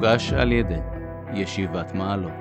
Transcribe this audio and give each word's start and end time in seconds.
הוגש 0.00 0.32
על 0.32 0.52
ידי 0.52 0.80
ישיבת 1.34 1.92
מעלות. 1.94 2.32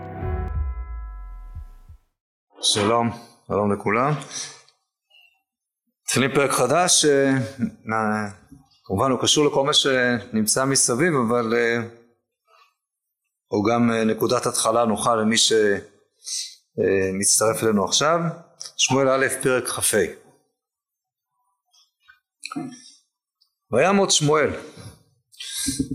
שלום, 2.61 3.09
שלום 3.47 3.73
לכולם. 3.73 4.13
מתחילים 6.03 6.31
פרק 6.35 6.51
חדש, 6.51 7.05
אה, 7.05 7.31
כמובן 8.85 9.11
הוא 9.11 9.19
קשור 9.21 9.45
לכל 9.45 9.63
מה 9.63 9.73
שנמצא 9.73 10.65
מסביב, 10.65 11.13
אבל 11.27 11.53
אה, 11.53 11.77
הוא 13.47 13.65
גם 13.69 13.91
אה, 13.91 14.03
נקודת 14.03 14.45
התחלה 14.45 14.85
נוחה 14.85 15.15
למי 15.15 15.37
שמצטרף 15.37 15.73
אלינו 17.63 17.85
עכשיו. 17.85 18.19
שמואל 18.77 19.09
א', 19.09 19.27
פרק 19.43 19.67
כ"ה. 19.67 19.97
וימות 23.71 24.11
שמואל 24.11 24.49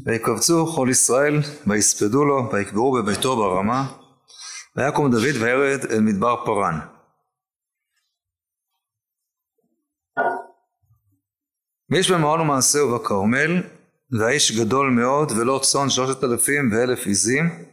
ויקבצו 0.06 0.66
כל 0.66 0.88
ישראל 0.91 1.41
ויספדו 1.66 2.24
לו 2.24 2.50
ויקברו 2.52 2.92
בביתו 2.92 3.36
ברמה. 3.36 3.87
ויקום 4.77 5.10
דוד 5.10 5.37
וירד 5.40 5.84
אל 5.90 6.00
מדבר 6.00 6.45
פרן 6.45 6.80
ויש 11.90 12.10
במעון 12.10 12.40
ומעשהו 12.40 12.95
בכרמל 12.95 13.62
והאיש 14.18 14.52
גדול 14.52 14.90
מאוד 14.90 15.32
ולא 15.32 15.60
צאן 15.62 15.90
שלושת 15.90 16.24
אלפים 16.24 16.70
ואלף 16.73 17.06
עזים 17.06 17.65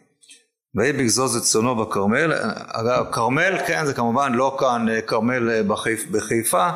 ויהי 0.76 0.94
בגזוז 0.94 1.36
את 1.36 1.44
צאנו 1.44 1.76
בכרמל. 1.76 2.34
אגב 2.68 3.12
כרמל 3.12 3.58
כן 3.68 3.86
זה 3.86 3.94
כמובן 3.94 4.34
לא 4.34 4.58
כאן 4.60 4.86
כרמל 5.08 5.62
בחיפ, 5.68 6.12
בחיפה 6.12 6.70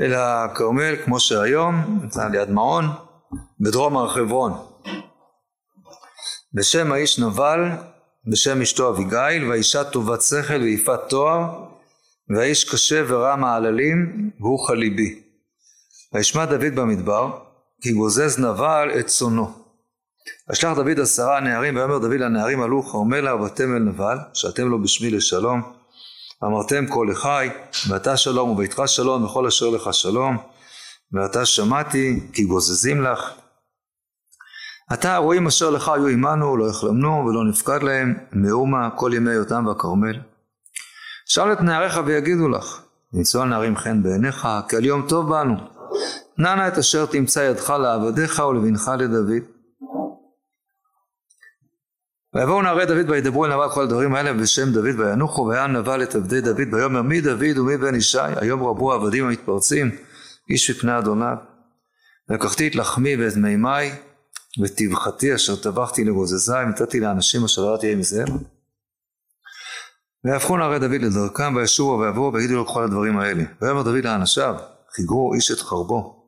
אלא 0.00 0.18
כרמל 0.54 0.96
כמו 1.04 1.20
שהיום 1.20 1.74
נמצא 2.02 2.28
ליד 2.28 2.50
מעון 2.50 2.84
בדרום 3.60 3.96
הר 3.96 4.08
חברון. 4.08 4.52
בשם 6.54 6.92
האיש 6.92 7.18
נבל 7.18 7.60
בשם 8.26 8.62
אשתו 8.62 8.90
אביגיל 8.90 9.48
והאישה 9.48 9.84
טובת 9.84 10.22
שכל 10.22 10.62
ויפת 10.62 11.00
תואר 11.08 11.64
והאיש 12.28 12.64
קשה 12.64 13.02
ורע 13.08 13.36
מעללים 13.36 14.30
והוא 14.40 14.66
חליבי. 14.66 15.22
וישמע 16.12 16.44
דוד 16.44 16.74
במדבר 16.74 17.38
כי 17.82 17.92
גוזז 17.92 18.38
נבל 18.38 18.90
את 19.00 19.06
צונו. 19.06 19.52
וישלח 20.48 20.76
דוד 20.76 21.00
עשרה 21.00 21.40
נערים 21.40 21.76
ויאמר 21.76 21.98
דוד 21.98 22.12
לנערים 22.12 22.62
עלו 22.62 22.82
כרמלה 22.82 23.34
ובתם 23.34 23.76
אל 23.76 23.78
נבל 23.78 24.18
שאתם 24.34 24.68
לו 24.68 24.82
בשמי 24.82 25.10
לשלום. 25.10 25.62
אמרתם 26.44 26.86
כה 26.86 27.00
לחי 27.10 27.48
ואתה 27.88 28.16
שלום 28.16 28.50
וביתך 28.50 28.82
שלום 28.86 29.24
וכל 29.24 29.46
אשר 29.46 29.70
לך 29.70 29.94
שלום 29.94 30.36
ועתה 31.12 31.46
שמעתי 31.46 32.20
כי 32.32 32.44
גוזזים 32.44 33.02
לך. 33.02 33.30
עתה 34.90 35.14
הרועים 35.14 35.46
אשר 35.46 35.70
לך 35.70 35.88
היו 35.88 36.06
עמנו 36.06 36.56
לא 36.56 36.70
יחלמנו 36.70 37.26
ולא 37.26 37.44
נפקד 37.44 37.82
להם 37.82 38.14
מאומה 38.32 38.90
כל 38.90 39.10
ימי 39.14 39.30
היותם 39.30 39.64
בכרמל 39.64 40.20
שאל 41.26 41.52
את 41.52 41.60
נעריך 41.60 42.00
ויגידו 42.06 42.48
לך 42.48 42.80
נמצאו 43.12 43.42
הנערים 43.42 43.76
חן 43.76 44.02
בעיניך 44.02 44.48
כי 44.68 44.76
על 44.76 44.84
יום 44.84 45.06
טוב 45.08 45.30
בנו 45.30 45.54
נא 46.38 46.54
נא 46.54 46.68
את 46.68 46.78
אשר 46.78 47.06
תמצא 47.06 47.40
ידך 47.40 47.70
לעבדיך 47.70 48.38
ולבנך 48.38 48.90
לדוד. 48.98 49.42
ויבואו 52.34 52.62
נערי 52.62 52.86
דוד 52.86 53.10
וידברו 53.10 53.44
אל 53.44 53.54
נבל 53.54 53.70
כל 53.70 53.82
הדברים 53.82 54.14
האלה 54.14 54.32
בשם 54.32 54.72
דוד 54.72 55.00
וינוחו 55.00 55.46
והיה 55.46 55.66
נבל 55.66 56.02
את 56.02 56.14
עבדי 56.14 56.40
דוד 56.40 56.74
ויאמר 56.74 57.02
מי 57.02 57.20
דוד 57.20 57.58
ומי 57.58 57.76
בן 57.76 57.94
ישי. 57.94 58.18
היום 58.36 58.64
רבו 58.64 58.92
העבדים 58.92 59.26
המתפרצים 59.26 59.90
איש 60.50 60.70
מפני 60.70 60.98
אדוניו 60.98 61.36
לקחתי 62.28 62.68
את 62.68 62.74
לחמי 62.74 63.16
ואת 63.16 63.36
מימי 63.36 63.90
וטבחתי 64.62 65.34
אשר 65.34 65.56
טבחתי 65.56 66.04
לגוזזי 66.04 66.52
ונתתי 66.52 67.00
לאנשים 67.00 67.44
אשר 67.44 67.62
לא 67.62 67.76
תהיה 67.76 67.96
מזהם 67.96 68.28
ויהפכו 70.24 70.56
נערי 70.56 70.78
דוד 70.78 71.02
לדרכם 71.02 71.56
וישובו 71.56 71.98
ויבואו 71.98 72.32
ויגידו 72.32 72.54
לו 72.54 72.66
כל 72.66 72.84
הדברים 72.84 73.18
האלה. 73.18 73.44
ויאמר 73.62 73.82
דוד 73.82 74.04
לאנשיו 74.04 74.54
חיגרו 74.96 75.34
איש 75.34 75.50
את 75.50 75.60
חרבו. 75.60 76.24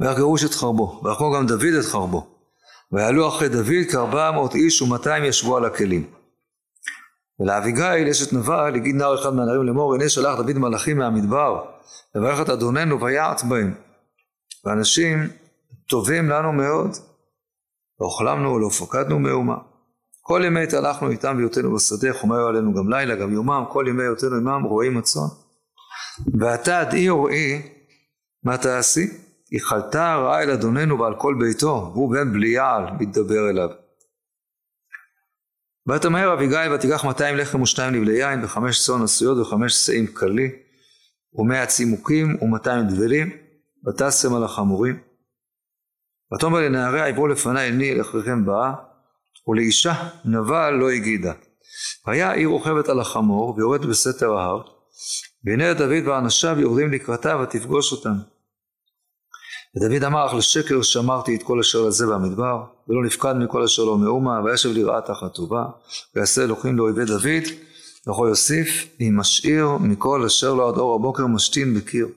ויחגרו 0.00 0.36
איש 0.36 0.44
את 0.44 0.54
חרבו 0.54 1.00
ויחגרו 1.04 1.32
גם 1.32 1.46
דוד 1.46 1.74
את 1.80 1.84
חרבו. 1.84 2.26
ויעלו 2.92 3.28
אחרי 3.28 3.48
דוד 3.48 3.90
כארבע 3.92 4.30
מאות 4.30 4.54
איש 4.54 4.82
ומאתיים 4.82 5.24
ישבו 5.24 5.56
על 5.56 5.64
הכלים 5.64 6.10
ולאביגיל 7.40 8.08
אשת 8.10 8.32
נבל 8.32 8.74
הגיד 8.74 8.94
נער 8.94 9.14
אחד 9.14 9.34
מהנערים 9.34 9.62
לאמור 9.62 9.94
הנה 9.94 10.08
שלח 10.08 10.36
דוד 10.36 10.58
מלאכים 10.58 10.98
מהמדבר 10.98 11.64
לברך 12.14 12.40
את 12.40 12.48
אדוננו 12.48 13.00
ויעט 13.00 13.42
בהם. 13.42 13.74
ואנשים 14.64 15.18
טובים 15.88 16.28
לנו 16.28 16.52
מאוד 16.52 16.90
לא 18.00 18.06
אוכלמנו 18.06 18.52
ולא 18.52 18.68
פקדנו 18.68 19.18
מאומה. 19.18 19.56
כל 20.22 20.42
ימי 20.44 20.62
התהלכנו 20.62 21.10
איתם 21.10 21.36
בהיותנו 21.36 21.74
בשדה 21.74 22.12
חומר 22.12 22.46
עלינו 22.46 22.74
גם 22.74 22.90
לילה 22.90 23.14
גם 23.14 23.32
יומם 23.32 23.64
כל 23.72 23.84
ימי 23.88 24.02
היותנו 24.02 24.36
עמם 24.36 24.64
רועים 24.64 24.96
הצאן 24.96 25.28
ואתה 26.40 26.84
דעי 26.90 27.10
וראי 27.10 27.62
מה 28.44 28.58
תעשי? 28.58 29.06
היא 29.50 29.60
חלתה 29.62 30.12
הרעה 30.12 30.42
אל 30.42 30.50
אדוננו 30.50 30.98
ועל 30.98 31.14
כל 31.14 31.34
ביתו 31.40 31.90
והוא 31.92 32.10
בן 32.12 32.32
בליעל 32.32 32.84
מתדבר 33.00 33.50
אליו 33.50 33.68
ותמהר 35.88 36.32
אביגיל 36.32 36.72
ותיקח 36.72 37.04
מאתיים 37.04 37.36
לחם 37.36 37.62
ושתיים 37.62 37.94
נבלי 37.94 38.18
יין 38.18 38.44
וחמש 38.44 38.86
צאן 38.86 39.02
עשויות 39.02 39.38
וחמש 39.38 39.72
שאים 39.72 40.06
קלי 40.06 40.50
ומאה 41.34 41.66
צימוקים 41.66 42.36
ומאתיים 42.42 42.86
דבלים 42.86 43.30
ותשם 43.86 44.34
על 44.34 44.44
החמורים. 44.44 44.98
ותאמר 46.34 46.60
לנעריה 46.60 47.06
עברו 47.06 47.28
לפניי 47.28 47.64
עיני 47.64 47.92
אל 47.92 48.00
אחריכם 48.00 48.46
באה 48.46 48.72
ולאישה 49.48 50.08
נבל 50.24 50.70
לא 50.70 50.90
הגידה. 50.90 51.32
והיה 52.06 52.32
עיר 52.32 52.48
רוכבת 52.48 52.88
על 52.88 53.00
החמור 53.00 53.54
ויורדת 53.56 53.84
בסתר 53.84 54.32
ההר 54.32 54.62
והנה 55.44 55.74
דוד 55.74 56.06
ואנשיו 56.06 56.60
יורדים 56.60 56.92
לקראתה 56.92 57.36
ותפגוש 57.36 57.92
אותם 57.92 58.14
ודוד 59.76 60.04
אמר 60.04 60.26
אך 60.26 60.34
לשקר 60.34 60.82
שמרתי 60.82 61.36
את 61.36 61.42
כל 61.42 61.60
אשר 61.60 61.82
לזה 61.82 62.06
במדבר 62.06 62.64
ולא 62.88 63.04
נפקד 63.04 63.32
מכל 63.32 63.62
אשר 63.62 63.84
לא 63.84 63.98
מאומה 63.98 64.40
וישב 64.44 64.68
לרעה 64.72 65.00
תחת 65.00 65.34
טובה 65.34 65.64
ויעשה 66.14 66.44
אלוקים 66.44 66.76
לאויבי 66.76 67.04
דוד 67.04 67.44
וכה 68.08 68.22
יוסיף 68.28 68.86
אם 69.00 69.16
משאיר 69.16 69.68
מכל 69.80 70.24
אשר 70.24 70.54
לא 70.54 70.68
עד 70.68 70.76
אור 70.76 70.94
הבוקר 70.94 71.26
משתין 71.26 71.74
בקיר. 71.74 72.08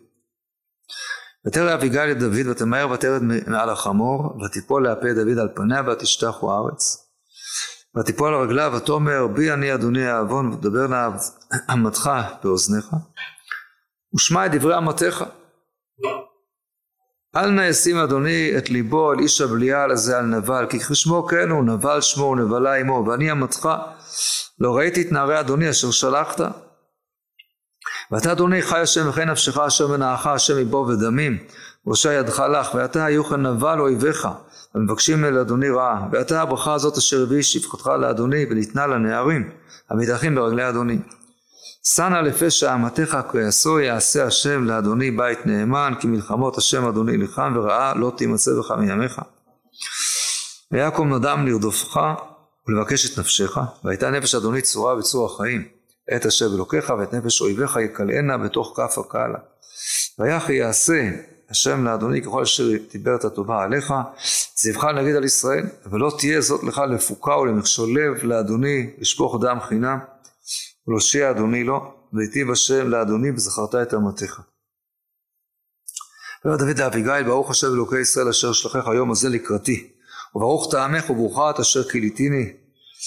ותרא 1.47 1.73
אביגיל 1.73 2.11
את 2.11 2.19
דוד 2.19 2.47
ותמהר 2.47 2.91
ותרד 2.91 3.21
מעל 3.23 3.69
החמור 3.69 4.43
ותיפול 4.45 4.83
להפי 4.83 5.13
דוד 5.13 5.37
על 5.37 5.49
פניה 5.55 5.81
ותשתחו 5.87 6.51
הארץ. 6.51 7.09
ותיפול 7.99 8.33
על 8.33 8.41
רגליו 8.41 8.73
ותאמר 8.75 9.27
בי 9.27 9.51
אני 9.51 9.73
אדוני 9.73 10.05
העוון 10.05 10.53
ותדבר 10.53 10.87
נא 10.87 11.07
אמתך 11.73 12.09
באוזניך 12.43 12.87
ושמע 14.15 14.45
את 14.45 14.51
דברי 14.51 14.77
אמתך 14.77 15.23
אל 17.35 17.49
נא 17.49 17.61
ישים 17.61 17.97
אדוני 17.97 18.57
את 18.57 18.69
ליבו 18.69 19.11
על 19.11 19.19
איש 19.19 19.41
הבליעל 19.41 19.91
הזה 19.91 20.17
על 20.17 20.25
נבל 20.25 20.65
כי 20.69 20.79
כשמו 20.79 21.27
כן 21.27 21.49
הוא 21.49 21.63
נבל 21.63 22.01
שמו 22.01 22.25
ונבלה 22.25 22.75
עמו 22.75 23.05
ואני 23.07 23.31
אמתך. 23.31 23.69
לא 24.59 24.77
ראיתי 24.77 25.01
את 25.01 25.11
נערי 25.11 25.39
אדוני 25.39 25.69
אשר 25.69 25.91
שלחת. 25.91 26.41
ואתה 28.11 28.31
אדוני 28.31 28.61
חי 28.61 28.79
השם 28.79 29.09
וכן 29.09 29.29
נפשך 29.29 29.57
אשר 29.57 29.87
מנעך 29.87 30.27
השם 30.27 30.57
מבוא 30.57 30.87
ודמים. 30.87 31.37
והושע 31.85 32.13
ידך 32.13 32.39
לך 32.39 32.75
ואתה 32.75 33.05
היו 33.05 33.23
כאן 33.23 33.45
נבל 33.45 33.79
אויביך. 33.79 34.27
המבקשים 34.75 35.25
אל 35.25 35.37
אדוני 35.37 35.69
רעה. 35.69 36.07
ואתה 36.11 36.41
הברכה 36.41 36.73
הזאת 36.73 36.97
אשר 36.97 37.23
הביא 37.23 37.41
שפחתך 37.41 37.87
לאדוני 37.87 38.45
וניתנה 38.49 38.87
לנערים 38.87 39.49
המתארחים 39.89 40.35
ברגלי 40.35 40.69
אדוני 40.69 40.99
שנא 41.95 42.17
לפשע 42.17 42.75
אמתך 42.75 43.17
כי 43.31 43.37
יעשו 43.37 43.79
יעשה 43.79 44.25
השם 44.25 44.63
לאדוני 44.63 45.11
בית 45.11 45.45
נאמן 45.45 45.93
כי 45.99 46.07
מלחמות 46.07 46.57
השם 46.57 46.85
אדוני 46.85 47.17
לכם 47.17 47.53
ורעה 47.55 47.93
לא 47.93 48.11
תימצא 48.17 48.51
בך 48.59 48.71
מימיך. 48.71 49.21
ויקום 50.71 51.13
נדם 51.13 51.45
לרדופך 51.47 51.99
ולבקש 52.67 53.13
את 53.13 53.19
נפשך 53.19 53.57
והייתה 53.83 54.09
נפש 54.09 54.35
אדוני 54.35 54.61
צורה 54.61 54.95
בצור 54.95 55.25
החיים 55.25 55.67
את 56.15 56.25
אשר 56.25 56.45
אלוקיך 56.55 56.93
ואת 56.99 57.13
נפש 57.13 57.41
אויביך 57.41 57.77
יקלענה 57.85 58.37
בתוך 58.37 58.73
כף 58.77 58.97
הקהלה 58.97 59.39
ויחי 60.19 60.53
יעשה 60.53 61.09
השם 61.49 61.85
לאדוני 61.85 62.21
ככל 62.21 62.41
אשר 62.41 62.63
דיבר 62.91 63.15
את 63.15 63.25
הטובה 63.25 63.63
עליך 63.63 63.93
ציווך 64.53 64.85
נגיד 64.85 65.15
על 65.15 65.23
ישראל 65.23 65.65
ולא 65.85 66.11
תהיה 66.17 66.41
זאת 66.41 66.63
לך 66.63 66.81
לפוקה 66.89 67.37
ולמכשול 67.37 67.89
לב 67.99 68.23
לאדוני 68.23 68.89
לשפוך 68.99 69.37
דם 69.41 69.57
חינם 69.61 69.99
ולהושיע 70.87 71.31
אדוני 71.31 71.63
לו 71.63 71.93
והיטיב 72.13 72.51
השם 72.51 72.89
לאדוני 72.89 73.31
וזכרת 73.31 73.75
את 73.75 73.93
אמתך. 73.93 74.41
ואומר 76.45 76.57
דוד 76.57 76.79
לאביגיל 76.79 77.23
ברוך 77.23 77.51
השם 77.51 77.67
אלוקי 77.67 77.99
ישראל 77.99 78.27
אשר 78.27 78.53
שלחך 78.53 78.87
היום 78.87 79.11
הזה 79.11 79.29
לקראתי 79.29 79.91
וברוך 80.35 80.71
טעמך 80.71 81.09
וברוכה 81.09 81.49
את 81.49 81.59
אשר 81.59 81.83
כיליתיני 81.83 82.53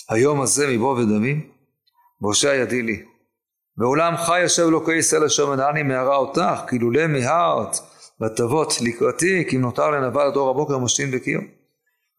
היום 0.08 0.40
הזה 0.40 0.66
מבוא 0.66 0.98
ודמים 0.98 1.50
והושע 2.20 2.54
ידי 2.54 2.82
לי 2.82 3.04
ואולם 3.78 4.16
חי 4.16 4.42
השם 4.42 4.68
אלוקי 4.68 4.94
ישראל 4.94 5.24
אשר 5.24 5.50
מנעני 5.50 5.82
מהרה 5.82 6.16
אותך 6.16 6.60
כי 6.68 6.78
לולא 6.78 7.06
מיהרת 7.06 7.76
ותבות 8.20 8.72
לקראתי 8.80 9.44
כי 9.50 9.56
אם 9.56 9.60
נותר 9.60 9.90
לנבל 9.90 10.26
עד 10.26 10.36
אור 10.36 10.50
הבוקר 10.50 10.78
משתין 10.78 11.10
בקיר 11.10 11.40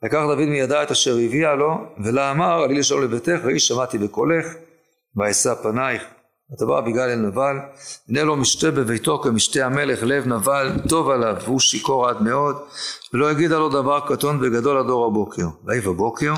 לקח 0.04 0.20
דוד 0.28 0.46
מידה 0.46 0.84
את 0.84 0.92
אשר 0.92 1.18
הביאה 1.26 1.56
לו, 1.56 1.78
ולה 2.04 2.32
אמר, 2.32 2.64
עלי 2.64 2.80
לשאול 2.80 3.04
לביתך, 3.04 3.40
ראי 3.44 3.60
שמעתי 3.60 3.98
בקולך, 3.98 4.46
ואשא 5.16 5.54
פנייך. 5.64 6.04
ותבוא 6.54 6.80
אביגל 6.80 7.02
אל 7.02 7.16
נבל, 7.16 7.58
הנה 8.10 8.24
לו 8.24 8.36
משתה 8.36 8.72
בביתו 8.72 9.20
כמשתה 9.24 9.66
המלך, 9.66 10.00
לב 10.04 10.28
נבל, 10.28 10.72
טוב 10.90 11.10
עליו, 11.10 11.36
והוא 11.44 11.60
שיכור 11.60 12.10
עד 12.10 12.22
מאוד, 12.22 12.56
ולא 13.14 13.32
יגידה 13.32 13.60
לו 13.60 13.70
דבר 13.70 14.00
קטון 14.00 14.40
וגדול 14.42 14.78
עד 14.78 14.90
אור 14.90 15.06
הבוקר. 15.06 15.46
ויהי 15.66 15.82
בבוקר, 15.82 16.34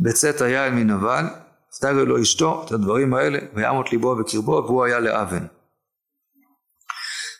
בצאת 0.00 0.40
היין 0.40 0.74
מנבל, 0.74 1.24
ותגל 1.76 1.90
לו 1.90 2.22
אשתו 2.22 2.62
את 2.66 2.72
הדברים 2.72 3.14
האלה, 3.14 3.38
ויעמות 3.54 3.92
ליבו 3.92 4.16
בקרבו, 4.16 4.62
והוא 4.66 4.84
היה 4.84 5.00
לאבן. 5.00 5.46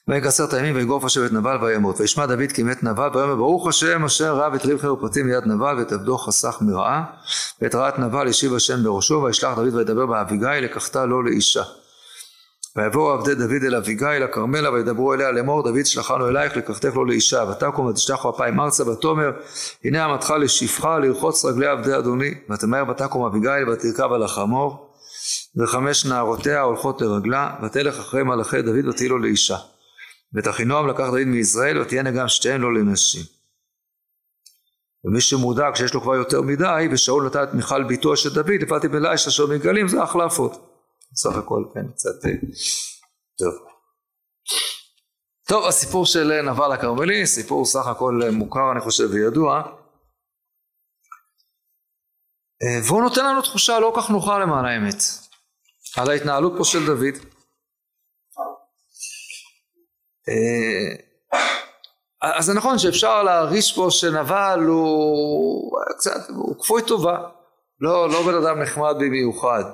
ויקצר 0.08 0.44
את 0.44 0.52
הימים 0.52 0.76
ויגוף 0.76 1.04
השם 1.04 1.26
את 1.26 1.32
נבל 1.32 1.56
וימות. 1.62 2.00
וישמע 2.00 2.26
דוד 2.26 2.52
כי 2.54 2.62
מת 2.62 2.82
נבל 2.82 3.08
ויאמר 3.14 3.34
ברוך 3.34 3.68
השם 3.68 4.04
אשר 4.04 4.36
רב 4.36 4.54
את 4.54 4.64
ריב 4.64 4.78
חרפתי 4.78 5.22
מיד 5.22 5.46
נבל 5.46 5.78
ואת 5.78 5.92
עבדו 5.92 6.18
חסך 6.18 6.56
מרעה 6.60 7.04
ואת 7.62 7.74
רעת 7.74 7.98
נבל 7.98 8.28
השיב 8.28 8.54
השם 8.54 8.84
בראשו 8.84 9.22
וישלח 9.24 9.58
דוד 9.58 9.74
וידבר 9.74 10.06
באביגיל 10.06 10.64
לקחתה 10.64 11.04
לו 11.04 11.22
לאישה. 11.22 11.62
ויבואו 12.76 13.12
עבדי 13.12 13.34
דוד 13.34 13.64
אל 13.66 13.74
אביגיל 13.74 14.22
הכרמלה 14.22 14.72
וידברו 14.72 15.14
אליה 15.14 15.30
לאמור 15.30 15.62
דוד 15.62 15.86
שלחנו 15.86 16.28
אלייך 16.28 16.56
לקחתך 16.56 16.94
לו 16.94 17.04
לאישה 17.04 17.44
ותקום 17.50 17.86
ותשלחו 17.86 18.30
אפיים 18.30 18.60
ארצה 18.60 18.88
ותאמר 18.88 19.30
הנה 19.84 20.06
אמתך 20.06 20.34
לשפחה 20.40 20.98
לרחוץ 20.98 21.44
רגלי 21.44 21.66
עבדי 21.66 21.98
אדוני 21.98 22.34
ותמהר 22.50 22.90
ותקום 22.90 23.24
אביגיל 23.24 23.68
ותרכב 23.68 24.12
על 24.12 24.22
החמור 24.22 24.90
וחמש 25.56 26.06
נערותיה 26.06 26.60
הולכות 26.60 27.02
לרגלה 27.02 27.54
ותלך 27.62 27.98
אחרי 27.98 28.22
מלאכי 28.22 28.62
דוד 28.62 28.86
ותהי 28.88 29.08
לו 29.08 29.18
לאישה 29.18 29.56
ואת 30.34 30.48
אחינועם 30.48 30.88
לקח 30.88 31.04
דוד 31.04 31.24
מישראל 31.24 31.80
ותהיינה 31.80 32.10
גם 32.10 32.28
שתיהן 32.28 32.60
לו 32.60 32.70
לנשים. 32.70 33.22
ומי 35.04 35.20
שמודאג 35.20 35.74
שיש 35.74 35.94
לו 35.94 36.00
כבר 36.00 36.14
יותר 36.14 36.42
מדי 36.42 36.88
ושאול 36.92 37.26
נתן 37.26 37.42
את 37.42 37.54
מיכל 37.54 37.84
ביתו 37.84 38.16
של 38.16 38.34
דוד 38.34 38.62
לפעתי 38.62 38.88
בלילה 38.88 39.14
אשר 39.14 39.46
מגלים 39.46 39.88
זה 39.88 40.02
החלפות. 40.02 40.52
בסך 41.12 41.36
הכל 41.36 41.64
כן 41.74 41.88
קצת 41.92 42.24
אה, 42.24 42.30
טוב. 43.38 43.54
טוב 45.48 45.66
הסיפור 45.66 46.06
של 46.06 46.42
נבל 46.42 46.72
הכרמלי 46.72 47.26
סיפור 47.26 47.66
סך 47.66 47.86
הכל 47.86 48.20
מוכר 48.32 48.72
אני 48.72 48.80
חושב 48.80 49.08
וידוע 49.10 49.62
אה, 52.62 52.80
והוא 52.88 53.02
נותן 53.02 53.24
לנו 53.24 53.42
תחושה 53.42 53.80
לא 53.80 53.92
כך 53.96 54.10
נוחה 54.10 54.38
למען 54.38 54.64
האמת 54.64 54.96
על 55.96 56.10
ההתנהלות 56.10 56.52
פה 56.58 56.64
של 56.64 56.86
דוד 56.86 57.33
אז 62.22 62.44
זה 62.44 62.54
נכון 62.54 62.78
שאפשר 62.78 63.22
להרגיש 63.22 63.76
פה 63.76 63.86
שנבל 63.90 64.60
הוא 64.66 65.72
קצת, 65.98 66.28
הוא 66.28 66.62
כפוי 66.62 66.82
טובה, 66.86 67.18
לא, 67.80 68.08
לא 68.10 68.22
בן 68.22 68.34
אדם 68.34 68.62
נחמד 68.62 68.94
במיוחד, 68.98 69.64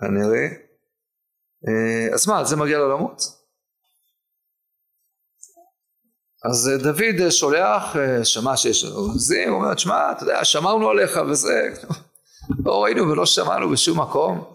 כנראה. 0.00 0.46
אה, 1.68 2.14
אז 2.14 2.28
מה, 2.28 2.44
זה 2.44 2.56
מגיע 2.56 2.78
לו 2.78 2.88
למות? 2.88 3.22
אז 6.44 6.70
דוד 6.82 7.30
שולח, 7.30 7.96
שמע 8.24 8.56
שיש 8.56 8.84
גוזזים, 8.84 9.48
הוא 9.52 9.62
אומר, 9.62 9.76
שמע, 9.76 10.12
אתה 10.12 10.22
יודע, 10.22 10.44
שמרנו 10.44 10.90
עליך 10.90 11.20
וזה, 11.30 11.68
לא 12.64 12.84
ראינו 12.84 13.08
ולא 13.08 13.26
שמענו 13.26 13.70
בשום 13.70 14.00
מקום. 14.00 14.54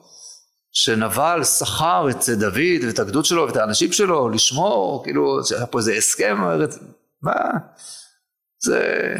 שנבל 0.77 1.43
שכר 1.43 2.07
את 2.09 2.29
דוד 2.29 2.85
ואת 2.87 2.99
הגדוד 2.99 3.25
שלו 3.25 3.47
ואת 3.47 3.55
האנשים 3.55 3.91
שלו 3.91 4.29
לשמור, 4.29 5.03
כאילו 5.03 5.45
שהיה 5.45 5.65
פה 5.65 5.79
איזה 5.79 5.93
הסכם, 5.93 6.37
מה? 7.21 7.33
זה 8.59 9.13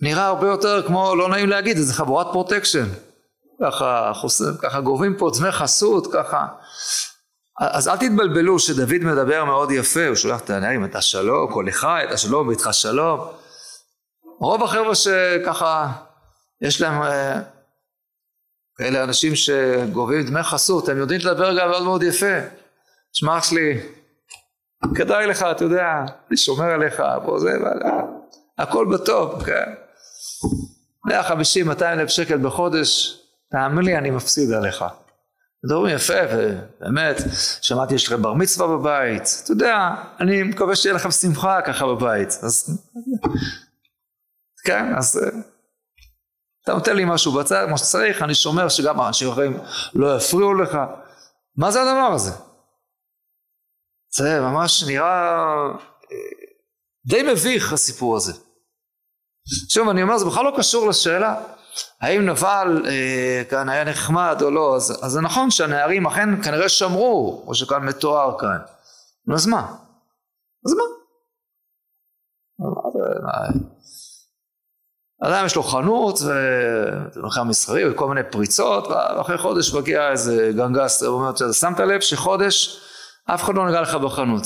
נראה 0.00 0.26
הרבה 0.26 0.46
יותר 0.46 0.82
כמו, 0.86 1.14
לא 1.14 1.28
נעים 1.28 1.48
להגיד, 1.48 1.76
איזה 1.76 1.94
חבורת 1.94 2.26
פרוטקשן. 2.32 2.86
ככה, 3.62 4.12
חוסם, 4.14 4.56
ככה 4.62 4.80
גובים 4.80 5.16
פה 5.18 5.30
דמי 5.38 5.52
חסות, 5.52 6.06
ככה. 6.12 6.46
אז 7.60 7.88
אל 7.88 7.96
תתבלבלו 7.96 8.58
שדוד 8.58 9.02
מדבר 9.02 9.44
מאוד 9.44 9.70
יפה, 9.70 10.06
הוא 10.06 10.16
שולח 10.16 10.40
את 10.40 10.50
הנערים, 10.50 10.84
את 10.84 10.94
השלום, 10.94 11.52
כל 11.52 11.68
אחד, 11.68 12.04
את 12.08 12.12
השלום 12.12 12.48
ואיתך 12.48 12.68
שלום. 12.72 13.20
רוב 14.40 14.62
החבר'ה 14.62 14.94
שככה, 14.94 15.92
יש 16.60 16.80
להם 16.80 17.02
אה, 18.80 18.84
כאלה 18.84 19.04
אנשים 19.04 19.34
שגובים 19.34 20.26
דמי 20.26 20.42
חסות, 20.42 20.88
הם 20.88 20.98
יודעים 20.98 21.20
לדבר 21.20 21.58
גם 21.58 21.70
מאוד 21.70 21.82
מאוד 21.82 22.02
יפה. 22.02 22.38
שמע 23.12 23.38
אח 23.38 23.44
שלי, 23.44 23.80
כדאי 24.94 25.26
לך, 25.26 25.42
אתה 25.42 25.64
יודע, 25.64 26.04
אני 26.28 26.36
שומר 26.36 26.64
עליך, 26.64 27.02
בוא 27.24 27.38
זה, 27.38 27.50
הכל 28.58 28.86
בטוב, 28.92 29.44
כן? 29.44 29.72
150, 31.06 31.66
200 31.66 32.00
אלף 32.00 32.08
שקל 32.08 32.38
בחודש, 32.38 33.20
תאמין 33.50 33.84
לי, 33.84 33.98
אני 33.98 34.10
מפסיד 34.10 34.52
עליך. 34.52 34.84
מדברים 35.64 35.96
יפה, 35.96 36.14
ובאמת, 36.32 37.16
שמעתי 37.60 37.94
יש 37.94 38.06
לכם 38.06 38.22
בר 38.22 38.34
מצווה 38.34 38.78
בבית, 38.78 39.22
אתה 39.44 39.52
יודע, 39.52 39.94
אני 40.20 40.42
מקווה 40.42 40.76
שיהיה 40.76 40.94
לכם 40.94 41.10
שמחה 41.10 41.60
ככה 41.62 41.86
בבית, 41.86 42.28
אז 42.42 42.80
כן, 44.64 44.94
אז 44.96 45.20
אתה 46.66 46.74
נותן 46.74 46.96
לי 46.96 47.04
משהו 47.04 47.32
בצד, 47.32 47.64
כמו 47.68 47.78
שצריך, 47.78 48.22
אני 48.22 48.34
שומר 48.34 48.68
שגם 48.68 49.00
האנשים 49.00 49.28
אחרים 49.28 49.58
לא 49.94 50.16
יפריעו 50.16 50.54
לך. 50.54 50.78
מה 51.56 51.70
זה 51.70 51.82
הדבר 51.82 52.12
הזה? 52.14 52.30
זה 54.16 54.40
ממש 54.40 54.84
נראה 54.88 55.36
אה, 56.12 56.16
די 57.06 57.22
מביך 57.32 57.72
הסיפור 57.72 58.16
הזה. 58.16 58.32
שוב 59.68 59.88
אני 59.88 60.02
אומר 60.02 60.18
זה 60.18 60.24
בכלל 60.24 60.44
לא 60.44 60.54
קשור 60.58 60.88
לשאלה 60.88 61.42
האם 62.00 62.26
נבל 62.26 62.82
אה, 62.86 63.42
כאן 63.50 63.68
היה 63.68 63.84
נחמד 63.84 64.36
או 64.42 64.50
לא 64.50 64.76
אז, 64.76 65.04
אז 65.04 65.12
זה 65.12 65.20
נכון 65.20 65.50
שהנערים 65.50 66.06
אכן 66.06 66.42
כנראה 66.42 66.68
שמרו 66.68 67.42
כמו 67.44 67.54
שכאן 67.54 67.84
מתואר 67.84 68.38
כאן 68.38 68.58
אז 69.34 69.46
מה? 69.46 69.76
אז 70.66 70.74
מה? 70.74 70.84
אדם 75.22 75.46
יש 75.46 75.56
לו 75.56 75.62
חנות 75.62 76.18
ומחיר 77.16 77.42
מסחרי 77.42 77.90
וכל 77.90 78.08
מיני 78.08 78.20
פריצות 78.30 78.86
ואחרי 78.86 79.38
חודש 79.38 79.74
מגיע 79.74 80.10
איזה 80.10 80.50
גנגסטר 80.56 81.12
ואומר 81.12 81.32
שמת 81.52 81.80
לב 81.80 82.00
שחודש 82.00 82.80
אף 83.34 83.42
אחד 83.42 83.54
לא 83.54 83.68
נגע 83.68 83.80
לך 83.80 83.94
בחנות? 83.94 84.42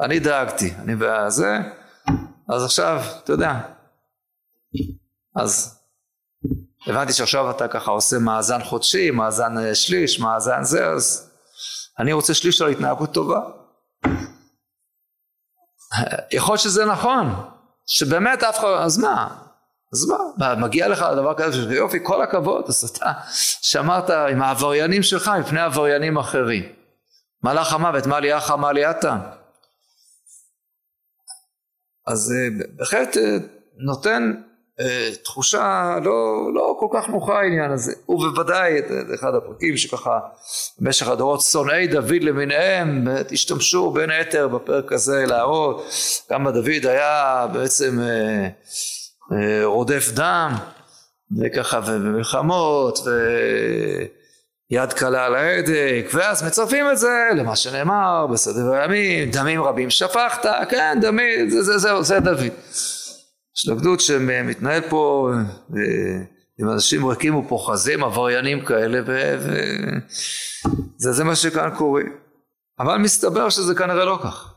אני 0.00 0.20
דאגתי 0.20 0.74
אני 0.78 0.96
בזה. 0.96 1.58
אז 2.48 2.64
עכשיו 2.64 3.02
אתה 3.24 3.32
יודע 3.32 3.60
אז 5.36 5.78
הבנתי 6.86 7.12
שעכשיו 7.12 7.50
אתה 7.50 7.68
ככה 7.68 7.90
עושה 7.90 8.18
מאזן 8.18 8.64
חודשי 8.64 9.10
מאזן 9.10 9.58
אה, 9.58 9.74
שליש 9.74 10.20
מאזן 10.20 10.64
זה 10.64 10.86
אז 10.86 11.30
אני 11.98 12.12
רוצה 12.12 12.34
שליש 12.34 12.62
על 12.62 12.68
התנהגות 12.68 13.14
טובה. 13.14 13.40
יכול 16.32 16.52
להיות 16.52 16.62
שזה 16.62 16.84
נכון 16.84 17.57
שבאמת 17.88 18.42
אף 18.42 18.58
אחד, 18.58 18.68
אז 18.84 18.98
מה? 18.98 19.28
אז 19.92 20.06
מה? 20.08 20.54
מגיע 20.54 20.88
לך 20.88 21.06
דבר 21.16 21.34
כזה, 21.34 21.74
יופי, 21.74 21.98
כל 22.02 22.22
הכבוד, 22.22 22.64
אז 22.68 22.84
אתה 22.84 23.12
שמרת 23.62 24.10
עם 24.10 24.42
העבריינים 24.42 25.02
שלך 25.02 25.30
מפני 25.40 25.60
עבריינים 25.60 26.18
אחרים. 26.18 26.72
מלאך 27.42 27.72
המוות, 27.72 28.06
מה 28.06 28.20
ליאך 28.20 28.50
מה 28.50 28.72
ליאתה? 28.72 29.18
אז 32.06 32.32
אה, 32.32 32.64
בהחלט 32.76 33.16
אה, 33.16 33.36
נותן 33.76 34.42
תחושה 35.24 35.98
לא, 36.04 36.50
לא 36.54 36.76
כל 36.80 36.86
כך 36.92 37.08
נוחה 37.08 37.40
העניין 37.40 37.70
הזה. 37.70 37.92
ובוודאי, 38.08 38.80
זה 38.88 39.14
אחד 39.14 39.34
הפרקים 39.34 39.76
שככה 39.76 40.18
במשך 40.78 41.08
הדורות 41.08 41.40
שונאי 41.40 41.86
דוד 41.86 42.22
למיניהם 42.22 43.08
השתמשו 43.32 43.90
בין 43.90 44.10
היתר 44.10 44.48
בפרק 44.48 44.92
הזה 44.92 45.24
להראות 45.26 45.86
כמה 46.28 46.50
דוד 46.50 46.86
היה 46.86 47.46
בעצם 47.52 47.98
אה, 48.00 48.48
אה, 49.32 49.64
רודף 49.64 50.10
דם 50.14 50.52
וככה 51.40 51.80
ובמלחמות 51.86 52.98
ויד 54.70 54.92
קלה 54.92 55.26
על 55.26 55.34
ההדק 55.34 56.06
ואז 56.14 56.44
מצרפים 56.44 56.90
את 56.92 56.98
זה 56.98 57.28
למה 57.36 57.56
שנאמר 57.56 58.26
בסדר 58.26 58.72
הימים 58.72 59.30
דמים 59.30 59.62
רבים 59.62 59.90
שפכת 59.90 60.48
כן 60.70 60.98
דמים 61.00 61.50
זה, 61.50 61.62
זה, 61.62 61.78
זה, 61.78 62.02
זה 62.02 62.20
דוד 62.20 62.52
של 63.60 63.72
הגדוד 63.72 64.00
שמתנהל 64.00 64.90
פה 64.90 65.30
עם 66.58 66.70
אנשים 66.70 67.06
ריקים 67.06 67.34
ופוחזים, 67.34 68.04
עבריינים 68.04 68.64
כאלה, 68.64 69.00
וזה 70.98 71.24
מה 71.24 71.36
שכאן 71.36 71.70
קורה. 71.78 72.02
אבל 72.78 72.98
מסתבר 72.98 73.48
שזה 73.48 73.74
כנראה 73.74 74.04
לא 74.04 74.18
כך. 74.24 74.54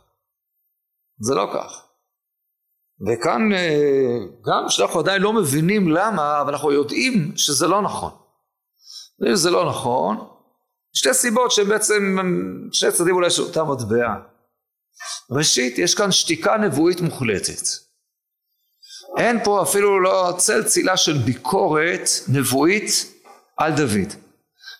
זה 1.20 1.36
לא 1.36 1.52
כך. 1.54 1.86
וכאן 3.08 3.54
אה, 3.54 4.18
גם 4.46 4.70
שאנחנו 4.70 5.00
עדיין 5.00 5.22
לא 5.22 5.34
מבינים 5.34 5.90
למה, 5.90 6.42
אבל 6.42 6.54
אנחנו 6.54 6.72
יודעים 6.72 7.38
שזה 7.38 7.68
לא 7.68 7.82
נכון. 7.82 8.12
אם 9.30 9.36
זה 9.36 9.50
לא 9.52 9.70
נכון, 9.70 10.28
שתי 10.94 11.14
סיבות 11.14 11.52
שהן 11.52 11.68
בעצם 11.68 12.18
שני 12.72 12.92
צדדים 12.92 13.16
אולי 13.16 13.30
של 13.30 13.42
אותה 13.42 13.64
מטבע. 13.64 14.16
ראשית, 15.32 15.78
יש 15.78 15.96
כאן 15.96 16.12
שתיקה 16.12 16.58
נבואית 16.58 17.02
מוחלטת. 17.02 17.91
אין 19.18 19.44
פה 19.44 19.62
אפילו 19.62 20.00
לא 20.00 20.34
צל 20.38 20.64
צילה 20.64 20.98
של 20.98 21.18
ביקורת 21.18 22.10
נבואית 22.28 23.06
על 23.58 23.72
דוד. 23.72 24.14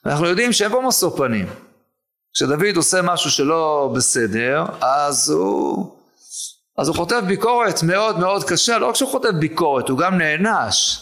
אנחנו 0.06 0.26
יודעים 0.26 0.54
שאין 0.54 0.72
פה 0.72 0.82
משוא 0.88 1.18
פנים. 1.18 1.46
כשדוד 2.34 2.76
עושה 2.76 3.02
משהו 3.02 3.32
שלא 3.32 3.94
בסדר, 3.96 4.66
אז 4.82 5.30
הוא, 5.30 5.96
אז 6.78 6.88
הוא 6.88 6.96
חוטף 6.96 7.22
ביקורת 7.28 7.84
מאוד 7.84 8.20
מאוד 8.20 8.44
קשה, 8.44 8.78
לא 8.78 8.90
רק 8.90 8.96
שהוא 8.96 9.10
חוטף 9.10 9.32
ביקורת, 9.40 9.90
הוא 9.90 9.98
גם 9.98 10.18
נענש. 10.18 11.02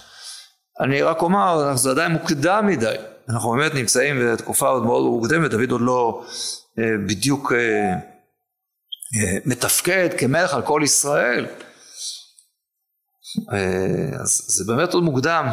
אני 0.79 1.01
רק 1.01 1.21
אומר, 1.21 1.75
זה 1.75 1.89
עדיין 1.89 2.11
מוקדם 2.11 2.67
מדי. 2.67 2.95
אנחנו 3.29 3.51
באמת 3.51 3.73
נמצאים 3.73 4.15
בתקופה 4.21 4.67
עוד 4.67 4.83
מאוד 4.83 5.03
מוקדמת, 5.03 5.51
דוד 5.51 5.71
עוד 5.71 5.81
לא 5.81 6.23
אה, 6.79 6.83
בדיוק 7.07 7.53
אה, 7.53 7.59
אה, 7.59 9.37
מתפקד 9.45 10.09
כמלך 10.17 10.53
על 10.53 10.61
כל 10.61 10.81
ישראל. 10.83 11.45
אה, 13.53 14.21
אז 14.21 14.41
זה 14.47 14.73
באמת 14.73 14.93
עוד 14.93 15.03
מוקדם. 15.03 15.47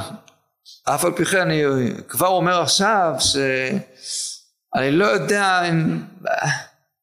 אף 0.85 1.05
על 1.05 1.13
פי 1.13 1.25
כן 1.25 1.41
אני 1.41 1.63
כבר 2.09 2.27
אומר 2.27 2.61
עכשיו 2.61 3.15
שאני 3.19 4.91
לא 4.91 5.05
יודע 5.05 5.69
אם, 5.69 6.03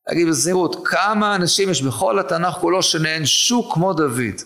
להגיד 0.08 0.28
בזהירות, 0.28 0.88
כמה 0.88 1.36
אנשים 1.36 1.70
יש 1.70 1.82
בכל 1.82 2.20
התנ"ך 2.20 2.54
כולו 2.54 2.84
שנענשו 2.84 3.70
כמו 3.74 3.94
דוד. 3.94 4.42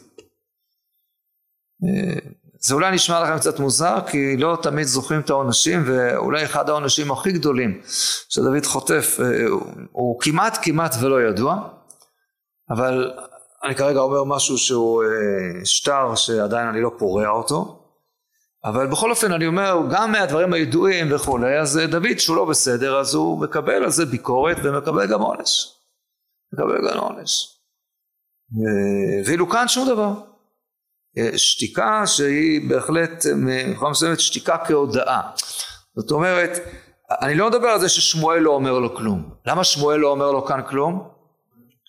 אה, 1.84 2.20
זה 2.60 2.74
אולי 2.74 2.92
נשמע 2.92 3.24
לכם 3.24 3.38
קצת 3.38 3.60
מוזר, 3.60 3.98
כי 4.08 4.38
לא 4.38 4.58
תמיד 4.62 4.88
זוכרים 4.88 5.20
את 5.20 5.30
העונשים, 5.30 5.84
ואולי 5.86 6.46
אחד 6.46 6.70
העונשים 6.70 7.12
הכי 7.12 7.32
גדולים 7.32 7.82
שדוד 8.30 8.66
חוטף 8.66 9.18
אה, 9.20 9.46
הוא 9.92 10.22
כמעט 10.22 10.58
כמעט 10.62 10.96
ולא 11.02 11.22
ידוע, 11.22 11.70
אבל 12.70 13.12
אני 13.64 13.76
כרגע 13.76 14.00
אומר 14.00 14.24
משהו 14.24 14.58
שהוא 14.58 15.04
אה, 15.04 15.66
שטר 15.66 16.16
שעדיין 16.16 16.68
אני 16.68 16.82
לא 16.82 16.92
פורע 16.98 17.30
אותו, 17.30 17.84
אבל 18.66 18.88
בכל 18.88 19.10
אופן 19.10 19.32
אני 19.32 19.48
אומר 19.48 19.78
גם 19.92 20.12
מהדברים 20.12 20.54
הידועים 20.54 21.16
וכולי, 21.16 21.60
אז 21.60 21.80
דוד 21.90 22.18
שהוא 22.18 22.36
לא 22.36 22.46
בסדר 22.46 23.00
אז 23.00 23.14
הוא 23.14 23.42
מקבל 23.42 23.84
על 23.84 23.90
זה 23.90 24.06
ביקורת 24.06 24.58
ומקבל 24.64 25.08
גם 25.08 25.22
עונש. 25.22 25.74
מקבל 26.54 26.92
גם 26.92 27.00
עונש. 27.00 27.58
אה, 28.54 29.28
ואילו 29.28 29.50
כאן 29.50 29.68
שום 29.68 29.88
דבר. 29.88 30.14
אה, 31.18 31.38
שתיקה 31.38 32.08
שהיא 32.08 32.70
בהחלט 32.70 33.26
מבחינה 33.36 33.90
מסוימת 33.90 34.20
שתיקה 34.20 34.58
כהודאה. 34.58 35.22
זאת 35.96 36.12
אומרת, 36.12 36.52
אני 37.22 37.36
לא 37.36 37.50
מדבר 37.50 37.68
על 37.68 37.80
זה 37.80 37.90
ששמואל 37.90 38.40
לא 38.40 38.52
אומר 38.52 38.80
לו 38.80 38.96
כלום. 38.96 39.30
למה 39.46 39.64
שמואל 39.64 40.00
לא 40.00 40.08
אומר 40.08 40.32
לו 40.32 40.46
כאן 40.46 40.62
כלום? 40.70 41.17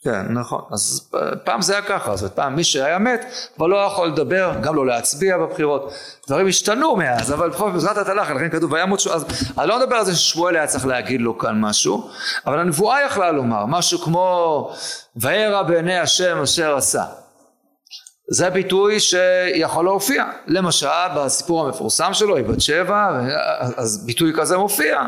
כן, 0.04 0.26
נכון. 0.30 0.60
אז 0.70 1.10
פעם 1.44 1.62
זה 1.62 1.72
היה 1.72 1.82
ככה, 1.82 2.12
אז 2.12 2.24
פעם 2.34 2.56
מי 2.56 2.64
שהיה 2.64 2.98
מת 2.98 3.24
כבר 3.56 3.66
לא 3.66 3.76
יכול 3.76 4.08
לדבר, 4.08 4.52
גם 4.60 4.74
לא 4.74 4.86
להצביע 4.86 5.38
בבחירות. 5.38 5.92
דברים 6.28 6.46
השתנו 6.48 6.96
מאז, 6.96 7.32
אבל 7.32 7.50
בכל 7.50 7.78
זאת 7.78 7.96
התנ"ך, 7.96 8.30
לכן 8.30 8.50
כתוב 8.50 8.72
וימות 8.72 9.00
שמואל, 9.00 9.16
אז 9.16 9.24
אני 9.58 9.68
לא 9.68 9.78
מדבר 9.78 9.96
על 9.96 10.04
זה 10.04 10.16
ששמואל 10.16 10.56
היה 10.56 10.66
צריך 10.66 10.86
להגיד 10.86 11.20
לו 11.20 11.38
כאן 11.38 11.60
משהו, 11.60 12.10
אבל 12.46 12.58
הנבואה 12.58 13.04
יכלה 13.04 13.32
לומר, 13.32 13.66
משהו 13.66 13.98
כמו 13.98 14.72
וירא 15.16 15.62
בעיני 15.62 15.98
השם 15.98 16.40
אשר 16.42 16.76
עשה. 16.76 17.04
זה 18.30 18.50
ביטוי 18.50 19.00
שיכול 19.00 19.84
להופיע. 19.84 20.24
למשל 20.46 20.86
בסיפור 21.16 21.66
המפורסם 21.66 22.14
שלו, 22.14 22.36
היא 22.36 22.44
בת 22.44 22.60
שבע, 22.60 23.20
אז 23.76 24.06
ביטוי 24.06 24.32
כזה 24.36 24.58
מופיע. 24.58 25.02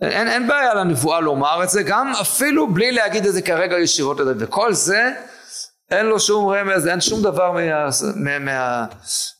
אין, 0.00 0.28
אין 0.28 0.48
בעיה 0.48 0.74
לנבואה 0.74 1.20
לומר 1.20 1.64
את 1.64 1.70
זה, 1.70 1.82
גם 1.82 2.12
אפילו 2.20 2.74
בלי 2.74 2.92
להגיד 2.92 3.26
את 3.26 3.32
זה 3.32 3.42
כרגע 3.42 3.78
ישירות 3.78 4.20
לדוד. 4.20 4.42
וכל 4.42 4.72
זה, 4.72 5.12
אין 5.90 6.06
לו 6.06 6.20
שום 6.20 6.48
רמז, 6.48 6.86
אין 6.86 7.00
שום 7.00 7.22
דבר 7.22 7.52
מה, 7.52 7.60
מה, 8.16 8.38
מה, 8.38 8.86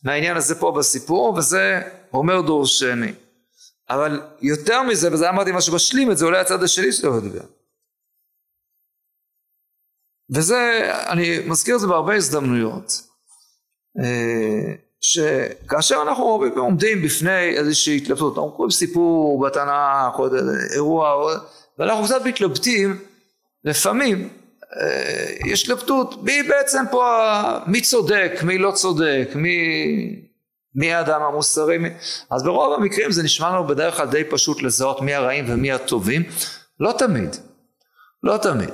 מהעניין 0.03 0.37
הזה 0.37 0.59
פה 0.59 0.73
בסיפור, 0.77 1.33
וזה 1.33 1.81
אומר 2.13 2.41
דורשני. 2.41 3.13
אבל 3.89 4.21
יותר 4.41 4.83
מזה, 4.83 5.13
וזה 5.13 5.29
אמרתי 5.29 5.51
מה 5.51 5.61
שמשלים 5.61 6.11
את 6.11 6.17
זה, 6.17 6.25
אולי 6.25 6.39
הצד 6.39 6.63
השני 6.63 6.91
שלו 6.91 7.17
לדבר. 7.17 7.45
וזה, 10.35 10.91
אני 11.07 11.39
מזכיר 11.45 11.75
את 11.75 11.79
זה 11.79 11.87
בהרבה 11.87 12.15
הזדמנויות. 12.15 13.01
שכאשר 15.01 16.01
אנחנו 16.07 16.43
עומדים 16.55 17.01
בפני 17.01 17.49
איזושהי 17.49 17.97
התלבטות, 17.97 18.37
אנחנו 18.37 18.51
קוראים 18.51 18.71
סיפור 18.71 19.45
בתנ"ך 19.45 20.19
או 20.19 20.27
אירוע, 20.73 21.33
ואנחנו 21.77 22.03
קצת 22.03 22.25
מתלבטים, 22.25 22.99
לפעמים 23.63 24.29
אה, 24.81 25.25
יש 25.45 25.63
התלבטות 25.63 26.23
מי 26.23 26.43
בעצם 26.43 26.83
פה, 26.91 27.31
מי 27.67 27.81
צודק, 27.81 28.31
מי 28.43 28.57
לא 28.57 28.71
צודק, 28.71 29.29
מי, 29.35 29.57
מי 30.75 30.93
האדם 30.93 31.21
המוסרי, 31.21 31.77
מי... 31.77 31.89
אז 32.31 32.43
ברוב 32.43 32.73
המקרים 32.73 33.11
זה 33.11 33.23
נשמע 33.23 33.49
לנו 33.49 33.67
בדרך 33.67 33.97
כלל 33.97 34.07
די 34.07 34.23
פשוט 34.23 34.61
לזהות 34.61 35.01
מי 35.01 35.13
הרעים 35.13 35.45
ומי 35.47 35.71
הטובים, 35.71 36.23
לא 36.79 36.93
תמיד, 36.97 37.35
לא 38.23 38.37
תמיד. 38.37 38.69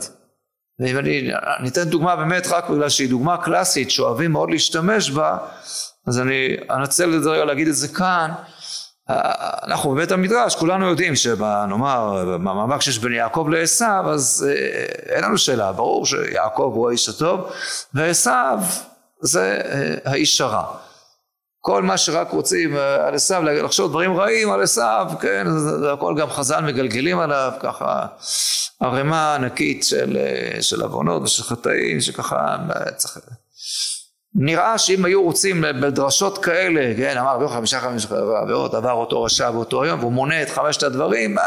ואם 0.79 0.97
אני 0.97 1.69
אתן 1.69 1.83
דוגמה 1.83 2.15
באמת 2.15 2.47
רק 2.47 2.69
בגלל 2.69 2.89
שהיא 2.89 3.09
דוגמה 3.09 3.37
קלאסית 3.37 3.91
שאוהבים 3.91 4.31
מאוד 4.31 4.49
להשתמש 4.51 5.11
בה, 5.11 5.37
אז 6.07 6.19
אני 6.19 6.57
אנצל 6.71 7.15
את 7.15 7.23
זה 7.23 7.29
רגע 7.29 7.45
להגיד 7.45 7.67
את 7.67 7.75
זה 7.75 7.87
כאן. 7.87 8.31
אנחנו 9.67 9.91
בבית 9.91 10.11
המדרש 10.11 10.55
כולנו 10.55 10.85
יודעים 10.85 11.15
שנאמר 11.15 12.25
במאבק 12.25 12.81
שיש 12.81 12.99
בין 12.99 13.13
יעקב 13.13 13.47
לעשו 13.51 13.85
אז 13.85 14.47
אה, 14.49 15.15
אין 15.15 15.23
לנו 15.23 15.37
שאלה 15.37 15.71
ברור 15.71 16.05
שיעקב 16.05 16.71
הוא 16.75 16.89
האיש 16.89 17.09
הטוב 17.09 17.51
ועשו 17.93 18.31
זה 19.21 19.61
אה, 19.65 20.11
האיש 20.11 20.41
הרע 20.41 20.65
כל 21.61 21.83
מה 21.83 21.97
שרק 21.97 22.31
רוצים 22.31 22.77
אה, 22.77 23.07
על 23.07 23.15
עשו 23.15 23.41
לחשוב 23.43 23.89
דברים 23.89 24.17
רעים 24.17 24.51
על 24.51 24.61
עשו 24.61 24.81
כן 25.21 25.47
זה 25.79 25.93
הכל 25.93 26.15
גם 26.17 26.29
חז"ל 26.29 26.61
מגלגלים 26.61 27.19
עליו 27.19 27.51
ככה 27.59 28.05
ערימה 28.81 29.35
ענקית 29.35 29.85
של 30.61 30.81
עוונות 30.81 31.21
ושל 31.23 31.43
חטאים 31.43 32.01
שככה 32.01 32.55
צריך 32.95 33.17
נראה 34.35 34.77
שאם 34.77 35.05
היו 35.05 35.23
רוצים 35.23 35.61
בדרשות 35.61 36.37
כאלה, 36.37 36.93
כן, 36.97 37.17
אמר 37.17 37.35
רבי 37.35 37.47
חמישה 37.47 37.79
חמישה 37.79 38.07
עבירות, 38.41 38.73
עבר 38.73 38.91
אותו 38.91 39.23
רשע 39.23 39.51
באותו 39.51 39.85
יום, 39.85 39.99
והוא 39.99 40.11
מונה 40.11 40.41
את 40.41 40.49
חמשת 40.49 40.83
הדברים, 40.83 41.37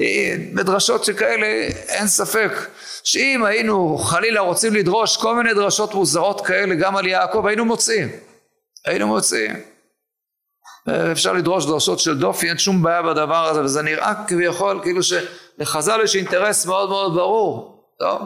אה, 0.00 0.36
בדרשות 0.54 1.04
שכאלה 1.04 1.46
אין 1.88 2.06
ספק 2.06 2.52
שאם 3.04 3.44
היינו 3.44 3.98
חלילה 3.98 4.40
רוצים 4.40 4.74
לדרוש 4.74 5.16
כל 5.16 5.36
מיני 5.36 5.54
דרשות 5.54 5.94
מוזרות 5.94 6.46
כאלה 6.46 6.74
גם 6.74 6.96
על 6.96 7.06
יעקב, 7.06 7.46
היינו 7.46 7.64
מוצאים, 7.64 8.08
היינו 8.86 9.06
מוצאים. 9.06 9.50
אפשר 11.12 11.32
לדרוש 11.32 11.66
דרשות 11.66 11.98
של 11.98 12.18
דופי, 12.18 12.48
אין 12.48 12.58
שום 12.58 12.82
בעיה 12.82 13.02
בדבר 13.02 13.44
הזה, 13.44 13.62
וזה 13.62 13.82
נראה 13.82 14.12
כביכול 14.28 14.80
כאילו 14.82 15.00
שלחז"ל 15.02 16.00
יש 16.04 16.16
אינטרס 16.16 16.66
מאוד 16.66 16.88
מאוד 16.88 17.14
ברור, 17.14 17.84
טוב? 17.98 18.22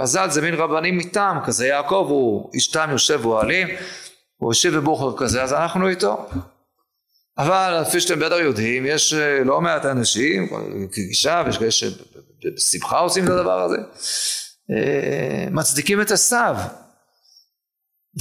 חז"ל 0.00 0.30
זה 0.30 0.40
מין 0.40 0.54
רבנים 0.54 0.98
מטעם 0.98 1.44
כזה, 1.44 1.66
יעקב 1.66 2.06
הוא 2.08 2.50
איש 2.54 2.66
תם 2.66 2.88
יושב 2.90 3.24
אוהלים, 3.24 3.68
הוא 4.36 4.50
יושב 4.50 4.76
בבוכר 4.76 5.16
כזה, 5.16 5.42
אז 5.42 5.52
אנחנו 5.52 5.88
איתו. 5.88 6.28
אבל 7.38 7.84
כפי 7.88 8.00
שאתם 8.00 8.20
בטח 8.20 8.36
יודעים, 8.40 8.86
יש 8.86 9.14
אה, 9.14 9.44
לא 9.44 9.60
מעט 9.60 9.84
אנשים, 9.84 10.48
כגישה, 10.92 11.42
ויש 11.46 11.58
כאלה 11.58 11.70
שבשמחה 11.70 12.98
עושים 12.98 13.24
את 13.24 13.30
הדבר 13.30 13.62
הזה, 13.62 13.76
אה, 14.70 15.46
מצדיקים 15.50 16.00
את 16.00 16.10
הסב. 16.10 16.56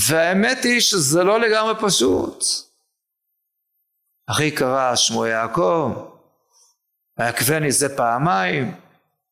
והאמת 0.07 0.63
היא 0.63 0.81
שזה 0.81 1.23
לא 1.23 1.39
לגמרי 1.39 1.73
פשוט. 1.81 2.43
אחי 4.27 4.51
קרא 4.51 4.95
שמו 4.95 5.25
יעקב, 5.25 5.91
ויעקבני 7.19 7.71
זה 7.71 7.97
פעמיים, 7.97 8.75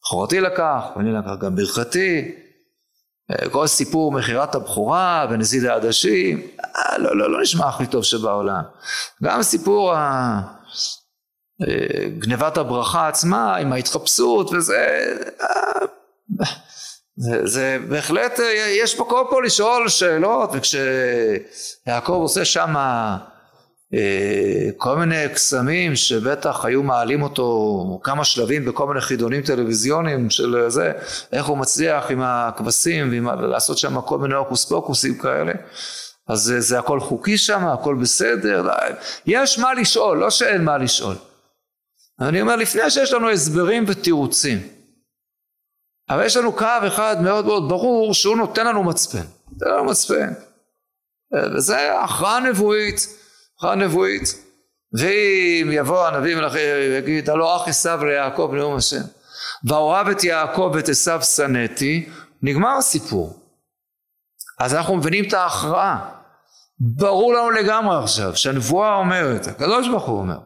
בכורתי 0.04 0.40
לקח, 0.42 0.84
ואני 0.96 1.12
לקח 1.12 1.32
גם 1.42 1.56
ברכתי, 1.56 2.36
כל 3.52 3.68
סיפור 3.68 4.12
מכירת 4.12 4.56
הבכורה 4.56 5.28
ונזיד 5.30 5.66
העדשים, 5.66 6.48
אה, 6.60 6.98
לא, 6.98 7.18
לא, 7.18 7.32
לא 7.32 7.42
נשמע 7.42 7.68
הכי 7.68 7.88
טוב 7.88 8.04
שבעולם. 8.04 8.62
גם 9.24 9.44
סיפור 9.44 9.94
ה... 9.94 10.42
אה, 11.62 12.10
גנבת 12.18 12.58
הברכה 12.58 13.08
עצמה 13.08 13.56
עם 13.56 13.74
ההתחפשות 13.74 14.52
וזה, 14.54 15.16
אה, 15.42 15.86
זה, 17.18 17.48
זה 17.48 17.78
בהחלט, 17.90 18.40
יש 18.68 18.96
פה 18.96 19.06
כל 19.10 19.26
פה 19.30 19.42
לשאול 19.42 19.90
שאלות 19.90 20.50
וכשיעקב 20.54 22.14
עושה 22.14 22.46
שמה 22.46 23.18
אה, 23.22 23.39
כל 24.78 24.98
מיני 24.98 25.30
קסמים 25.34 25.96
שבטח 25.96 26.66
היו 26.66 26.84
מעלים 26.84 27.22
אותו 27.22 28.00
כמה 28.04 28.24
שלבים 28.24 28.66
בכל 28.66 28.88
מיני 28.88 29.02
חידונים 29.02 29.42
טלוויזיוניים 29.42 30.30
של 30.30 30.66
זה, 30.68 30.92
איך 31.32 31.46
הוא 31.46 31.58
מצליח 31.58 32.12
עם 32.12 32.22
הכבשים 32.22 33.28
ולעשות 33.28 33.78
שם 33.78 34.02
כל 34.02 34.20
מיני 34.20 34.36
הוקוס 34.36 34.66
פוקוסים 34.66 35.18
כאלה. 35.18 35.54
אז 36.28 36.40
זה, 36.40 36.62
זה 36.62 36.80
הכל 36.80 37.00
חוקי 37.00 37.38
שם, 37.38 37.68
הכל 37.68 37.96
בסדר, 37.96 38.64
יש 39.26 39.60
מה 39.60 39.74
לשאול, 39.74 40.18
לא 40.18 40.30
שאין 40.30 40.64
מה 40.64 40.78
לשאול. 40.78 41.16
אני 42.22 42.42
אומר 42.42 42.56
לפני 42.56 42.90
שיש 42.90 43.14
לנו 43.14 43.30
הסברים 43.30 43.86
ותירוצים. 43.88 44.68
אבל 46.10 46.26
יש 46.26 46.38
לנו 46.38 46.54
קו 46.54 46.66
אחד 46.88 47.22
מאוד 47.22 47.46
מאוד 47.46 47.70
ברור 47.70 48.14
שהוא 48.14 48.38
נותן 48.38 48.68
לנו 48.68 48.84
מצפן. 48.84 49.24
נותן 49.52 49.72
לנו 49.72 49.84
מצפן. 49.84 50.34
וזה 51.56 52.00
הכרעה 52.04 52.40
נבואית, 52.40 53.19
הכרעה 53.60 53.76
נבואית. 53.76 54.24
ואם 54.94 55.70
יבוא 55.72 56.08
הנביא 56.08 56.36
מלאכי 56.36 56.58
ויגיד 56.58 57.30
הלא 57.30 57.56
אח 57.56 57.68
עשיו 57.68 58.06
ליעקב 58.06 58.52
נאום 58.54 58.76
השם. 58.76 59.02
ואוהב 59.64 60.08
את 60.08 60.24
יעקב 60.24 60.72
ואת 60.76 60.90
עשיו 60.90 61.22
שנאתי 61.22 62.10
נגמר 62.42 62.78
הסיפור. 62.78 63.40
אז 64.60 64.76
אנחנו 64.76 64.96
מבינים 64.96 65.28
את 65.28 65.34
ההכרעה. 65.34 66.10
ברור 66.80 67.34
לנו 67.34 67.52
לגמרי 67.52 68.04
עכשיו 68.04 68.36
שהנבואה 68.36 68.96
אומרת 68.96 69.48
הקדוש 69.48 69.88
ברוך 69.88 70.06
הוא 70.06 70.20
אומר 70.20 70.40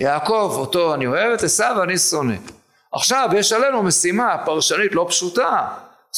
יעקב 0.00 0.52
אותו 0.56 0.94
אני 0.94 1.06
אוהב 1.06 1.32
את 1.32 1.42
עשיו 1.42 1.82
אני 1.82 1.98
שונא. 1.98 2.36
עכשיו 2.92 3.30
יש 3.36 3.52
עלינו 3.52 3.82
משימה 3.82 4.36
פרשנית 4.44 4.92
לא 4.92 5.06
פשוטה 5.08 5.68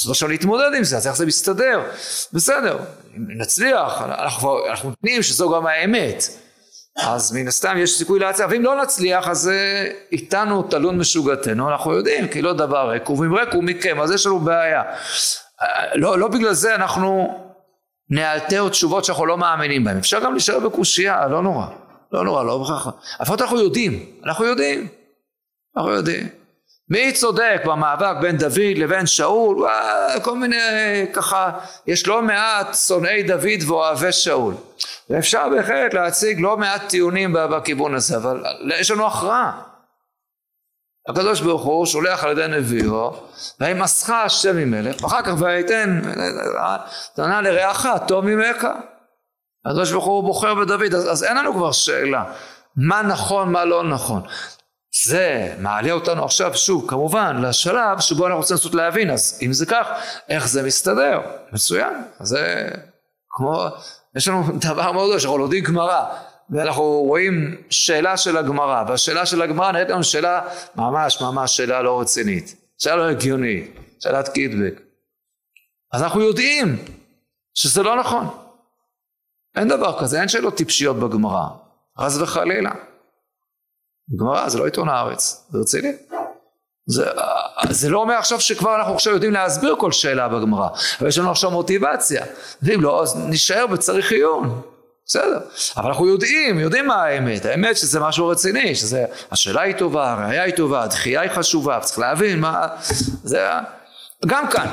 אז 0.05 0.11
עכשיו 0.11 0.29
להתמודד 0.29 0.71
עם 0.77 0.85
זה, 0.85 0.97
אז 0.97 1.07
איך 1.07 1.17
זה 1.17 1.27
מסתדר? 1.27 1.81
בסדר, 2.33 2.79
אם 3.17 3.25
נצליח, 3.29 4.03
אנחנו, 4.03 4.67
אנחנו 4.69 4.89
נותנים 4.89 5.23
שזו 5.23 5.51
גם 5.51 5.67
האמת. 5.67 6.25
אז 6.99 7.33
מן 7.33 7.49
הסתם 7.49 7.77
יש 7.79 7.99
סיכוי 7.99 8.19
להצליח, 8.19 8.49
ואם 8.51 8.63
לא 8.63 8.83
נצליח 8.83 9.29
אז 9.29 9.51
uh, 9.51 10.13
איתנו 10.13 10.63
תלון 10.63 10.99
משוגתנו, 10.99 11.71
אנחנו 11.71 11.93
יודעים 11.93 12.29
כי 12.29 12.43
לא 12.43 12.53
דבר 12.53 12.91
ריק, 12.91 13.11
ואם 13.11 13.35
ריק 13.35 13.55
הוא 13.55 13.65
מכם, 13.65 14.01
אז 14.01 14.11
יש 14.11 14.27
לנו 14.27 14.39
בעיה. 14.39 14.83
Uh, 14.83 15.65
לא, 15.95 16.19
לא 16.19 16.29
בגלל 16.29 16.53
זה 16.53 16.75
אנחנו 16.75 17.39
נאלתר 18.11 18.69
תשובות 18.69 19.05
שאנחנו 19.05 19.27
לא 19.27 19.39
מאמינים 19.39 19.85
בהן, 19.85 19.99
אפשר 19.99 20.21
גם 20.21 20.33
להישאר 20.33 20.59
בקושייה, 20.61 21.29
לא 21.29 21.43
נורא, 21.43 21.67
לא 22.13 22.25
נורא, 22.25 22.45
לא 22.45 22.59
בכך, 22.59 22.89
לפחות 23.21 23.43
אנחנו 23.43 23.61
יודעים, 23.61 24.07
אנחנו 24.25 24.45
יודעים, 24.45 24.89
אנחנו 25.77 25.91
יודעים. 25.91 26.29
מי 26.91 27.13
צודק 27.13 27.63
במאבק 27.65 28.17
בין 28.21 28.37
דוד 28.37 28.77
לבין 28.77 29.07
שאול? 29.07 29.69
כל 30.23 30.39
מיני 30.39 30.57
ככה, 31.13 31.51
יש 31.87 32.07
לא 32.07 32.23
מעט 32.23 32.75
שונאי 32.75 33.23
דוד 33.23 33.63
ואוהבי 33.67 34.13
שאול. 34.13 34.55
ואפשר 35.11 35.49
בהחלט 35.49 35.95
להציג 35.95 36.41
לא 36.41 36.57
מעט 36.57 36.83
טיעונים 36.89 37.33
בכיוון 37.33 37.95
הזה, 37.95 38.17
אבל 38.17 38.45
יש 38.81 38.91
לנו 38.91 39.07
הכרעה. 39.07 39.63
הקדוש 41.09 41.41
ברוך 41.41 41.63
הוא 41.63 41.87
שולח 41.87 42.25
על 42.25 42.31
ידי 42.31 42.47
נביאו, 42.49 43.15
וימסך 43.61 44.11
השם 44.11 44.57
ממלך, 44.57 45.03
ואחר 45.03 45.23
כך 45.23 45.33
ויתן, 45.39 46.01
תנה 47.15 47.41
לרעך 47.41 47.87
טוב 48.09 48.25
ממך. 48.25 48.67
הקדוש 49.67 49.93
ברוך 49.93 50.05
הוא 50.05 50.23
בוחר 50.23 50.55
בדוד, 50.55 50.95
אז, 50.95 51.13
אז 51.13 51.25
אין 51.25 51.37
לנו 51.37 51.55
כבר 51.55 51.73
שאלה 51.73 52.25
מה 52.77 53.03
נכון, 53.03 53.53
מה 53.53 53.65
לא 53.65 53.85
נכון. 53.85 54.23
זה 54.95 55.55
מעלה 55.59 55.93
אותנו 55.93 56.25
עכשיו 56.25 56.55
שוב 56.55 56.85
כמובן 56.89 57.37
לשלב 57.43 58.01
שבו 58.01 58.27
אנחנו 58.27 58.39
רוצים 58.39 58.55
לנסות 58.55 58.75
להבין 58.75 59.11
אז 59.11 59.39
אם 59.43 59.53
זה 59.53 59.67
כך 59.67 59.87
איך 60.29 60.49
זה 60.49 60.63
מסתדר? 60.63 61.21
מצוין. 61.53 62.03
זה 62.21 62.71
כמו 63.31 63.67
יש 64.17 64.29
לנו 64.29 64.45
דבר 64.69 64.93
מאוד 64.93 65.07
גדול 65.07 65.19
שאנחנו 65.19 65.39
לומדים 65.39 65.65
גמרא 65.65 66.05
ואנחנו 66.51 66.83
רואים 66.83 67.57
שאלה 67.71 68.17
של 68.17 68.37
הגמרא 68.37 68.85
והשאלה 68.89 69.27
של 69.27 69.43
הגמרא 69.43 69.73
נראית 69.73 69.89
לנו 69.89 70.05
שאלה 70.05 70.41
ממש 70.77 71.21
ממש 71.21 71.57
שאלה 71.57 71.83
לא 71.83 72.01
רצינית. 72.01 72.55
שאלה 72.79 72.97
לא 72.97 73.09
הגיונית. 73.09 73.75
שאלת 74.01 74.29
קידבק. 74.29 74.81
אז 75.93 76.03
אנחנו 76.03 76.21
יודעים 76.21 76.77
שזה 77.55 77.83
לא 77.83 78.01
נכון. 78.01 78.29
אין 79.57 79.69
דבר 79.69 80.01
כזה 80.01 80.21
אין 80.21 80.29
שאלות 80.29 80.57
טיפשיות 80.57 80.97
בגמרא 80.97 81.47
חס 82.01 82.17
וחלילה 82.21 82.71
גמרא 84.17 84.49
זה 84.49 84.59
לא 84.59 84.65
עיתון 84.65 84.89
הארץ, 84.89 85.47
זה 85.51 85.59
רציני. 85.59 85.93
זה, 86.87 87.05
זה 87.71 87.89
לא 87.89 87.99
אומר 87.99 88.15
עכשיו 88.15 88.41
שכבר 88.41 88.77
אנחנו 88.77 88.95
עכשיו 88.95 89.13
יודעים 89.13 89.33
להסביר 89.33 89.77
כל 89.79 89.93
שאלה 89.93 90.29
בגמרא, 90.29 90.69
אבל 91.01 91.09
יש 91.09 91.19
לנו 91.19 91.31
עכשיו 91.31 91.51
מוטיבציה, 91.51 92.25
ואם 92.63 92.83
לא 92.83 93.03
אז 93.03 93.17
נשאר 93.29 93.67
בצריך 93.67 94.13
עיון, 94.13 94.63
בסדר, 95.07 95.41
אבל 95.77 95.89
אנחנו 95.89 96.07
יודעים, 96.09 96.59
יודעים 96.59 96.87
מה 96.87 97.05
האמת, 97.05 97.45
האמת 97.45 97.77
שזה 97.77 98.01
משהו 98.01 98.29
רציני, 98.29 98.75
שזה, 98.75 99.05
השאלה 99.31 99.61
היא 99.61 99.75
טובה, 99.75 100.13
הראייה 100.13 100.43
היא 100.43 100.55
טובה, 100.55 100.83
הדחייה 100.83 101.21
היא 101.21 101.31
חשובה, 101.31 101.81
צריך 101.81 101.99
להבין 101.99 102.41
מה, 102.41 102.67
זה, 103.25 103.49
גם 104.27 104.49
כאן, 104.49 104.67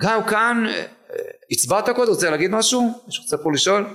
גם 0.00 0.24
כאן, 0.24 0.64
אה, 0.68 0.84
הצבעת 1.50 1.88
קודם, 1.88 2.10
רוצה 2.10 2.30
להגיד 2.30 2.50
משהו? 2.50 3.02
מישהו 3.06 3.24
רוצה 3.24 3.36
פה 3.36 3.52
לשאול? 3.52 3.86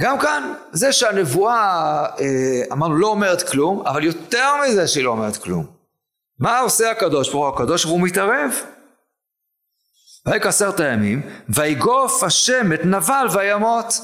גם 0.00 0.18
כאן, 0.18 0.54
זה 0.72 0.92
שהנבואה, 0.92 2.06
אה, 2.20 2.62
אמרנו, 2.72 2.96
לא 2.96 3.06
אומרת 3.06 3.48
כלום, 3.48 3.86
אבל 3.86 4.04
יותר 4.04 4.52
מזה 4.62 4.88
שהיא 4.88 5.04
לא 5.04 5.10
אומרת 5.10 5.36
כלום. 5.36 5.66
מה 6.38 6.58
עושה 6.58 6.90
הקדוש 6.90 7.32
ברוך 7.32 7.46
הוא? 7.46 7.54
הקדוש 7.54 7.84
ברוך 7.84 7.98
הוא 7.98 8.06
מתערב. 8.06 8.50
ויק 10.26 10.46
עשרת 10.46 10.80
הימים, 10.80 11.22
ויגוף 11.48 12.22
השם 12.22 12.72
את 12.72 12.84
נבל 12.84 13.26
וימות. 13.32 13.94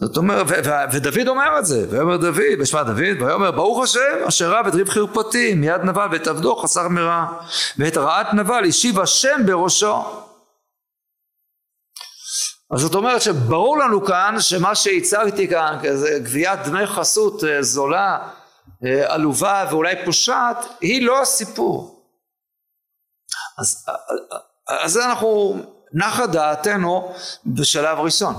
זאת 0.00 0.16
אומרת, 0.16 0.46
ודוד 0.92 1.28
אומר 1.28 1.58
את 1.58 1.66
זה, 1.66 1.86
ויאמר 1.90 2.16
דוד, 2.16 2.58
בשמה 2.60 2.82
דוד, 2.82 3.22
ויאמר 3.22 3.50
ברוך 3.50 3.82
השם 3.82 4.24
אשר 4.28 4.50
רב 4.50 4.66
את 4.66 4.74
ריב 4.74 4.88
חרפתי 4.88 5.54
מיד 5.54 5.80
נבל 5.84 6.06
ואת 6.12 6.26
עבדו 6.26 6.56
חסר 6.56 6.88
מרע 6.88 7.26
ואת 7.78 7.96
רעת 7.96 8.34
נבל 8.34 8.64
השיב 8.68 9.00
השם 9.00 9.46
בראשו 9.46 10.02
אז 12.72 12.80
זאת 12.80 12.94
אומרת 12.94 13.22
שברור 13.22 13.78
לנו 13.78 14.04
כאן 14.04 14.34
שמה 14.40 14.74
שהצגתי 14.74 15.48
כאן 15.48 15.78
כזה 15.82 16.18
גביית 16.22 16.60
דמי 16.64 16.86
חסות 16.86 17.44
אה, 17.44 17.62
זולה, 17.62 18.28
אה, 18.84 19.14
עלובה 19.14 19.66
ואולי 19.70 20.04
פושעת 20.04 20.56
היא 20.80 21.06
לא 21.06 21.22
הסיפור. 21.22 22.04
אז, 23.58 23.86
אה, 23.88 24.84
אז 24.84 24.98
אנחנו 24.98 25.56
נחה 25.92 26.26
דעתנו 26.26 27.14
בשלב 27.46 27.98
ראשון. 27.98 28.34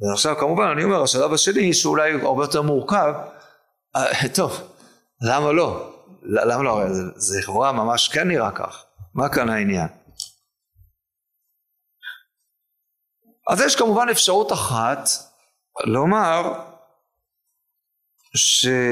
ועכשיו 0.00 0.36
כמובן 0.40 0.64
אני 0.64 0.84
אומר 0.84 1.02
השלב 1.02 1.32
השני 1.32 1.74
שאולי 1.74 2.12
הוא 2.12 2.22
הרבה 2.22 2.44
יותר 2.44 2.62
מורכב, 2.62 3.14
טוב 4.34 4.60
למה 5.22 5.52
לא? 5.52 5.92
למה 6.22 6.62
לא? 6.62 6.82
זה 7.16 7.38
לכאורה 7.38 7.72
ממש 7.72 8.08
כן 8.08 8.28
נראה 8.28 8.50
כך. 8.50 8.84
מה 9.14 9.28
כאן 9.28 9.48
העניין? 9.48 9.88
אז 13.48 13.60
יש 13.60 13.76
כמובן 13.76 14.06
אפשרות 14.10 14.52
אחת 14.52 15.08
לומר 15.84 16.52
שדוד 18.34 18.88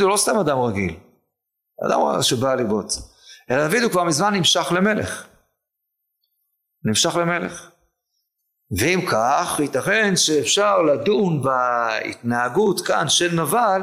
הוא 0.00 0.10
לא 0.10 0.16
סתם 0.16 0.38
אדם 0.38 0.58
רגיל, 0.58 0.96
אדם 1.86 2.22
שבא 2.22 2.54
לבעוט, 2.54 2.92
אלא 3.50 3.66
דוד 3.68 3.82
הוא 3.82 3.90
כבר 3.90 4.04
מזמן 4.04 4.34
נמשך 4.34 4.72
למלך, 4.72 5.26
נמשך 6.84 7.16
למלך. 7.16 7.70
ואם 8.78 9.00
כך, 9.10 9.60
ייתכן 9.62 10.16
שאפשר 10.16 10.82
לדון 10.82 11.42
בהתנהגות 11.42 12.80
כאן 12.80 13.08
של 13.08 13.40
נבל, 13.42 13.82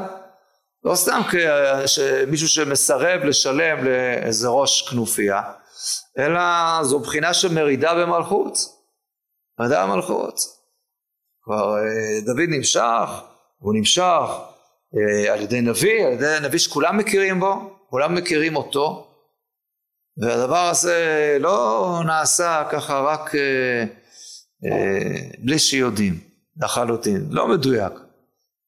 לא 0.84 0.94
סתם 0.94 1.20
כמישהו 1.30 2.48
שמסרב 2.48 3.24
לשלם 3.24 3.84
לאיזה 3.84 4.48
ראש 4.48 4.88
כנופיה, 4.90 5.42
אלא 6.18 6.40
זו 6.82 7.00
בחינה 7.00 7.34
של 7.34 7.54
מרידה 7.54 7.94
במלכות, 7.94 8.58
מרידה 9.60 9.86
במלכות. 9.86 10.40
כבר 11.42 11.76
אה, 11.76 12.20
דוד 12.24 12.48
נמשך, 12.48 13.10
הוא 13.58 13.74
נמשך 13.74 14.28
אה, 14.96 15.32
על 15.32 15.42
ידי 15.42 15.60
נביא, 15.60 16.06
על 16.06 16.12
ידי 16.12 16.36
נביא 16.42 16.58
שכולם 16.58 16.96
מכירים 16.96 17.40
בו, 17.40 17.78
כולם 17.90 18.14
מכירים 18.14 18.56
אותו, 18.56 19.10
והדבר 20.22 20.68
הזה 20.68 21.36
לא 21.40 22.00
נעשה 22.06 22.64
ככה 22.70 23.00
רק 23.00 23.34
אה, 23.34 23.84
בלי 25.38 25.58
שיודעים 25.58 26.20
לחלוטין, 26.62 27.26
לא 27.30 27.48
מדויק. 27.48 27.92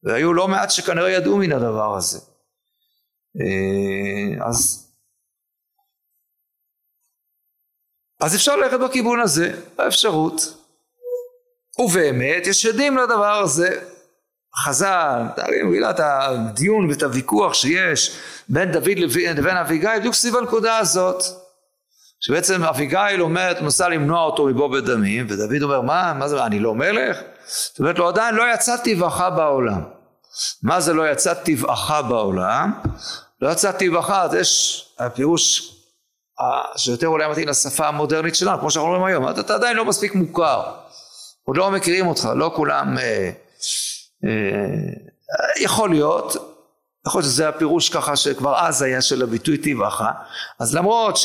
והיו 0.03 0.35
לא 0.35 0.49
מעט 0.49 0.71
שכנראה 0.71 1.11
ידעו 1.11 1.37
מן 1.37 1.53
הדבר 1.53 1.97
הזה. 1.97 2.19
אז 4.47 4.90
אז 8.21 8.35
אפשר 8.35 8.57
ללכת 8.57 8.81
בכיוון 8.81 9.21
הזה, 9.21 9.53
האפשרות. 9.79 10.55
ובאמת 11.79 12.47
יש 12.47 12.67
עדים 12.67 12.97
לדבר 12.97 13.43
הזה. 13.43 13.81
חז"ל, 14.57 15.23
תארים 15.37 15.71
מגילת 15.71 16.01
הדיון 16.03 16.91
ואת 16.91 17.03
הוויכוח 17.03 17.55
שיש 17.55 18.17
בין 18.49 18.73
דוד 18.73 18.99
לבין 18.99 19.57
אביגיל, 19.57 19.99
בדיוק 19.99 20.15
סביב 20.15 20.37
הנקודה 20.37 20.79
הזאת. 20.79 21.23
שבעצם 22.21 22.65
אביגיל 22.65 23.23
אומרת, 23.23 23.61
מנסה 23.63 23.89
למנוע 23.89 24.23
אותו 24.23 24.47
מבוא 24.47 24.69
בדמים, 24.69 25.27
ודוד 25.29 25.63
אומר, 25.63 25.81
מה, 25.81 26.13
מה 26.13 26.29
זה, 26.29 26.47
אני 26.47 26.59
לא 26.59 26.75
מלך? 26.75 27.17
זאת 27.47 27.79
אומרת 27.79 27.99
לו, 27.99 28.09
עדיין 28.09 28.35
לא 28.35 28.43
יצא 28.55 28.77
טבעך 28.77 29.21
בעולם. 29.37 29.83
מה 30.63 30.81
זה 30.81 30.93
לא 30.93 31.11
יצא 31.11 31.35
טבעך 31.35 31.93
בעולם? 32.09 32.73
לא 33.41 33.49
יצא 33.49 33.73
טבעך, 33.73 34.11
אז 34.11 34.35
יש, 34.35 34.85
הפירוש 34.99 35.77
שיותר 36.77 37.07
אולי 37.07 37.29
מתאים 37.29 37.49
לשפה 37.49 37.89
המודרנית 37.89 38.35
שלנו, 38.35 38.61
כמו 38.61 38.71
שאנחנו 38.71 38.91
רואים 38.91 39.05
היום, 39.05 39.29
אתה, 39.29 39.41
אתה 39.41 39.55
עדיין 39.55 39.77
לא 39.77 39.85
מספיק 39.85 40.15
מוכר, 40.15 40.63
עוד 41.45 41.57
לא 41.57 41.71
מכירים 41.71 42.07
אותך, 42.07 42.29
לא 42.37 42.53
כולם, 42.57 42.99
אה, 42.99 43.31
אה, 44.25 44.31
יכול 45.61 45.91
להיות, 45.91 46.37
יכול 47.07 47.21
להיות 47.21 47.33
שזה 47.33 47.49
הפירוש 47.49 47.89
ככה 47.89 48.17
שכבר 48.17 48.59
אז 48.59 48.83
היה 48.83 49.03
של 49.03 49.23
הביטוי 49.23 49.59
טבעך, 49.59 50.03
אז 50.59 50.75
למרות 50.75 51.19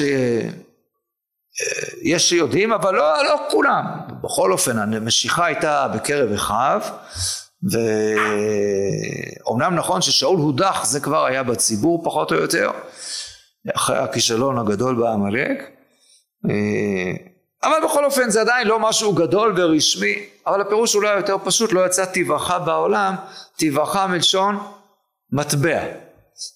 יש 2.02 2.30
שיודעים, 2.30 2.74
אבל 2.74 2.96
לא, 2.96 3.24
לא 3.24 3.40
כולם. 3.52 3.86
בכל 4.22 4.52
אופן, 4.52 4.78
המשיכה 4.96 5.46
הייתה 5.46 5.88
בקרב 5.88 6.32
אחיו, 6.32 6.82
ואומנם 9.44 9.76
נכון 9.76 10.02
ששאול 10.02 10.38
הודח, 10.38 10.86
זה 10.86 11.00
כבר 11.00 11.26
היה 11.26 11.44
בציבור 11.44 12.02
פחות 12.04 12.32
או 12.32 12.38
יותר, 12.38 12.72
אחרי 13.74 13.98
הכישלון 13.98 14.58
הגדול 14.58 14.96
בעמלק. 14.96 15.72
אבל 17.64 17.78
בכל 17.86 18.06
אופן 18.06 18.30
זה 18.30 18.42
עדיין 18.42 18.68
לא 18.68 18.80
משהו 18.80 19.14
גדול 19.14 19.54
ורשמי, 19.58 20.16
אבל 20.48 20.62
הפירוש 20.62 20.96
אולי 20.96 21.16
יותר 21.18 21.38
פשוט, 21.44 21.72
לא 21.72 21.86
יצא 21.86 22.06
טבעך 22.06 22.54
בעולם, 22.66 23.16
טבעך 23.58 23.96
מלשון 23.96 24.58
מטבע. 25.32 25.80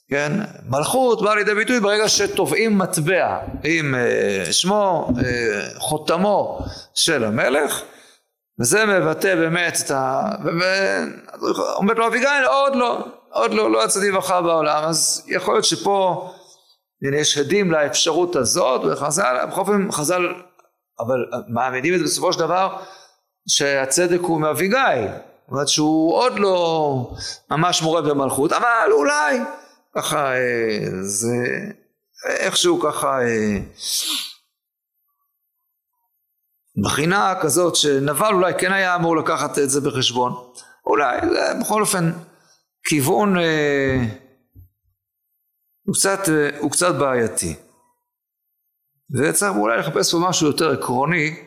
כן? 0.10 0.32
מלכות 0.70 1.22
באה 1.22 1.36
לידי 1.36 1.56
ביטוי 1.56 1.80
ברגע 1.80 2.10
שתובעים 2.10 2.78
מטבע 2.78 3.38
עם 3.64 3.96
uh, 3.96 4.52
שמו, 4.54 5.10
uh, 5.16 5.80
חותמו 5.80 6.60
של 6.94 7.24
המלך 7.24 7.82
וזה 8.60 8.86
מבטא 8.86 9.36
באמת 9.36 9.78
את 9.86 9.92
ה... 9.92 10.22
ואומרת 11.34 11.98
לו 11.98 12.08
אביגיל 12.08 12.46
עוד 12.48 12.76
לא, 12.76 13.06
עוד 13.30 13.54
לא, 13.54 13.72
לא 13.72 13.86
יצאתי 13.86 14.12
בך 14.12 14.32
בעולם 14.44 14.84
אז 14.84 15.26
יכול 15.28 15.54
להיות 15.54 15.66
שפה 15.66 16.32
יש 17.02 17.38
הדים 17.38 17.72
לאפשרות 17.72 18.36
הזאת 18.36 18.82
וחז"ל, 18.86 19.46
בכל 19.48 19.62
אופן 19.62 19.92
חז"ל 19.92 20.34
אבל 21.00 21.26
מעמידים 21.48 21.94
את 21.94 22.00
זה 22.00 22.06
בסופו 22.06 22.34
של 22.34 22.40
דבר 22.40 22.78
שהצדק 23.48 24.20
הוא 24.22 24.42
מאביגיל. 24.42 25.08
זאת 25.08 25.52
אומרת 25.52 25.68
שהוא 25.68 26.16
עוד 26.16 26.40
לא 26.40 27.12
ממש 27.52 27.82
מורה 27.82 28.02
במלכות 28.02 28.54
אבל 28.54 28.92
אולי 28.92 29.40
ככה 29.96 30.34
אה, 30.34 30.80
זה 31.02 31.36
איכשהו 32.26 32.80
ככה 32.80 33.22
אה, 33.22 33.60
בחינה 36.84 37.34
כזאת 37.42 37.76
שנבל 37.76 38.34
אולי 38.34 38.54
כן 38.58 38.72
היה 38.72 38.96
אמור 38.96 39.18
לקחת 39.18 39.60
את 39.60 39.70
זה 39.70 39.82
בחשבון. 39.82 40.34
אולי 40.86 41.20
בכל 41.62 41.82
אופן 41.82 42.12
כיוון 42.84 43.38
אה, 43.38 44.06
הוא 45.90 45.96
קצת, 45.96 46.20
הוא 46.60 46.72
קצת 46.72 46.96
בעייתי. 47.00 47.56
וצריך 49.12 49.56
אולי 49.56 49.78
לחפש 49.80 50.12
פה 50.12 50.18
משהו 50.30 50.48
יותר 50.48 50.72
עקרוני 50.72 51.46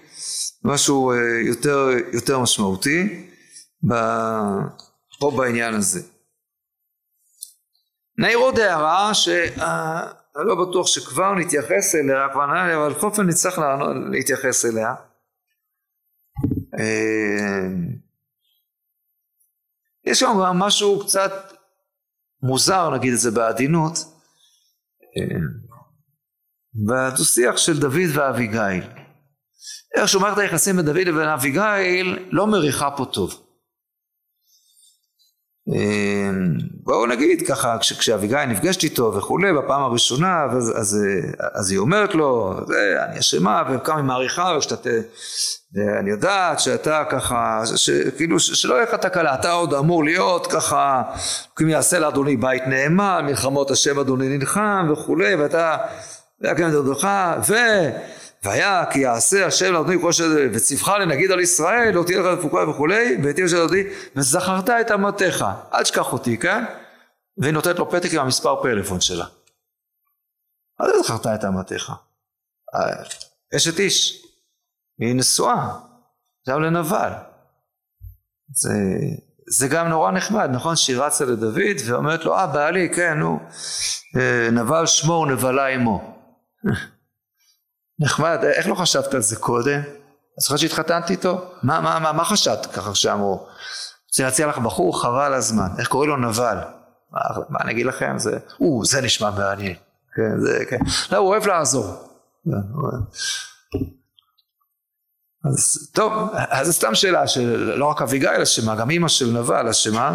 משהו 0.64 1.12
יותר, 1.46 1.88
יותר 2.12 2.38
משמעותי 2.38 3.28
פה 5.20 5.32
בעניין 5.36 5.74
הזה. 5.74 6.00
נעיר 8.18 8.38
עוד 8.38 8.58
הערה 8.58 9.14
שאני 9.14 9.60
לא 10.34 10.54
בטוח 10.54 10.86
שכבר 10.86 11.34
נתייחס 11.34 11.94
אליה, 11.94 12.28
כבר 12.32 12.46
נראה 12.46 12.76
אבל 12.76 12.92
בכל 12.92 13.06
אופן 13.06 13.26
נצטרך 13.26 13.58
להתייחס 14.10 14.64
אליה. 14.64 14.94
אה, 16.78 17.68
יש 20.04 20.20
שם 20.20 20.36
משהו 20.36 21.00
קצת 21.00 21.32
מוזר 22.42 22.90
נגיד 22.90 23.12
את 23.12 23.18
זה 23.18 23.30
בעדינות 23.30 24.11
אה, 25.16 25.36
בדו 26.74 27.24
שיח 27.24 27.56
של 27.56 27.80
דוד 27.80 28.10
ואביגיל. 28.14 28.84
איך 29.96 30.10
מערכת 30.20 30.38
היחסים 30.38 30.76
בין 30.76 30.86
דוד 30.86 30.96
לבין 30.96 31.28
אביגיל 31.28 32.28
לא 32.30 32.46
מריחה 32.46 32.90
פה 32.96 33.04
טוב. 33.04 33.41
אמ, 35.68 36.54
בואו 36.84 37.06
נגיד 37.06 37.46
ככה 37.48 37.78
כש, 37.78 37.92
כשאביגיל 37.92 38.44
נפגשת 38.44 38.82
איתו 38.82 39.14
וכולי 39.14 39.52
בפעם 39.52 39.82
הראשונה 39.82 40.44
אז, 40.50 40.72
אז, 40.76 40.98
אז 41.54 41.70
היא 41.70 41.78
אומרת 41.78 42.14
לו 42.14 42.54
זה, 42.66 42.96
אני 43.08 43.18
אשמה 43.18 43.62
וכמה 43.70 43.96
היא 43.96 44.04
מעריכה 44.04 44.54
ושאתה 44.58 44.90
ואני 45.74 46.10
יודעת 46.10 46.60
שאתה 46.60 47.04
ככה 47.10 47.62
ש, 47.76 47.90
כאילו 47.90 48.40
ש, 48.40 48.50
שלא 48.50 48.74
יהיה 48.74 48.82
לך 48.82 48.94
תקלה 48.94 49.34
אתה 49.34 49.52
עוד 49.52 49.74
אמור 49.74 50.04
להיות 50.04 50.46
ככה 50.46 51.02
אם 51.62 51.68
יעשה 51.68 51.98
לאדוני 51.98 52.36
בית 52.36 52.66
נאמן 52.66 53.24
מלחמות 53.26 53.70
השם 53.70 53.98
אדוני 53.98 54.38
נלחם 54.38 54.88
וכולי 54.92 55.34
ואתה 55.34 55.76
והקם 56.40 56.68
את 56.68 56.72
ידך 56.72 57.08
ו... 57.48 57.54
והיה 58.42 58.84
כי 58.92 58.98
יעשה 58.98 59.46
השם 59.46 59.72
לאדוני 59.72 60.00
כל 60.00 60.08
אשר 60.08 60.24
וציווך 60.52 60.88
לנגיד 60.88 61.30
על 61.30 61.40
ישראל 61.40 61.94
לא 61.94 62.02
תהיה 62.06 62.20
לך 62.20 62.38
תפוקה 62.38 62.68
וכולי 62.68 63.16
ותהיה 63.24 63.48
של 63.48 63.56
אדוני 63.56 63.82
וזכרת 64.16 64.70
את 64.70 64.90
אמתיך 64.90 65.44
אל 65.74 65.82
תשכח 65.82 66.12
אותי 66.12 66.38
כן? 66.38 66.64
והיא 67.38 67.52
נותנת 67.52 67.78
לו 67.78 67.90
פתק 67.90 68.14
עם 68.14 68.20
המספר 68.20 68.62
פלאפון 68.62 69.00
שלה. 69.00 69.26
אל 70.80 71.02
זכרת 71.02 71.26
את 71.26 71.44
אמתיך 71.44 71.92
אשת 73.56 73.78
איש. 73.78 74.26
היא 74.98 75.14
נשואה. 75.14 75.78
עכשיו 76.40 76.60
לנבל. 76.60 77.12
זה, 78.54 78.74
זה 79.48 79.68
גם 79.68 79.88
נורא 79.88 80.10
נחמד 80.10 80.50
נכון? 80.52 80.76
שהיא 80.76 80.96
רצה 80.96 81.24
לדוד 81.24 81.76
ואומרת 81.86 82.24
לו 82.24 82.38
אה 82.38 82.46
בעלי 82.46 82.88
כן 82.94 83.18
נו 83.18 83.40
אה, 84.16 84.50
נבל 84.52 84.86
שמו 84.86 85.12
ונבלה 85.12 85.66
עמו 85.66 86.18
נחמד, 87.98 88.38
איך 88.42 88.68
לא 88.68 88.74
חשבת 88.74 89.14
על 89.14 89.20
זה 89.20 89.36
קודם? 89.36 89.80
את 89.80 90.40
זוכרת 90.40 90.58
שהתחתנתי 90.58 91.12
איתו? 91.12 91.50
מה, 91.62 91.80
מה, 91.80 91.98
מה, 91.98 92.12
מה 92.12 92.24
חשבת 92.24 92.66
ככה 92.66 92.94
שאמרו? 92.94 93.46
רוצה 94.08 94.24
להציע 94.24 94.46
לך 94.46 94.58
בחור 94.58 95.02
חבל 95.02 95.34
הזמן, 95.34 95.68
איך 95.78 95.88
קוראים 95.88 96.10
לו 96.10 96.16
נבל? 96.16 96.58
מה, 97.12 97.20
מה 97.48 97.58
אני 97.60 97.72
אגיד 97.72 97.86
לכם? 97.86 98.18
זה, 98.18 98.38
או, 98.60 98.84
זה 98.84 99.00
נשמע 99.00 99.30
מעניין. 99.30 99.74
כן, 100.14 100.40
זה, 100.40 100.64
כן. 100.70 100.78
לא, 101.12 101.16
הוא 101.16 101.28
אוהב 101.28 101.46
לעזור. 101.46 101.84
אז 105.44 105.90
טוב, 105.94 106.12
אז 106.34 106.66
זו 106.66 106.72
סתם 106.72 106.94
שאלה 106.94 107.26
שלא 107.26 107.84
רק 107.84 108.02
אביגיל 108.02 108.40
אשמה, 108.42 108.76
גם 108.76 108.90
אימא 108.90 109.08
של 109.08 109.26
נבל 109.26 109.68
אשמה, 109.68 110.14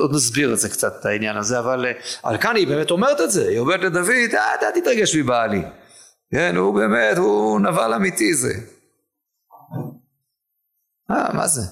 עוד 0.00 0.14
נסביר 0.14 0.52
את 0.52 0.58
זה 0.58 0.68
קצת, 0.68 0.96
את 1.00 1.06
העניין 1.06 1.36
הזה, 1.36 1.58
אבל, 1.58 1.86
אבל 2.24 2.38
כאן 2.38 2.56
היא 2.56 2.66
באמת 2.66 2.90
אומרת 2.90 3.20
את 3.20 3.30
זה, 3.30 3.48
היא 3.48 3.58
אומרת 3.58 3.80
לדוד, 3.80 4.34
אה, 4.34 4.54
אתה 4.54 4.66
תתרגש 4.80 5.16
מבעלי. 5.16 5.62
כן, 6.32 6.56
הוא 6.56 6.74
באמת, 6.74 7.16
הוא 7.16 7.60
נבל 7.60 7.94
אמיתי 7.94 8.34
זה. 8.34 8.54
אה, 11.10 11.32
מה 11.34 11.46
זה? 11.46 11.62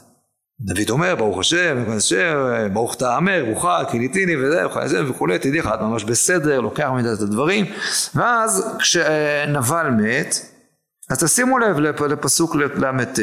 דוד 0.60 0.90
אומר, 0.90 1.14
ברוך 1.14 1.38
השם, 1.38 1.84
ברוך 1.84 1.96
השם, 1.96 2.36
ברוך 2.72 2.94
תאמר, 2.94 3.44
רוחה, 3.48 3.82
כיניתיני 3.90 4.36
וזה, 4.36 4.62
וכולי, 5.08 5.38
תדעי 5.38 5.58
לך, 5.58 5.70
את 5.74 5.80
ממש 5.80 6.04
בסדר, 6.04 6.60
לוקח 6.60 6.88
מידת 6.96 7.16
את 7.18 7.22
הדברים, 7.22 7.66
ואז 8.14 8.76
כשנבל 8.78 9.88
מת, 9.90 10.34
אז 11.10 11.24
תשימו 11.24 11.58
לב 11.58 11.78
לפסוק 11.78 12.54
ל"ט. 12.56 13.18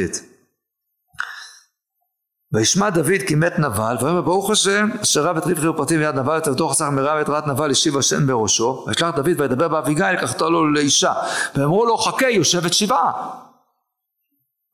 וישמע 2.56 2.90
דוד 2.90 3.22
כי 3.28 3.36
מת 3.36 3.60
נבל, 3.60 3.96
ויאמר 4.02 4.22
ברוך 4.22 4.50
השם 4.50 4.90
אשר 5.04 5.24
רב 5.24 5.38
את 5.38 5.46
ריב 5.46 5.60
חרפתי 5.60 5.98
מיד 5.98 6.16
נבל 6.16 6.38
את 6.38 6.48
בתוך 6.48 6.72
חסך 6.72 6.86
מרב 6.92 7.18
את 7.22 7.30
רעת 7.30 7.48
נבל 7.48 7.72
השיב 7.72 7.98
השם 7.98 8.28
בראשו. 8.28 8.86
וישלח 8.88 9.16
דוד 9.16 9.40
וידבר 9.42 9.68
באביגיל 9.68 10.12
לקחתו 10.12 10.50
לו 10.50 10.74
לאישה. 10.74 11.14
ואמרו 11.56 11.86
לו 11.86 11.98
חכה 11.98 12.30
יושבת 12.30 12.74
שבעה. 12.74 13.12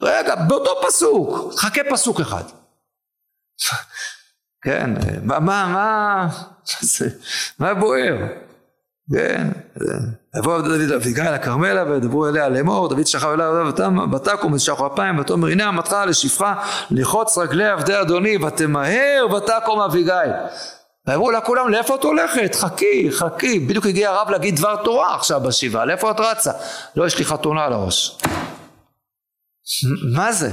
רגע 0.01 0.35
באותו 0.35 0.71
פסוק 0.87 1.53
חכה 1.57 1.81
פסוק 1.91 2.19
אחד. 2.19 2.43
כן 4.63 4.89
מה 5.23 5.39
מה 5.39 5.67
מה 5.67 6.27
מה 7.59 7.73
בוער 7.73 8.15
כן, 9.13 9.47
יבוא 10.37 10.61
דוד 10.61 10.91
אביגיל 10.95 11.31
לכרמלה 11.31 11.83
וידברו 11.83 12.27
אליה 12.27 12.49
לאמור 12.49 12.89
דוד 12.89 13.07
שכב 13.07 13.27
אליה 13.27 13.49
ותקום 14.13 14.53
ותשחו 14.53 14.87
אפיים 14.87 15.19
ותאמר 15.19 15.47
הנה 15.47 15.69
אמתך 15.69 15.95
לשפחה 16.07 16.53
לחוץ 16.91 17.37
רגלי 17.37 17.67
עבדי 17.67 18.01
אדוני 18.01 18.37
ותמהר 18.37 19.27
ותקום 19.35 19.79
אביגיל. 19.79 20.31
ואמרו 21.07 21.31
לה 21.31 21.41
כולם 21.41 21.69
לאיפה 21.69 21.95
את 21.95 22.03
הולכת? 22.03 22.55
חכי 22.55 23.11
חכי. 23.11 23.59
בדיוק 23.59 23.85
הגיע 23.85 24.09
הרב 24.09 24.29
להגיד 24.29 24.55
דבר 24.55 24.83
תורה 24.83 25.15
עכשיו 25.15 25.39
בשבעה 25.39 25.85
לאיפה 25.85 26.11
את 26.11 26.19
רצה? 26.19 26.51
לא 26.95 27.05
יש 27.05 27.19
לי 27.19 27.25
חתונה 27.25 27.65
על 27.65 27.73
הראש. 27.73 28.17
מה 30.15 30.31
זה? 30.31 30.51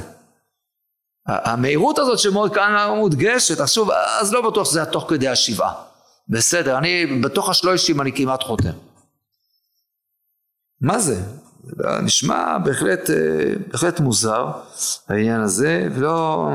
המהירות 1.26 1.98
הזאת 1.98 2.18
שמאוד 2.18 2.54
כאן 2.54 2.90
מודגשת. 2.96 3.60
עכשיו 3.60 3.92
אז 3.92 4.32
לא 4.32 4.50
בטוח 4.50 4.70
שזה 4.70 4.80
היה 4.80 4.90
תוך 4.90 5.04
כדי 5.08 5.28
השבעה 5.28 5.88
בסדר, 6.28 6.78
אני 6.78 7.20
בתוך 7.22 7.48
השלושים 7.48 8.00
אני 8.00 8.12
כמעט 8.16 8.42
חותם. 8.42 8.72
מה 10.80 10.98
זה? 10.98 11.22
נשמע 12.02 12.58
בהחלט, 12.58 13.10
אה, 13.10 13.54
בהחלט 13.72 14.00
מוזר 14.00 14.46
העניין 15.08 15.40
הזה, 15.40 15.88
ולא... 15.94 16.48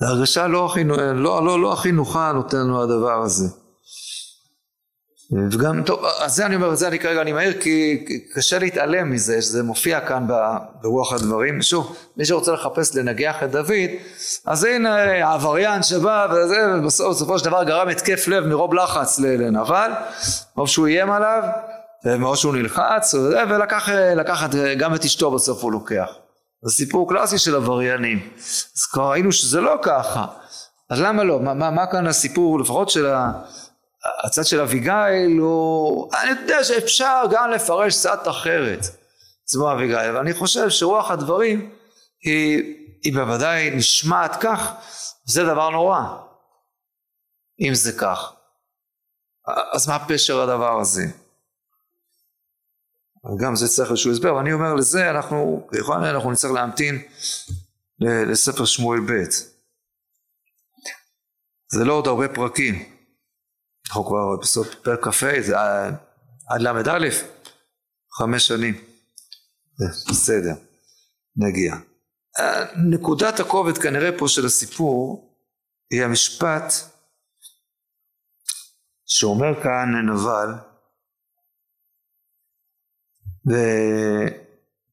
ההרגשה 0.00 0.46
לא 0.46 0.66
הכי, 0.66 0.84
לא, 0.84 1.44
לא, 1.44 1.62
לא 1.62 1.72
הכי 1.72 1.92
נוחה 1.92 2.32
נותן 2.32 2.56
לנו 2.56 2.82
הדבר 2.82 3.22
הזה. 3.22 3.63
וגם, 5.50 5.82
טוב, 5.82 6.04
אז 6.20 6.34
זה 6.34 6.46
אני 6.46 6.56
אומר, 6.56 6.72
את 6.72 6.78
זה 6.78 6.88
אני 6.88 6.98
כרגע 6.98 7.20
אני 7.20 7.32
מעיר 7.32 7.60
כי 7.60 8.04
קשה 8.34 8.58
להתעלם 8.58 9.10
מזה, 9.10 9.42
שזה 9.42 9.62
מופיע 9.62 10.00
כאן 10.00 10.26
ברוח 10.82 11.12
הדברים. 11.12 11.62
שוב, 11.62 11.96
מי 12.16 12.24
שרוצה 12.24 12.52
לחפש 12.52 12.96
לנגח 12.96 13.42
את 13.42 13.50
דוד, 13.50 13.90
אז 14.46 14.64
הנה 14.64 14.96
העבריין 15.02 15.82
שבא 15.82 16.26
וזה, 16.30 16.74
ובסוף 16.78 17.16
בסופו 17.16 17.38
של 17.38 17.44
דבר 17.44 17.64
גרם 17.64 17.88
התקף 17.88 18.28
לב 18.28 18.46
מרוב 18.46 18.74
לחץ 18.74 19.18
לנבל, 19.18 19.90
רוב 20.56 20.68
שהוא 20.68 20.86
איים 20.86 21.10
עליו, 21.10 21.42
ומאוד 22.04 22.36
שהוא 22.36 22.54
נלחץ, 22.54 23.14
ולקח 23.48 23.88
גם 24.78 24.94
את 24.94 25.04
אשתו 25.04 25.30
בסוף 25.30 25.62
הוא 25.62 25.72
לוקח. 25.72 26.08
זה 26.62 26.72
סיפור 26.72 27.08
קלאסי 27.08 27.38
של 27.38 27.56
עבריינים. 27.56 28.28
אז 28.76 28.86
כבר 28.92 29.10
ראינו 29.10 29.32
שזה 29.32 29.60
לא 29.60 29.78
ככה. 29.82 30.26
אז 30.90 31.00
למה 31.00 31.24
לא? 31.24 31.40
מה, 31.40 31.54
מה, 31.54 31.70
מה 31.70 31.86
כאן 31.86 32.06
הסיפור, 32.06 32.60
לפחות 32.60 32.88
של 32.90 33.06
הצד 34.24 34.44
של 34.44 34.60
אביגיל, 34.60 35.38
הוא... 35.38 36.10
אני 36.14 36.30
יודע 36.30 36.64
שאפשר 36.64 37.22
גם 37.30 37.50
לפרש 37.50 37.98
קצת 37.98 38.28
אחרת. 38.28 38.80
עצמו 39.44 39.72
אביגיל, 39.72 39.96
אבל 39.96 40.16
אני 40.16 40.34
חושב 40.34 40.68
שרוח 40.68 41.10
הדברים 41.10 41.70
היא, 42.24 42.62
היא 43.02 43.14
בוודאי 43.14 43.70
נשמעת 43.70 44.36
כך, 44.40 44.72
וזה 45.28 45.44
דבר 45.44 45.70
נורא. 45.70 46.00
אם 47.60 47.74
זה 47.74 47.92
כך. 47.92 48.32
אז 49.72 49.88
מה 49.88 50.08
פשר 50.08 50.40
הדבר 50.40 50.80
הזה? 50.80 51.02
גם 53.40 53.56
זה 53.56 53.68
צריך 53.68 53.90
איזשהו 53.90 54.12
הסבר, 54.12 54.34
ואני 54.34 54.52
אומר 54.52 54.74
לזה 54.74 55.10
אנחנו, 55.10 55.68
ככל 55.78 55.94
הנראה 55.94 56.10
אנחנו 56.10 56.32
נצטרך 56.32 56.52
להמתין 56.52 57.02
לספר 58.00 58.64
שמואל 58.64 59.00
ב'. 59.00 59.30
זה 61.68 61.84
לא 61.84 61.92
עוד 61.92 62.06
הרבה 62.06 62.28
פרקים. 62.28 62.93
אנחנו 63.94 64.08
כבר 64.08 64.36
בסוף 64.40 64.74
פרק 64.74 65.04
כ"ה, 65.04 65.42
זה 65.42 65.54
עד 66.48 66.60
ל"א, 66.60 67.08
חמש 68.18 68.48
שנים. 68.48 68.74
בסדר, 70.10 70.54
נגיע. 71.36 71.74
נקודת 72.90 73.40
הכובד 73.40 73.78
כנראה 73.78 74.18
פה 74.18 74.28
של 74.28 74.46
הסיפור 74.46 75.30
היא 75.90 76.04
המשפט 76.04 76.72
שאומר 79.06 79.62
כאן 79.62 79.88
נבל 80.10 80.54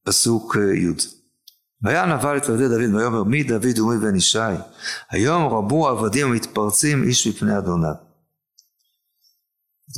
בפסוק 0.04 0.56
י' 0.56 0.86
והיה 1.82 2.06
נבל 2.06 2.36
את 2.36 2.48
עבדי 2.48 2.68
דוד 2.68 2.94
ויאמר 2.94 3.24
מי 3.24 3.42
דוד 3.42 3.78
ומי 3.78 3.98
בן 3.98 4.16
ישי 4.16 4.38
היום 5.10 5.52
רבו 5.54 5.88
עבדים 5.88 6.26
המתפרצים 6.26 7.02
איש 7.02 7.26
מפני 7.26 7.58
אדוניו 7.58 8.11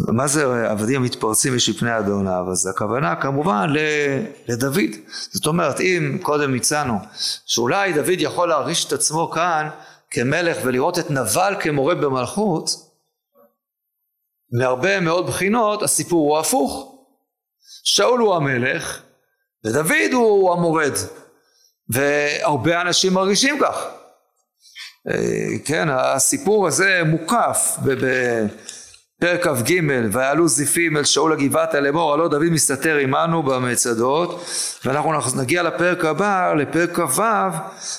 מה 0.00 0.26
זה 0.26 0.70
עבדים 0.70 1.00
המתפרצים 1.00 1.54
איש 1.54 1.68
מפני 1.68 1.98
אדוניו? 1.98 2.46
אז 2.50 2.66
הכוונה 2.66 3.16
כמובן 3.16 3.72
לדוד. 4.48 4.90
זאת 5.30 5.46
אומרת, 5.46 5.80
אם 5.80 6.18
קודם 6.22 6.54
הצענו 6.54 6.98
שאולי 7.46 7.92
דוד 7.92 8.18
יכול 8.18 8.48
להרגיש 8.48 8.84
את 8.84 8.92
עצמו 8.92 9.30
כאן 9.30 9.68
כמלך 10.10 10.56
ולראות 10.64 10.98
את 10.98 11.10
נבל 11.10 11.56
כמורה 11.60 11.94
במלכות, 11.94 12.70
מהרבה 14.52 15.00
מאוד 15.00 15.26
בחינות 15.26 15.82
הסיפור 15.82 16.30
הוא 16.30 16.38
הפוך. 16.38 16.94
שאול 17.84 18.20
הוא 18.20 18.34
המלך 18.34 19.02
ודוד 19.64 20.12
הוא 20.12 20.52
המורד 20.52 20.92
והרבה 21.88 22.80
אנשים 22.80 23.14
מרגישים 23.14 23.58
כך. 23.62 23.86
אה, 25.08 25.58
כן, 25.64 25.88
הסיפור 25.90 26.66
הזה 26.66 27.02
מוקף 27.06 27.76
בפרק 29.18 29.42
כ"ג 29.46 29.80
ויעלו 30.12 30.48
זיפים 30.48 30.96
אל 30.96 31.04
שאול 31.04 31.32
הגבעתה 31.32 31.80
לאמור 31.80 32.14
הלא 32.14 32.28
דוד 32.28 32.50
מסתתר 32.50 32.96
עמנו 32.96 33.42
במצדות. 33.42 34.44
ואנחנו 34.84 35.12
נגיע 35.36 35.62
לפרק 35.62 36.04
הבא 36.04 36.52
לפרק 36.54 37.00
כ"ו 37.00 37.22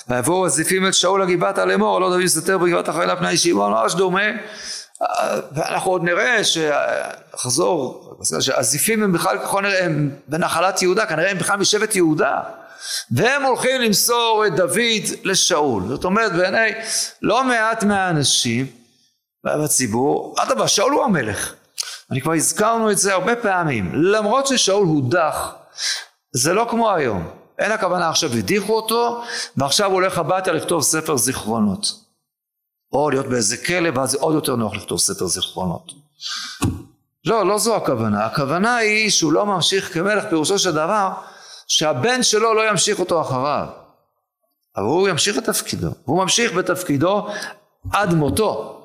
ויבואו 0.08 0.46
הזיפים 0.46 0.86
אל 0.86 0.92
שאול 0.92 1.22
הגבעתה 1.22 1.64
לאמור 1.64 1.96
הלא 1.96 2.08
דוד 2.08 2.20
מסתתר 2.20 2.58
בגבעת 2.58 2.88
החיילה 2.88 3.16
פני 3.16 3.36
שמעון 3.36 3.72
ממש 3.72 3.94
דומה. 3.94 4.26
ואנחנו 5.52 5.90
עוד 5.90 6.04
נראה 6.04 6.44
שנחזור 6.44 8.16
שהזיפים 8.40 9.02
הם 9.02 9.12
בכלל 9.12 9.38
ככל 9.38 9.62
נראה 9.62 9.84
הם 9.84 10.10
בנחלת 10.28 10.82
יהודה 10.82 11.06
כנראה 11.06 11.30
הם 11.30 11.38
בכלל 11.38 11.56
משבט 11.56 11.96
יהודה. 11.96 12.40
והם 13.10 13.42
הולכים 13.42 13.80
למסור 13.80 14.44
את 14.46 14.56
דוד 14.56 15.02
לשאול. 15.24 15.82
זאת 15.88 16.04
אומרת 16.04 16.32
בעיני 16.32 16.70
לא 17.22 17.44
מעט 17.44 17.84
מהאנשים 17.84 18.66
בציבור 19.46 20.34
אדרבה 20.38 20.68
שאול 20.68 20.92
הוא 20.92 21.04
המלך 21.04 21.54
אני 22.10 22.20
כבר 22.20 22.32
הזכרנו 22.32 22.90
את 22.90 22.98
זה 22.98 23.12
הרבה 23.12 23.36
פעמים 23.36 23.94
למרות 23.94 24.46
ששאול 24.46 24.86
הודח 24.86 25.54
זה 26.32 26.52
לא 26.52 26.66
כמו 26.70 26.90
היום 26.90 27.28
אין 27.58 27.72
הכוונה 27.72 28.08
עכשיו 28.08 28.32
הדיחו 28.32 28.72
אותו 28.76 29.22
ועכשיו 29.56 29.86
הוא 29.86 29.94
הולך 29.94 30.18
הביתה 30.18 30.52
לכתוב 30.52 30.82
ספר 30.82 31.16
זיכרונות 31.16 32.06
או 32.92 33.10
להיות 33.10 33.26
באיזה 33.26 33.56
כלא 33.56 33.90
ואז 33.94 34.10
זה 34.10 34.18
עוד 34.20 34.34
יותר 34.34 34.56
נוח 34.56 34.74
לכתוב 34.74 34.98
ספר 34.98 35.26
זיכרונות. 35.26 35.92
לא, 37.24 37.46
לא 37.46 37.58
זו 37.58 37.76
הכוונה. 37.76 38.26
הכוונה 38.26 38.76
היא 38.76 39.10
שהוא 39.10 39.32
לא 39.32 39.46
ממשיך 39.46 39.94
כמלך 39.94 40.24
פירושו 40.28 40.58
של 40.58 40.72
דבר 40.72 41.10
שהבן 41.68 42.22
שלו 42.22 42.54
לא 42.54 42.70
ימשיך 42.70 42.98
אותו 43.00 43.20
אחריו. 43.20 43.66
אבל 44.76 44.84
הוא 44.84 45.08
ימשיך 45.08 45.38
את 45.38 45.44
תפקידו. 45.44 45.88
הוא 46.04 46.22
ממשיך 46.22 46.52
בתפקידו 46.52 47.28
עד 47.92 48.14
מותו. 48.14 48.75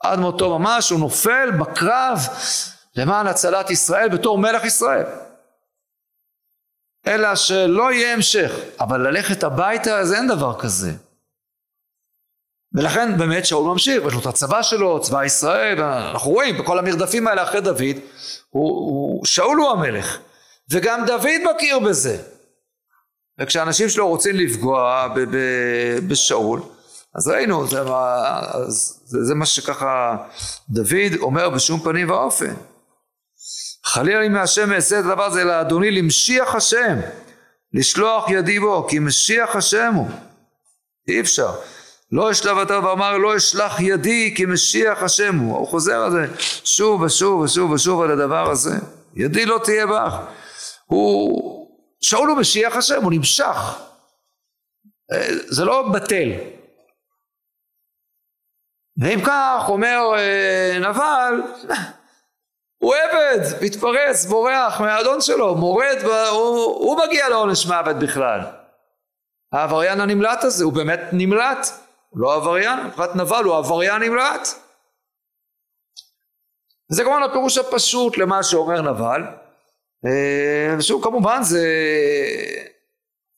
עד 0.00 0.18
מותו 0.18 0.58
ממש, 0.58 0.90
הוא 0.90 1.00
נופל 1.00 1.50
בקרב 1.50 2.18
למען 2.96 3.26
הצלת 3.26 3.70
ישראל 3.70 4.08
בתור 4.08 4.38
מלך 4.38 4.64
ישראל. 4.64 5.06
אלא 7.06 7.36
שלא 7.36 7.92
יהיה 7.92 8.14
המשך. 8.14 8.52
אבל 8.80 9.08
ללכת 9.08 9.44
הביתה 9.44 9.98
אז 9.98 10.12
אין 10.12 10.28
דבר 10.28 10.60
כזה. 10.60 10.92
ולכן 12.74 13.18
באמת 13.18 13.46
שאול 13.46 13.64
ממשיך, 13.64 14.02
יש 14.06 14.12
לו 14.12 14.20
את 14.20 14.26
הצבא 14.26 14.62
שלו, 14.62 15.00
צבא 15.00 15.24
ישראל, 15.24 15.82
אנחנו 15.82 16.30
רואים 16.30 16.58
בכל 16.58 16.78
המרדפים 16.78 17.26
האלה 17.26 17.42
אחרי 17.42 17.60
דוד, 17.60 17.96
הוא, 18.50 18.68
הוא, 18.70 19.24
שאול 19.26 19.58
הוא 19.58 19.70
המלך, 19.70 20.18
וגם 20.70 21.06
דוד 21.06 21.54
מכיר 21.54 21.78
בזה. 21.78 22.22
וכשאנשים 23.38 23.88
שלו 23.88 24.08
רוצים 24.08 24.36
לפגוע 24.36 25.08
ב, 25.08 25.20
ב, 25.20 25.36
בשאול, 26.08 26.60
אז 27.14 27.28
ראינו, 27.28 27.66
זה, 27.66 27.82
זה, 29.04 29.24
זה 29.24 29.34
מה 29.34 29.46
שככה 29.46 30.16
דוד 30.68 31.16
אומר 31.20 31.50
בשום 31.50 31.80
פנים 31.80 32.10
ואופן. 32.10 32.54
חלילה 33.84 34.20
לי 34.20 34.28
מהשם 34.28 34.72
אעשה 34.72 35.00
את 35.00 35.04
הדבר 35.04 35.24
הזה, 35.24 35.42
אלא 35.42 35.60
אדוני 35.60 35.90
למשיח 35.90 36.54
השם, 36.54 36.98
לשלוח 37.74 38.30
ידי 38.30 38.60
בו, 38.60 38.86
כי 38.88 38.98
משיח 38.98 39.56
השם 39.56 39.92
הוא. 39.94 40.08
אי 41.08 41.20
אפשר. 41.20 41.52
לא 42.12 42.30
אשלב 42.30 42.58
אתה 42.58 42.86
ואמר 42.86 43.18
לא 43.18 43.36
אשלח 43.36 43.80
ידי 43.80 44.34
כי 44.36 44.46
משיח 44.46 45.02
השם 45.02 45.38
הוא. 45.38 45.56
הוא 45.56 45.68
חוזר 45.68 45.96
על 45.96 46.10
זה 46.10 46.26
שוב 46.64 47.00
ושוב 47.00 47.40
ושוב 47.40 47.70
ושוב 47.70 48.02
על 48.02 48.10
הדבר 48.10 48.50
הזה. 48.50 48.76
ידי 49.14 49.46
לא 49.46 49.60
תהיה 49.64 49.86
בך. 49.86 50.14
הוא, 50.86 51.68
שאול 52.00 52.28
הוא 52.28 52.38
משיח 52.38 52.76
השם, 52.76 53.02
הוא 53.02 53.12
נמשך. 53.12 53.56
אה, 55.12 55.28
זה 55.48 55.64
לא 55.64 55.88
בטל. 55.88 56.59
ואם 59.00 59.20
כך 59.26 59.64
אומר 59.68 59.98
אה, 60.16 60.78
נבל, 60.80 61.42
הוא 62.82 62.94
עבד, 62.94 63.38
מתפרץ, 63.62 64.24
בורח 64.24 64.80
מהאדון 64.80 65.20
שלו, 65.20 65.54
מורד, 65.54 65.98
הוא, 66.30 66.56
הוא 66.64 66.98
מגיע 67.06 67.28
לעונש 67.28 67.66
מוות 67.66 67.96
בכלל. 67.96 68.40
העבריין 69.52 70.00
הנמלט 70.00 70.44
הזה, 70.44 70.64
הוא 70.64 70.72
באמת 70.72 71.00
נמלט. 71.12 71.66
הוא 72.08 72.20
לא 72.20 72.34
עבריין, 72.34 72.86
מבחינת 72.86 73.16
נבל 73.16 73.44
הוא 73.44 73.56
עבריין 73.56 74.02
נמלט. 74.02 74.48
וזה 76.90 77.04
כמובן 77.04 77.22
הפירוש 77.22 77.58
הפשוט 77.58 78.18
למה 78.18 78.42
שאומר 78.42 78.82
נבל. 78.82 79.22
אה, 80.06 80.74
ושוב 80.78 81.04
כמובן 81.04 81.42
זה, 81.42 81.66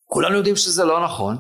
כולנו 0.07 0.37
יודעים 0.37 0.57
שזה 0.57 0.85
לא 0.85 1.05
נכון. 1.05 1.37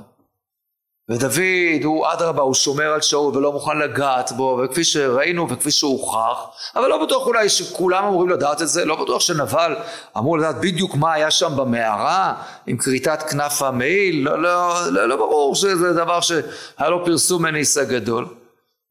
ודוד 1.08 1.84
הוא 1.84 2.06
אדרבה 2.12 2.42
הוא 2.42 2.54
שומר 2.54 2.92
על 2.92 3.00
שאול 3.00 3.36
ולא 3.36 3.52
מוכן 3.52 3.78
לגעת 3.78 4.32
בו 4.32 4.60
וכפי 4.64 4.84
שראינו 4.84 5.48
וכפי 5.48 5.70
שהוכח 5.70 6.46
אבל 6.76 6.88
לא 6.88 7.06
בטוח 7.06 7.26
אולי 7.26 7.48
שכולם 7.48 8.04
אמורים 8.04 8.28
לדעת 8.28 8.62
את 8.62 8.68
זה 8.68 8.84
לא 8.84 9.02
בטוח 9.02 9.20
שנבל 9.20 9.76
אמור 10.18 10.38
לדעת 10.38 10.60
בדיוק 10.60 10.94
מה 10.94 11.12
היה 11.12 11.30
שם 11.30 11.56
במערה 11.56 12.34
עם 12.66 12.76
כריתת 12.76 13.22
כנף 13.22 13.62
המעיל 13.62 14.24
לא, 14.24 14.42
לא, 14.42 14.90
לא, 14.90 15.08
לא 15.08 15.16
ברור 15.16 15.54
שזה 15.54 15.92
דבר 15.92 16.20
שהיה 16.20 16.88
לו 16.88 17.04
פרסום 17.04 17.42
מניסה 17.42 17.84
גדול 17.84 18.26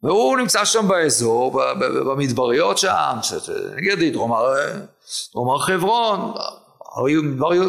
והוא 0.03 0.37
נמצא 0.37 0.65
שם 0.65 0.87
באזור 0.87 1.61
במדבריות 1.79 2.77
שם 2.77 3.17
נגיד 3.75 4.13
דרום 4.13 4.33
הר 5.49 5.59
חברון 5.59 6.33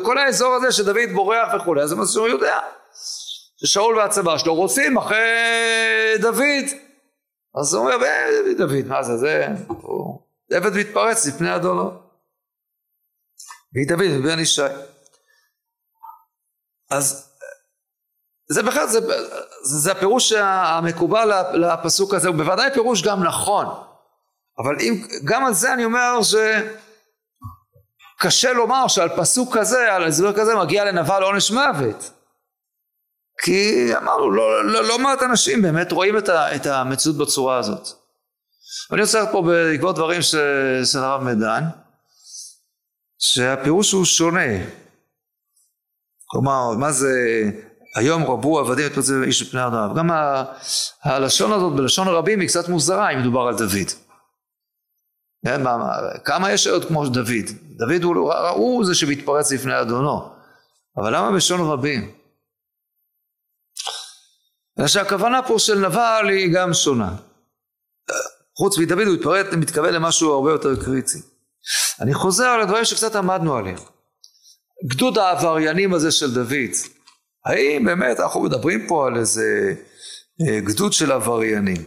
כל 0.02 0.18
האזור 0.18 0.54
הזה 0.54 0.72
שדוד 0.72 1.12
בורח 1.14 1.48
וכולי 1.54 1.82
מה 1.96 2.06
שהוא 2.06 2.28
יודע 2.28 2.58
ששאול 3.64 3.98
והצבא 3.98 4.38
שלו 4.38 4.54
רודפים 4.54 4.96
אחרי 4.96 5.18
דוד. 6.20 6.64
אז 7.60 7.74
הוא 7.74 7.84
אומר, 7.84 7.96
דוד, 8.58 8.86
מה 8.86 9.02
זה, 9.02 9.16
זה, 9.16 9.46
הוא 9.68 10.20
עבד 10.52 10.76
מתפרץ 10.76 11.26
לפני 11.26 11.56
אדונו. 11.56 11.90
והיא 13.74 13.88
דוד 13.88 14.18
מבן 14.20 14.38
ישי. 14.38 14.62
אז 16.90 17.32
זה 18.50 18.62
בכלל, 18.62 18.86
זה, 18.86 18.98
זה, 19.62 19.92
הפירוש 19.92 20.32
המקובל 20.32 21.30
לפסוק 21.54 22.14
הזה, 22.14 22.28
הוא 22.28 22.36
בוודאי 22.36 22.70
פירוש 22.74 23.02
גם 23.02 23.22
נכון. 23.22 23.66
אבל 24.58 24.76
אם, 24.80 25.06
גם 25.24 25.44
על 25.44 25.54
זה 25.54 25.72
אני 25.72 25.84
אומר 25.84 26.22
ש... 26.22 26.34
קשה 28.18 28.52
לומר 28.52 28.88
שעל 28.88 29.08
פסוק 29.16 29.56
כזה, 29.56 29.94
על 29.94 30.04
הסבר 30.04 30.32
כזה, 30.32 30.54
מגיע 30.56 30.84
לנבל 30.84 31.22
עונש 31.22 31.50
מוות. 31.50 32.10
כי 33.42 33.90
אמרנו, 33.96 34.30
לא, 34.30 34.64
לא, 34.64 34.84
לא 34.84 34.98
מעט 34.98 35.22
אנשים 35.22 35.62
באמת 35.62 35.92
רואים 35.92 36.18
את, 36.18 36.28
ה, 36.28 36.56
את 36.56 36.66
המציאות 36.66 37.16
בצורה 37.16 37.58
הזאת. 37.58 37.88
אני 38.92 39.00
רוצה 39.00 39.26
פה 39.32 39.42
בעקבות 39.42 39.96
דברים 39.96 40.22
של 40.22 40.98
הרב 40.98 41.22
מדן, 41.22 41.64
שהפירוש 43.18 43.92
הוא 43.92 44.04
שונה. 44.04 44.64
כלומר, 46.26 46.70
מה 46.78 46.92
זה 46.92 47.10
היום 47.96 48.24
רבו 48.24 48.58
עבדים 48.58 48.86
את 48.98 49.02
זה 49.02 49.14
איש 49.24 49.42
מפני 49.42 49.66
אדם. 49.66 49.94
גם 49.96 50.10
ה, 50.10 50.44
הלשון 51.02 51.52
הזאת 51.52 51.76
בלשון 51.76 52.08
הרבים 52.08 52.40
היא 52.40 52.48
קצת 52.48 52.68
מוזרה 52.68 53.10
אם 53.10 53.20
מדובר 53.20 53.40
על 53.40 53.56
דוד. 53.56 53.90
כן, 55.44 55.62
כמה 56.24 56.52
יש 56.52 56.66
עוד 56.66 56.84
כמו 56.84 57.08
דוד? 57.08 57.46
דוד 57.78 58.02
הוא, 58.02 58.32
הוא 58.34 58.84
זה 58.84 58.94
שמתפרץ 58.94 59.52
לפני 59.52 59.80
אדונו. 59.80 60.28
אבל 60.96 61.16
למה 61.16 61.30
בלשון 61.30 61.60
רבים? 61.60 62.21
אלא 64.78 64.86
שהכוונה 64.86 65.40
פה 65.42 65.58
של 65.58 65.86
נבל 65.86 66.28
היא 66.28 66.52
גם 66.54 66.74
שונה. 66.74 67.16
חוץ 68.58 68.78
מדוד 68.78 69.06
הוא 69.06 69.14
מתפרט, 69.14 69.46
מתכוון 69.52 69.94
למשהו 69.94 70.32
הרבה 70.32 70.50
יותר 70.50 70.84
קריטי. 70.84 71.18
אני 72.00 72.14
חוזר 72.14 72.44
על 72.44 72.60
הדברים 72.60 72.84
שקצת 72.84 73.16
עמדנו 73.16 73.56
עליהם. 73.56 73.78
גדוד 74.86 75.18
העבריינים 75.18 75.94
הזה 75.94 76.10
של 76.10 76.34
דוד, 76.34 76.70
האם 77.46 77.84
באמת 77.84 78.20
אנחנו 78.20 78.42
מדברים 78.42 78.86
פה 78.88 79.06
על 79.06 79.16
איזה 79.16 79.74
אה, 80.40 80.60
גדוד 80.60 80.92
של 80.92 81.12
עבריינים? 81.12 81.84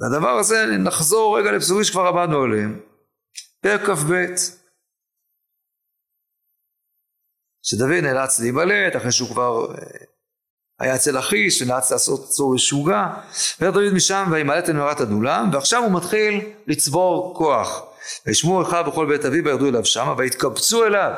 והדבר 0.00 0.38
הזה 0.38 0.66
נחזור 0.66 1.38
רגע 1.38 1.52
לפסוקים 1.52 1.84
שכבר 1.84 2.06
עמדנו 2.06 2.42
עליהם. 2.42 2.80
פרק 3.60 3.80
כ"ב 3.80 4.24
שדוד 7.64 7.90
נאלץ 7.90 8.40
להימלט 8.40 8.96
אחרי 8.96 9.12
שהוא 9.12 9.28
כבר 9.28 9.74
אה, 9.74 9.76
היה 10.80 10.94
אצל 10.94 11.18
אחיש 11.18 11.62
ונאלץ 11.62 11.92
לעשות 11.92 12.28
צור 12.28 12.54
משוגע 12.54 13.06
ודוד 13.60 13.92
משם 13.92 14.28
וימלט 14.32 14.68
אל 14.68 14.74
מערת 14.74 15.00
הדולם 15.00 15.50
ועכשיו 15.52 15.82
הוא 15.82 15.92
מתחיל 15.92 16.40
לצבור 16.66 17.34
כוח. 17.36 17.82
וישמעו 18.26 18.62
אחיו 18.62 18.84
בכל 18.86 19.06
בית 19.06 19.24
אביו 19.24 19.44
וירדו 19.44 19.68
אליו 19.68 19.84
שמה 19.84 20.14
ויתקבצו 20.18 20.84
אליו. 20.84 21.12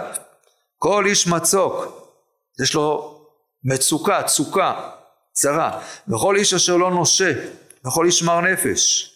כל 0.78 1.06
איש 1.06 1.26
מצוק 1.26 2.02
יש 2.62 2.74
לו 2.74 3.18
מצוקה 3.64 4.22
צוקה 4.22 4.90
צרה. 5.32 5.80
וכל 6.08 6.36
איש 6.36 6.54
אשר 6.54 6.76
לא 6.76 6.90
נושה 6.90 7.32
וכל 7.86 8.06
איש 8.06 8.22
מר 8.22 8.40
נפש 8.40 9.12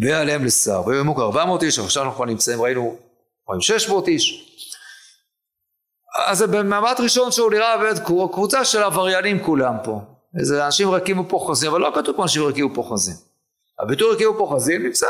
והיה 0.00 0.20
עליהם 0.20 0.44
לשר. 0.44 0.82
והיו 0.86 1.00
ימוק 1.00 1.18
ארבע 1.18 1.44
מאות 1.44 1.62
איש 1.62 1.78
עכשיו 1.78 2.04
אנחנו 2.04 2.24
נמצאים 2.24 2.62
ראינו 2.62 2.98
שש 3.60 3.88
מאות 3.88 4.08
איש 4.08 4.50
אז 6.26 6.42
במבט 6.42 7.00
ראשון 7.00 7.32
שהוא 7.32 7.50
נראה 7.50 7.78
באמת 7.78 7.98
קבוצה 8.32 8.64
של 8.64 8.82
עבריינים 8.82 9.44
כולם 9.44 9.74
פה. 9.84 10.00
איזה 10.38 10.66
אנשים 10.66 10.90
רכים 10.90 11.20
ופוחזים, 11.20 11.70
אבל 11.70 11.80
לא 11.80 11.92
כתוב 11.94 12.16
פה 12.16 12.22
אנשים 12.22 12.42
רכים 12.42 12.66
ופוחזים. 12.66 13.14
הביטוי 13.80 14.14
רכים 14.14 14.30
ופוחזים 14.30 14.82
נמצא, 14.82 15.06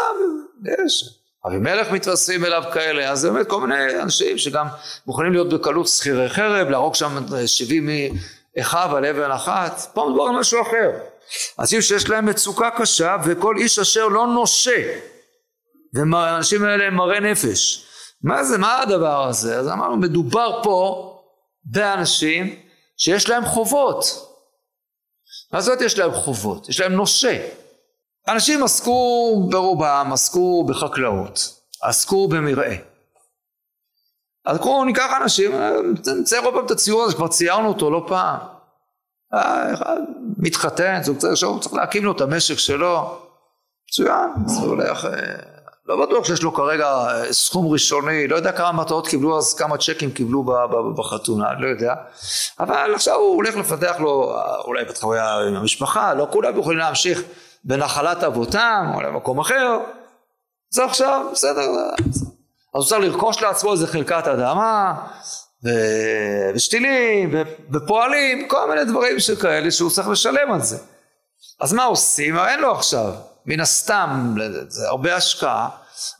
יש. 0.85 1.19
אבימלך 1.47 1.91
מתווספים 1.91 2.45
אליו 2.45 2.63
כאלה, 2.73 3.11
אז 3.11 3.25
באמת 3.27 3.47
כל 3.47 3.61
מיני 3.61 4.03
אנשים 4.03 4.39
שגם 4.39 4.67
מוכנים 5.07 5.33
להיות 5.33 5.49
בקלות 5.49 5.89
שכירי 5.89 6.29
חרב, 6.29 6.69
להרוג 6.69 6.95
שם 6.95 7.17
70 7.47 7.89
מאחיו 8.57 8.97
על 8.97 9.05
אבן 9.05 9.31
אחת, 9.31 9.81
פה 9.95 10.07
מדובר 10.09 10.25
על 10.25 10.39
משהו 10.39 10.63
אחר. 10.63 10.91
אנשים 11.59 11.83
שיש 11.83 12.11
להם 12.11 12.27
מצוקה 12.27 12.71
קשה 12.77 13.17
וכל 13.25 13.57
איש 13.59 13.79
אשר 13.79 14.09
לא 14.09 14.27
נושה, 14.27 14.99
והאנשים 15.95 16.65
האלה 16.65 16.85
הם 16.85 16.95
מרי 16.95 17.21
נפש. 17.21 17.87
מה 18.25 18.45
זה, 18.45 18.59
מה 18.59 18.79
הדבר 18.79 19.27
הזה? 19.29 19.59
אז 19.59 19.69
אמרנו, 19.69 19.97
מדובר 19.97 20.61
פה 20.63 21.11
באנשים 21.65 22.57
שיש 22.97 23.29
להם 23.29 23.45
חובות. 23.45 24.05
מה 25.53 25.61
זאת 25.61 25.81
יש 25.81 25.99
להם 25.99 26.13
חובות? 26.13 26.69
יש 26.69 26.81
להם 26.81 26.93
נושה. 26.93 27.49
אנשים 28.29 28.65
עסקו 28.65 29.47
ברובם, 29.51 30.11
עסקו 30.13 30.65
בחקלאות, 30.65 31.61
עסקו 31.83 32.29
במרעה. 32.29 32.77
אז 34.45 34.59
קחו 34.59 34.85
ניקח 34.85 35.11
אנשים, 35.23 35.53
נצייר 36.21 36.43
עוד 36.43 36.55
פעם 36.55 36.67
את 36.67 36.71
הציור 36.71 37.03
הזה, 37.03 37.17
כבר 37.17 37.29
ציירנו 37.29 37.69
אותו 37.69 37.91
לא 37.91 38.05
פעם. 38.09 38.39
אה, 39.35 39.75
אחד 39.75 40.01
מתחתן, 40.39 41.01
זוג 41.03 41.19
צריך 41.61 41.75
להקים 41.75 42.05
לו 42.05 42.13
את 42.13 42.21
המשק 42.21 42.59
שלו. 42.59 43.21
מצוין, 43.89 44.31
הוא 44.47 44.67
הולך... 44.67 45.09
לא 45.87 46.07
בטוח 46.07 46.25
שיש 46.25 46.43
לו 46.43 46.55
כרגע 46.55 46.87
אה, 46.87 47.33
סכום 47.33 47.73
ראשוני, 47.73 48.29
לא 48.29 48.37
יודע 48.37 48.53
כמה 48.53 48.73
מטרות 48.73 49.09
קיבלו 49.09 49.39
אז, 49.39 49.55
כמה 49.55 49.79
צ'קים 49.79 50.11
קיבלו 50.11 50.45
בחתונה, 50.97 51.53
לא 51.59 51.67
יודע. 51.67 51.95
אבל 52.61 52.95
עכשיו 52.95 53.15
הוא 53.15 53.35
הולך 53.35 53.57
לפתח 53.57 53.97
לו, 53.99 54.37
אה, 54.37 54.57
אולי 54.57 54.85
בטח 54.85 55.05
הוא 55.05 55.15
היה 55.15 55.39
עם 55.49 55.55
המשפחה, 55.55 56.15
לא 56.15 56.27
כולם 56.31 56.59
יכולים 56.59 56.79
להמשיך 56.79 57.23
בנחלת 57.65 58.25
אבותם, 58.25 58.93
או 58.95 59.01
למקום 59.01 59.41
אחר. 59.41 59.79
זה 60.71 60.85
עכשיו, 60.85 61.27
בסדר. 61.33 61.63
אז 62.05 62.23
הוא 62.73 62.85
צריך 62.85 63.01
לרכוש 63.01 63.43
לעצמו 63.43 63.73
איזה 63.73 63.87
חלקת 63.87 64.29
אדמה, 64.29 64.95
ושתילים, 66.55 67.35
ופועלים, 67.73 68.49
כל 68.49 68.69
מיני 68.69 68.85
דברים 68.85 69.21
שכאלה 69.21 69.71
שהוא 69.71 69.91
צריך 69.91 70.09
לשלם 70.09 70.53
על 70.53 70.61
זה. 70.61 70.79
אז 71.61 71.73
מה 71.73 71.85
עושים? 71.85 72.39
אין 72.39 72.61
לו 72.61 72.73
עכשיו. 72.73 73.13
מן 73.47 73.61
הסתם, 73.61 74.35
זה 74.69 74.89
הרבה 74.89 75.17
השקעה, 75.17 75.69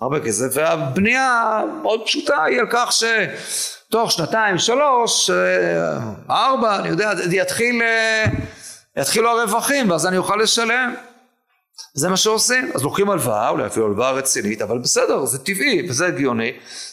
הרבה 0.01 0.21
כסף, 0.21 0.47
והבנייה 0.53 1.61
מאוד 1.83 2.01
פשוטה 2.07 2.45
היא 2.45 2.61
על 2.61 2.67
כך 2.71 2.93
שתוך 2.93 4.13
שנתיים, 4.13 4.59
שלוש, 4.59 5.31
אה, 5.31 5.99
ארבע, 6.31 6.77
אני 6.77 6.89
יודע, 6.89 7.13
יתחיל, 7.31 7.83
אה, 7.83 8.25
יתחילו 8.97 9.31
הרווחים 9.31 9.91
ואז 9.91 10.07
אני 10.07 10.17
אוכל 10.17 10.37
לשלם. 10.37 10.95
זה 11.95 12.09
מה 12.09 12.17
שעושים, 12.17 12.71
אז 12.75 12.83
לוקחים 12.83 13.11
הלוואה, 13.11 13.49
אולי 13.49 13.67
אפילו 13.67 13.87
הלוואה 13.87 14.11
רצינית, 14.11 14.63
אבל 14.63 14.79
בסדר, 14.79 15.25
זה 15.25 15.39
טבעי 15.39 15.87
וזה 15.89 16.07
הגיוני, 16.07 16.53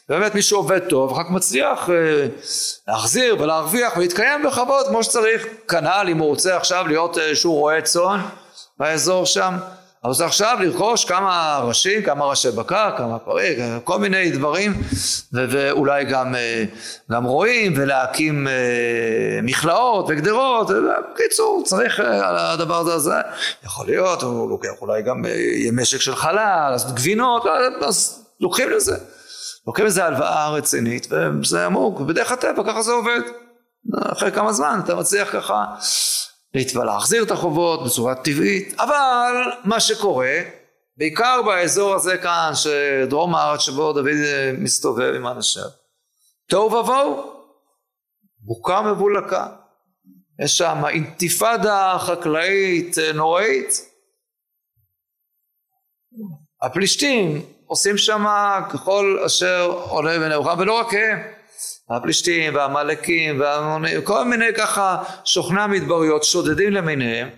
באמת 0.10 0.36
מי 0.36 0.42
שעובד 0.42 0.80
טוב, 0.80 1.12
אחר 1.12 1.24
כך 1.24 1.30
מצליח 1.30 1.90
אה, 1.90 2.28
להחזיר 2.88 3.42
ולהרוויח 3.42 3.98
ולהתקיים 3.98 4.44
בכבוד 4.44 4.88
כמו 4.88 5.04
שצריך, 5.04 5.46
כנ"ל 5.68 6.08
אם 6.12 6.18
הוא 6.18 6.28
רוצה 6.28 6.58
עכשיו 6.58 6.88
להיות 6.88 7.18
שהוא 7.34 7.60
רועה 7.60 7.82
צאן 7.82 8.22
באזור 8.80 9.26
שם, 9.26 9.58
אז 10.04 10.22
עכשיו 10.22 10.58
לרכוש 10.62 11.06
כמה 11.06 11.62
ראשים, 11.64 12.04
כמה 12.04 12.26
ראשי 12.26 12.52
בקר, 12.52 12.98
כמה 12.98 13.20
פרים, 13.20 13.80
כל 13.84 14.00
מיני 14.00 14.32
דברים, 14.32 14.74
ו- 15.34 15.46
ואולי 15.50 16.06
גם, 16.06 16.36
אה, 16.36 16.64
גם 17.12 17.24
רועים, 17.24 17.74
ולהקים 17.76 18.48
אה, 18.48 18.54
מכלאות 19.44 20.06
וגדרות, 20.10 20.68
בקיצור, 21.14 21.64
צריך 21.66 22.00
אה, 22.00 22.30
על 22.30 22.38
הדבר 22.38 22.92
הזה, 22.92 23.16
יכול 23.64 23.86
להיות, 23.86 24.22
הוא 24.22 24.50
לוקח 24.50 24.82
אולי 24.82 25.02
גם 25.02 25.26
משק 25.74 26.02
של 26.02 26.16
חלל, 26.16 26.72
אז 26.74 26.94
גבינות, 26.94 27.46
אז 27.82 28.26
לוקחים 28.40 28.70
לזה. 28.70 28.98
לוקחים 29.68 29.86
לזה 29.86 30.06
הלוואה 30.06 30.50
רצינית, 30.50 31.08
וזה 31.42 31.66
עמוק, 31.66 32.00
בדרך 32.00 32.32
הטבע 32.32 32.64
ככה 32.64 32.82
זה 32.82 32.92
עובד. 32.92 33.22
אחרי 34.12 34.32
כמה 34.32 34.54
זמן 34.54 34.80
אתה 34.84 34.96
מצליח 34.96 35.30
ככה 35.34 35.66
להחזיר 36.76 37.24
את 37.24 37.32
החובות 37.32 37.86
בצורה 37.86 38.16
טבעית, 38.16 38.80
אבל 38.80 39.34
מה 39.64 39.80
שקורה, 39.80 40.40
בעיקר 40.98 41.42
באזור 41.46 41.94
הזה 41.94 42.18
כאן, 42.18 42.52
שדרום 42.54 43.36
הארץ 43.36 43.60
שבו 43.60 43.94
דוד 43.94 44.10
מסתובב 44.58 45.14
עם 45.16 45.28
אנשיו, 45.28 45.70
תוהו 46.50 46.74
ובוהו, 46.74 47.34
בוקה 48.40 48.82
מבולקה, 48.82 49.48
יש 50.44 50.58
שם 50.58 50.84
אינתיפאדה 50.88 51.96
חקלאית 52.00 52.96
נוראית, 53.14 53.92
הפלישתים 56.62 57.42
עושים 57.66 57.98
שם 57.98 58.26
ככל 58.74 59.20
אשר 59.26 59.86
עולה 59.90 60.18
ונאוכה, 60.22 60.54
ולא 60.58 60.80
רק 60.80 60.94
הם, 60.94 61.20
הפלישתים 61.92 62.56
והעמלקים 62.56 63.40
והמונים, 63.40 64.02
כל 64.02 64.24
מיני 64.24 64.54
ככה 64.58 65.04
שוכני 65.26 65.62
המדבריות, 65.62 66.24
שודדים 66.24 66.74
למיניהם, 66.74 67.30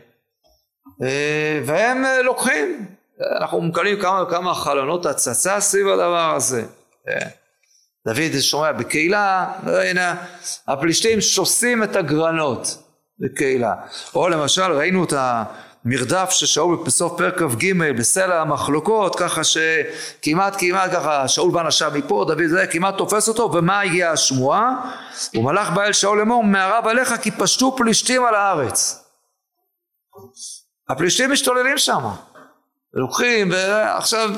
אה, 1.04 1.62
והם 1.66 2.06
אה, 2.06 2.22
לוקחים, 2.22 2.86
אנחנו 3.42 3.62
מקבלים 3.62 4.00
כמה 4.02 4.24
וכמה 4.24 4.56
חלונות 4.56 5.06
הצצה 5.06 5.60
סביב 5.60 5.88
הדבר 5.88 6.36
הזה. 6.36 6.66
אה, 7.10 7.28
דוד 8.08 8.40
שומע 8.40 8.72
בקהילה, 8.72 9.54
הנה 9.66 10.16
הפלישתים 10.68 11.22
שוסים 11.22 11.84
את 11.84 11.96
הגרנות 11.96 12.84
בקהילה. 13.20 13.74
או 14.16 14.30
למשל 14.30 14.72
ראינו 14.72 15.04
את 15.04 15.14
ה... 15.14 15.44
מרדף 15.86 16.30
ששאול 16.30 16.78
בסוף 16.86 17.18
פרק 17.18 17.40
כ"ג 17.40 17.74
בסלע 17.98 18.42
המחלוקות 18.42 19.16
ככה 19.16 19.42
שכמעט 19.44 20.56
כמעט 20.60 20.92
ככה 20.92 21.28
שאול 21.28 21.52
באנשיו 21.52 21.92
מפה 21.96 22.26
דוד 22.28 22.48
זה 22.48 22.68
כמעט 22.68 22.98
תופס 22.98 23.28
אותו 23.28 23.52
ומה 23.54 23.82
הגיעה 23.82 24.12
השמועה? 24.12 24.92
הוא 25.36 25.44
מלך 25.44 25.70
בא 25.70 25.84
אל 25.84 25.94
שאול 25.94 26.20
לאמור 26.20 26.44
מערב 26.44 26.88
עליך 26.88 27.14
כי 27.22 27.32
פשטו 27.32 27.76
פלישתים 27.76 28.26
על 28.26 28.36
הארץ 28.36 29.06
הפלישתים 30.90 31.32
משתוללים 31.32 31.78
שם 31.78 32.02
לוקחים 32.94 33.50
ועכשיו 33.52 34.30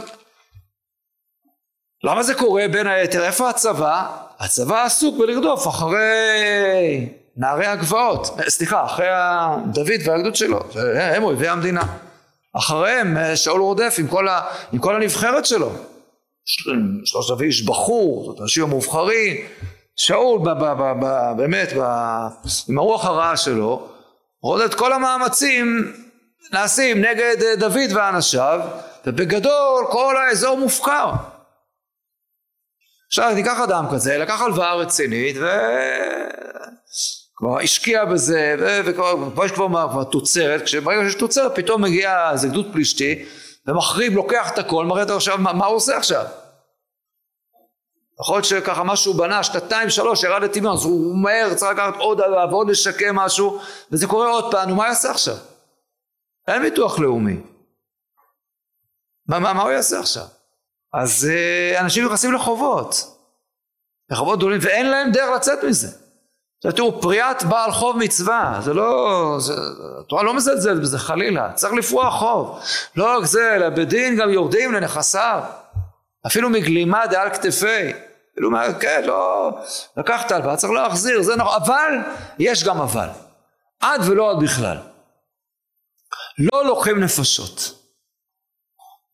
למה 2.03 2.23
זה 2.23 2.33
קורה 2.35 2.67
בין 2.71 2.87
היתר? 2.87 3.23
איפה 3.23 3.49
הצבא? 3.49 4.17
הצבא 4.39 4.83
עסוק 4.83 5.17
בלרדוף 5.17 5.67
אחרי 5.67 7.09
נערי 7.37 7.65
הגבעות, 7.65 8.27
סליחה, 8.47 8.85
אחרי 8.85 9.07
דוד 9.65 10.01
והגדוד 10.05 10.35
שלו, 10.35 10.59
הם 10.95 11.23
אויבי 11.23 11.47
המדינה. 11.47 11.83
אחריהם 12.57 13.17
שאול 13.35 13.61
רודף 13.61 13.95
עם 13.99 14.07
כל, 14.07 14.27
ה, 14.27 14.41
עם 14.71 14.79
כל 14.79 14.95
הנבחרת 14.95 15.45
שלו. 15.45 15.71
שלושת 17.05 17.31
אלפים 17.31 17.47
איש 17.47 17.65
בחור, 17.65 18.35
אנשים 18.41 18.63
המובחרים, 18.63 19.37
שאול 19.95 20.39
ב, 20.39 20.49
ב, 20.49 20.63
ב, 20.63 20.93
ב, 21.01 21.33
באמת 21.37 21.69
ב, 21.77 21.81
עם 22.69 22.77
הרוח 22.77 23.05
הרעה 23.05 23.37
שלו, 23.37 23.87
את 24.65 24.73
כל 24.73 24.93
המאמצים 24.93 25.93
נעשים 26.53 27.01
נגד 27.01 27.35
דוד 27.59 27.91
ואנשיו, 27.95 28.59
ובגדול 29.05 29.85
כל 29.91 30.15
האזור 30.17 30.57
מופקר. 30.57 31.11
עכשיו 33.07 33.31
ניקח 33.35 33.59
אדם 33.59 33.85
כזה, 33.91 34.17
לקח 34.17 34.41
הלוואה 34.41 34.75
רצינית 34.75 35.35
וכבר 37.35 37.59
השקיע 37.59 38.05
בזה 38.05 38.55
וכבר 38.85 39.45
יש 39.45 39.51
כבר 39.51 40.03
תוצרת, 40.03 40.61
כשברגע 40.61 41.03
שיש 41.03 41.15
תוצרת 41.15 41.51
פתאום 41.55 41.81
מגיע 41.81 42.31
איזה 42.31 42.47
גדוד 42.47 42.73
פלישתי 42.73 43.25
ומחריב, 43.67 44.13
לוקח 44.13 44.51
את 44.53 44.57
הכל, 44.57 44.85
מראה 44.85 45.03
את 45.03 45.09
עכשיו, 45.09 45.37
מה, 45.37 45.53
מה 45.53 45.65
הוא 45.65 45.75
עושה 45.75 45.97
עכשיו? 45.97 46.25
יכול 48.21 48.35
להיות 48.35 48.45
שככה 48.45 48.83
משהו 48.83 49.13
בנה, 49.13 49.43
שנתיים 49.43 49.89
שלוש 49.89 50.23
ירד 50.23 50.43
לטבעון, 50.43 50.73
אז 50.73 50.83
הוא 50.83 51.17
מהר 51.17 51.53
צריך 51.53 51.71
לקחת 51.71 51.95
עוד 51.95 52.21
עליו 52.21 52.47
ועוד 52.51 52.69
לשקם 52.69 53.15
משהו 53.15 53.59
וזה 53.91 54.07
קורה 54.07 54.29
עוד 54.29 54.51
פעם, 54.51 54.69
נו 54.69 54.75
מה 54.75 54.87
יעשה 54.87 55.11
עכשיו? 55.11 55.35
אין 56.47 56.61
ביטוח 56.61 56.99
לאומי. 56.99 57.37
מה, 59.27 59.39
מה, 59.39 59.53
מה 59.53 59.61
הוא 59.61 59.71
יעשה 59.71 59.99
עכשיו? 59.99 60.25
אז 60.93 61.27
uh, 61.29 61.79
אנשים 61.79 62.05
נכנסים 62.05 62.33
לחובות, 62.33 62.95
לחובות 64.09 64.37
גדולים, 64.37 64.59
ואין 64.63 64.89
להם 64.89 65.11
דרך 65.11 65.29
לצאת 65.35 65.63
מזה. 65.63 66.04
עכשיו 66.65 66.75
תראו, 66.75 67.01
פריאת 67.01 67.43
בעל 67.43 67.71
חוב 67.71 67.97
מצווה, 67.97 68.59
זה 68.61 68.73
לא, 68.73 69.35
זה, 69.39 69.53
התורה 69.99 70.23
לא 70.23 70.33
מזלזלת 70.33 70.81
בזה 70.81 70.99
חלילה, 70.99 71.53
צריך 71.53 71.73
לפרוע 71.73 72.11
חוב. 72.11 72.59
לא 72.95 73.17
רק 73.17 73.25
זה, 73.25 73.55
אלא 73.55 73.69
בדין 73.69 74.15
גם 74.15 74.29
יורדים 74.29 74.73
לנכסיו, 74.73 75.43
אפילו 76.27 76.49
מגלימה 76.49 77.07
דעל 77.07 77.29
כתפי. 77.29 77.93
כאילו, 78.33 78.49
כן, 78.79 79.03
לא, 79.05 79.51
לקחת 79.97 80.31
הלוואה, 80.31 80.55
צריך 80.55 80.73
להחזיר, 80.73 81.21
זה 81.21 81.35
נכון, 81.35 81.61
אבל, 81.63 81.93
יש 82.39 82.63
גם 82.63 82.81
אבל. 82.81 83.07
עד 83.79 84.01
ולא 84.05 84.31
עד 84.31 84.43
בכלל. 84.43 84.77
לא 86.39 86.65
לוקחים 86.65 86.99
נפשות. 86.99 87.71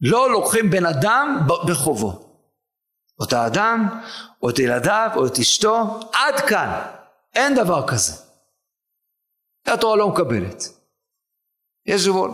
לא 0.01 0.31
לוקחים 0.31 0.69
בן 0.69 0.85
אדם 0.85 1.39
בחובו. 1.67 2.31
או 3.19 3.25
את 3.25 3.33
האדם, 3.33 3.87
או 4.43 4.49
את 4.49 4.59
ילדיו, 4.59 5.09
או 5.15 5.25
את 5.25 5.39
אשתו, 5.39 5.99
עד 6.13 6.39
כאן. 6.39 6.81
אין 7.35 7.55
דבר 7.55 7.87
כזה. 7.87 8.13
התורה 9.67 9.95
לא 9.95 10.09
מקבלת. 10.09 10.63
יש 11.85 12.07
גבול. 12.07 12.31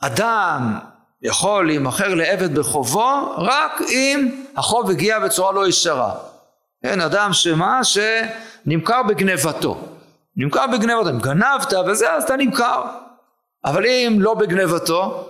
אדם 0.00 0.78
יכול 1.22 1.66
להימכר 1.66 2.14
לעבד 2.14 2.58
בחובו 2.58 3.34
רק 3.36 3.80
אם 3.88 4.44
החוב 4.56 4.90
הגיע 4.90 5.18
בצורה 5.18 5.52
לא 5.52 5.68
ישרה. 5.68 6.14
כן, 6.82 7.00
אדם 7.00 7.32
שמה? 7.32 7.80
שנמכר 7.84 9.02
בגנבתו. 9.02 9.80
נמכר 10.36 10.66
בגנבתו. 10.66 11.10
אם 11.10 11.18
גנבת 11.18 11.72
וזה, 11.86 12.12
אז 12.12 12.24
אתה 12.24 12.36
נמכר. 12.36 12.82
אבל 13.64 13.86
אם 13.86 14.16
לא 14.20 14.34
בגנבתו, 14.34 15.28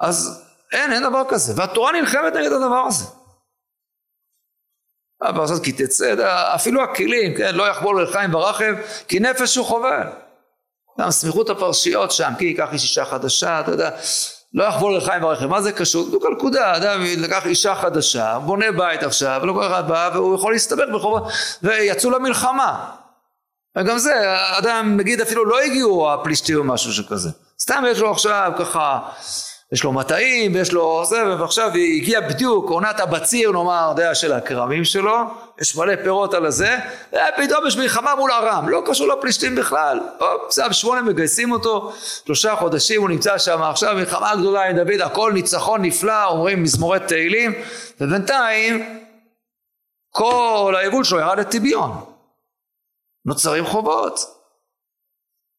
אז 0.00 0.44
אין, 0.72 0.92
אין 0.92 1.02
דבר 1.02 1.22
כזה. 1.28 1.52
והתורה 1.56 1.92
נלחמת 1.92 2.32
נגד 2.34 2.52
הדבר 2.52 2.84
הזה. 2.86 3.17
הפרשת 5.22 5.64
כי 5.64 5.72
תצא, 5.72 6.14
אפילו 6.54 6.82
הכלים, 6.82 7.36
כן, 7.36 7.54
לא 7.54 7.68
יחבול 7.70 8.02
לחיים 8.02 8.32
ברכב, 8.32 8.74
כי 9.08 9.20
נפש 9.20 9.56
הוא 9.56 9.66
חובל. 9.66 10.06
גם 11.00 11.10
סמיכות 11.10 11.50
הפרשיות 11.50 12.10
שם, 12.10 12.32
כי 12.38 12.44
ייקח 12.44 12.68
איש 12.72 12.82
אישה 12.82 13.04
חדשה, 13.04 13.60
אתה 13.60 13.70
יודע, 13.70 13.90
לא 14.54 14.64
יחבול 14.64 14.96
לחיים 14.96 15.22
ברכב, 15.22 15.46
מה 15.46 15.62
זה 15.62 15.72
קשור? 15.72 16.06
בדיוק 16.06 16.24
הנקודה, 16.26 16.76
אדם 16.76 17.00
לקח 17.18 17.46
אישה 17.46 17.74
חדשה, 17.74 18.38
בונה 18.38 18.72
בית 18.72 19.02
עכשיו, 19.02 19.40
לא 19.44 19.52
כל 19.52 19.66
אחד 19.66 19.88
בא, 19.88 20.10
והוא 20.14 20.34
יכול 20.34 20.52
להסתבך 20.52 20.88
בחובה, 20.94 21.20
ויצאו 21.62 22.10
למלחמה. 22.10 22.90
וגם 23.78 23.98
זה, 23.98 24.14
אדם, 24.58 24.96
נגיד 24.96 25.20
אפילו 25.20 25.44
לא 25.44 25.60
הגיעו 25.60 26.12
הפלישתים 26.12 26.58
או 26.58 26.64
משהו 26.64 26.92
שכזה. 26.92 27.30
סתם 27.60 27.84
יש 27.88 27.98
לו 27.98 28.10
עכשיו 28.10 28.52
ככה 28.58 28.98
יש 29.72 29.84
לו 29.84 29.92
מטעים 29.92 30.54
ויש 30.54 30.72
לו 30.72 31.04
זה 31.04 31.36
ועכשיו 31.40 31.70
הגיע 31.74 32.20
בדיוק 32.20 32.70
עונת 32.70 33.00
הבציר 33.00 33.52
נאמר 33.52 33.86
יודע 33.90 34.14
של 34.14 34.32
הכרמים 34.32 34.84
שלו. 34.84 35.16
יש 35.60 35.76
מלא 35.76 35.96
פירות 36.02 36.34
על 36.34 36.46
הזה. 36.46 36.78
ופתאום 37.08 37.66
יש 37.66 37.76
מלחמה 37.76 38.14
מול 38.14 38.32
ארם 38.32 38.68
לא 38.68 38.82
קשור 38.86 39.08
לפלישתים 39.08 39.54
בכלל. 39.54 40.00
בסדר 40.48 40.72
שמונה 40.72 41.02
מגייסים 41.02 41.52
אותו 41.52 41.92
שלושה 42.24 42.56
חודשים 42.56 43.00
הוא 43.00 43.08
נמצא 43.08 43.38
שם. 43.38 43.62
עכשיו 43.62 43.94
מלחמה 43.94 44.36
גדולה 44.36 44.64
עם 44.64 44.76
דוד 44.76 45.00
הכל 45.00 45.32
ניצחון 45.32 45.82
נפלא 45.82 46.24
אומרים 46.24 46.62
מזמורי 46.62 46.98
תהילים. 47.08 47.54
ובינתיים 48.00 49.00
כל 50.10 50.74
היבול 50.78 51.04
שלו 51.04 51.18
ירד 51.18 51.38
לטיביון 51.38 52.04
נוצרים 53.24 53.66
חובות 53.66 54.37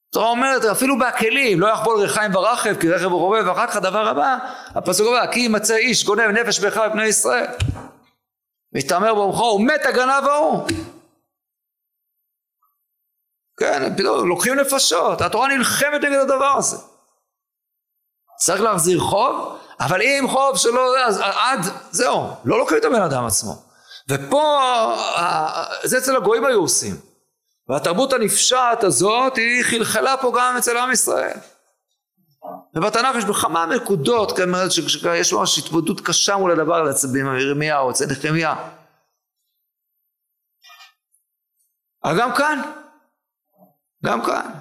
התורה 0.10 0.30
אומרת 0.30 0.66
אפילו 0.66 0.99
בהכלים 0.99 1.60
לא 1.60 1.68
יחבול 1.68 2.01
ריחיים 2.01 2.32
ברכב 2.32 2.76
כי 2.80 2.89
רכב 2.89 3.05
הוא 3.05 3.20
רובה 3.20 3.49
ואחר 3.49 3.68
כך 3.68 3.76
הדבר 3.76 4.07
הבא 4.07 4.38
הפסוק 4.68 5.07
הבא 5.07 5.32
כי 5.32 5.39
ימצא 5.39 5.76
איש 5.76 6.05
גונב 6.05 6.22
נפש 6.22 6.60
באחד 6.60 6.89
בני 6.93 7.05
ישראל 7.05 7.45
ויתעמר 8.74 9.16
ברוחו 9.16 9.43
ומת 9.43 9.86
הגנב 9.86 10.28
ההוא. 10.28 10.68
כן 13.60 13.95
פתאום 13.97 14.30
לוקחים 14.30 14.55
נפשות. 14.55 15.22
התורה 15.22 15.47
נלחמת 15.47 16.01
נגד 16.03 16.20
הדבר 16.20 16.55
הזה. 16.57 16.78
צריך 18.39 18.62
להחזיר 18.62 18.99
חוב 18.99 19.60
אבל 19.80 20.01
אם 20.01 20.26
חוב 20.30 20.57
שלא 20.57 20.99
אז 21.05 21.20
עד 21.20 21.60
זהו 21.91 22.28
לא 22.45 22.60
לוקחים 22.60 22.78
את 22.78 22.86
הבן 22.86 23.01
אדם 23.01 23.26
עצמו. 23.26 23.53
ופה 24.10 24.60
זה 25.84 25.97
אצל 25.97 26.16
הגויים 26.16 26.45
היו 26.45 26.60
עושים 26.60 27.09
והתרבות 27.70 28.13
הנפשעת 28.13 28.84
הזאת 28.84 29.38
היא 29.38 29.63
חלחלה 29.63 30.17
פה 30.17 30.34
גם 30.38 30.57
אצל 30.57 30.78
עם 30.78 30.91
ישראל. 30.91 31.38
ובתנ"ך 32.76 33.15
יש 33.17 33.26
בכמה 33.26 33.65
נקודות, 33.65 34.36
כלומר 34.36 34.70
שיש 34.70 35.34
ממש 35.34 35.57
התמודדות 35.57 36.01
קשה 36.01 36.38
מול 36.38 36.51
הדבר 36.51 36.88
הזה 36.88 37.07
בירמיהו, 37.07 37.91
אצל 37.91 38.05
נחמיה. 38.05 38.55
אבל 42.03 42.20
גם 42.20 42.36
כאן, 42.36 42.61
גם 44.05 44.26
כאן. 44.26 44.51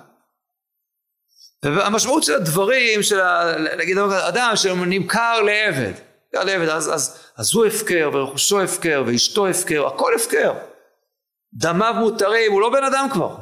והמשמעות 1.62 2.22
של 2.22 2.34
הדברים, 2.34 3.02
של 3.02 3.20
נגיד 3.78 3.98
אדם 3.98 4.52
שנמכר 4.56 5.42
לעבד, 5.42 5.92
לעבד 6.32 6.68
אז, 6.68 6.94
אז, 6.94 7.18
אז 7.36 7.54
הוא 7.54 7.66
הפקר 7.66 8.10
ורכושו 8.12 8.60
הפקר 8.60 9.02
ואשתו 9.06 9.48
הפקר, 9.48 9.86
הכל 9.86 10.14
הפקר. 10.14 10.52
דמיו 11.54 11.94
מותרים, 11.98 12.52
הוא 12.52 12.60
לא 12.60 12.70
בן 12.70 12.84
אדם 12.84 13.06
כבר. 13.12 13.36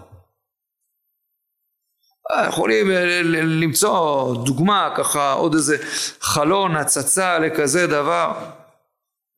אה, 2.31 2.47
יכולים 2.49 2.91
אה, 2.91 3.21
למצוא 3.23 4.35
דוגמה 4.45 4.91
ככה 4.97 5.33
עוד 5.33 5.55
איזה 5.55 5.77
חלון 6.21 6.77
הצצה 6.77 7.39
לכזה 7.39 7.87
דבר. 7.87 8.33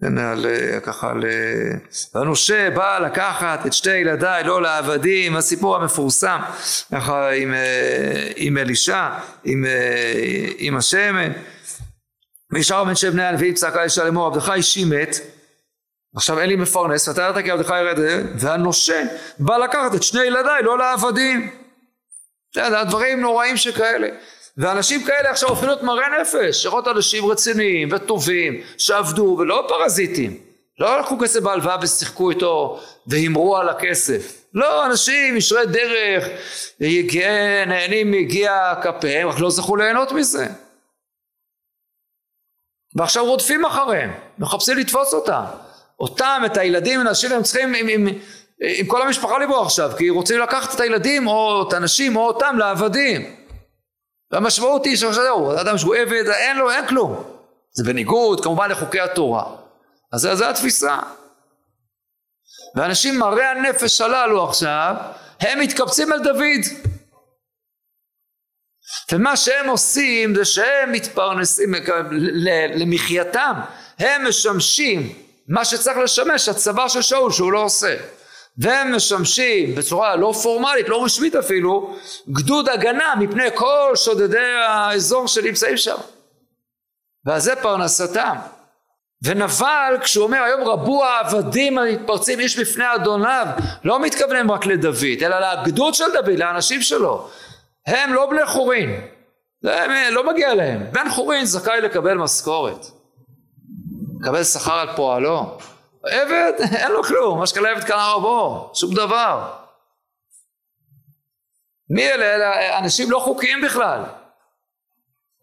על, 0.03 0.47
ככה 0.83 1.12
ל... 1.14 1.25
והנושה 2.14 2.71
בא 2.71 2.99
לקחת 2.99 3.66
את 3.66 3.73
שתי 3.73 3.97
ילדיי 3.97 4.45
לא 4.45 4.62
לעבדים 4.62 5.37
הסיפור 5.37 5.77
המפורסם 5.77 6.39
ככה 6.93 7.31
עם, 7.31 7.55
אה, 7.55 8.33
עם 8.37 8.59
אלישע 8.59 9.09
עם, 9.45 9.64
עם 10.59 10.77
השמן. 10.77 11.33
וישר 12.53 12.85
בן 12.85 12.95
שבני 12.95 13.25
הנביאים 13.25 13.55
צעקה 13.55 13.83
אישה 13.83 14.05
לאמור 14.05 14.27
עבדך 14.27 14.51
אישי 14.55 14.85
מת 14.85 15.16
עכשיו 16.17 16.41
אין 16.41 16.49
לי 16.49 16.57
מפרנס, 16.57 17.09
ואתה 17.09 17.23
ירדת 17.23 17.45
כי 17.45 17.51
עבדך 17.51 17.69
ירד, 17.69 17.99
והנושה 18.35 19.03
בא 19.39 19.57
לקחת 19.57 19.95
את 19.95 20.03
שני 20.03 20.25
ילדיי, 20.25 20.63
לא 20.63 20.79
לעבדים. 20.79 21.51
זה 22.55 22.63
דברים 22.85 23.21
נוראים 23.21 23.57
שכאלה. 23.57 24.09
ואנשים 24.57 25.05
כאלה 25.05 25.31
עכשיו 25.31 25.49
הופכים 25.49 25.69
להיות 25.69 25.83
מראי 25.83 26.21
נפש, 26.21 26.67
להיות 26.67 26.89
אנשים 26.89 27.27
רציניים 27.27 27.89
וטובים, 27.93 28.63
שעבדו 28.79 29.37
ולא 29.39 29.67
פרזיטים. 29.69 30.41
לא 30.79 31.01
לקחו 31.01 31.19
כסף 31.19 31.41
בהלוואה 31.41 31.77
ושיחקו 31.83 32.31
איתו 32.31 32.81
והימרו 33.07 33.57
על 33.57 33.69
הכסף. 33.69 34.39
לא, 34.55 34.87
אנשים 34.87 35.37
ישרי 35.37 35.67
דרך, 35.67 36.29
נהנים 37.67 38.11
מיגיע 38.11 38.75
כפיהם, 38.83 39.29
רק 39.29 39.39
לא 39.39 39.51
זכו 39.51 39.77
ליהנות 39.77 40.13
מזה. 40.13 40.47
ועכשיו 42.95 43.25
רודפים 43.25 43.65
אחריהם, 43.65 44.11
מחפשים 44.39 44.77
לתפוס 44.79 45.15
אותם. 45.15 45.45
אותם, 46.01 46.42
את 46.46 46.57
הילדים, 46.57 47.01
אנשים 47.01 47.32
הם 47.32 47.42
צריכים 47.42 47.74
עם, 47.74 47.88
עם, 47.88 48.09
עם 48.61 48.86
כל 48.86 49.03
המשפחה 49.03 49.38
לברוח 49.38 49.66
עכשיו, 49.66 49.90
כי 49.99 50.11
רוצים 50.11 50.40
לקחת 50.40 50.74
את 50.74 50.80
הילדים 50.80 51.26
או 51.26 51.68
את 51.68 51.72
הנשים 51.72 52.16
או 52.16 52.26
אותם 52.26 52.57
לעבדים. 52.59 53.36
והמשמעות 54.30 54.84
היא 54.84 54.96
שעכשיו 54.96 55.24
זהו, 55.24 55.61
אדם 55.61 55.78
שהוא 55.78 55.94
עבד, 55.94 56.28
אין 56.28 56.57
לו, 56.57 56.70
אין 56.70 56.86
כלום. 56.86 57.24
זה 57.72 57.84
בניגוד 57.84 58.44
כמובן 58.44 58.70
לחוקי 58.70 59.01
התורה. 59.01 59.57
אז 60.12 60.28
זו 60.32 60.44
התפיסה. 60.44 60.99
ואנשים 62.74 63.18
מראי 63.18 63.44
הנפש 63.44 64.01
הללו 64.01 64.44
עכשיו, 64.44 64.94
הם 65.40 65.61
מתקבצים 65.61 66.12
אל 66.12 66.18
דוד. 66.18 66.88
ומה 69.12 69.36
שהם 69.36 69.68
עושים 69.68 70.34
זה 70.34 70.44
שהם 70.44 70.92
מתפרנסים 70.92 71.74
למחייתם, 72.74 73.53
הם 73.99 74.28
משמשים 74.28 75.12
מה 75.49 75.64
שצריך 75.64 75.99
לשמש 75.99 76.49
הצבא 76.49 76.88
של 76.88 77.03
שאול 77.03 77.32
שהוא 77.32 77.53
לא 77.53 77.62
עושה. 77.62 77.96
והם 78.59 78.94
משמשים 78.96 79.74
בצורה 79.74 80.16
לא 80.16 80.32
פורמלית, 80.42 80.88
לא 80.88 81.05
רשמית 81.05 81.36
אפילו, 81.36 81.96
גדוד 82.30 82.68
הגנה 82.68 83.14
מפני 83.18 83.49
כל 83.55 83.92
שודדי 83.94 84.46
האזור 84.68 85.28
שנמצאים 85.28 85.76
שם. 85.76 85.96
ועל 87.24 87.40
זה 87.40 87.57
פרנסתם. 87.57 88.34
ונבל 89.22 89.96
כשהוא 90.03 90.24
אומר 90.24 90.42
היום 90.42 90.68
רבו 90.68 91.05
העבדים 91.05 91.78
המתפרצים 91.78 92.40
איש 92.40 92.59
בפני 92.59 92.94
אדוניו 92.94 93.46
לא 93.84 94.01
מתכוונים 94.01 94.51
רק 94.51 94.66
לדוד 94.66 95.22
אלא 95.22 95.36
לגדוד 95.40 95.94
של 95.94 96.05
דוד 96.12 96.38
לאנשים 96.38 96.82
שלו 96.82 97.28
הם 97.86 98.14
לא 98.14 98.26
בני 98.30 98.46
חורין 98.46 99.01
הם, 99.64 100.14
לא 100.14 100.32
מגיע 100.32 100.55
להם 100.55 100.86
בן 100.92 101.11
חורין 101.11 101.44
זכאי 101.44 101.80
לקבל 101.80 102.14
משכורת 102.14 102.86
לקבל 104.21 104.45
שכר 104.45 104.79
על 104.79 104.97
פועלו? 104.97 105.59
עבד 106.05 106.53
אין 106.75 106.93
לו 106.93 107.03
כלום 107.03 107.39
מה 107.39 107.47
שכאלה 107.47 107.71
עבד 107.71 107.85
קנה 107.85 108.12
רבו 108.12 108.71
שום 108.75 108.95
דבר. 108.95 109.53
מי 111.91 112.09
אלה? 112.09 112.35
אלה 112.35 112.79
אנשים 112.79 113.11
לא 113.11 113.19
חוקיים 113.19 113.61
בכלל. 113.62 114.03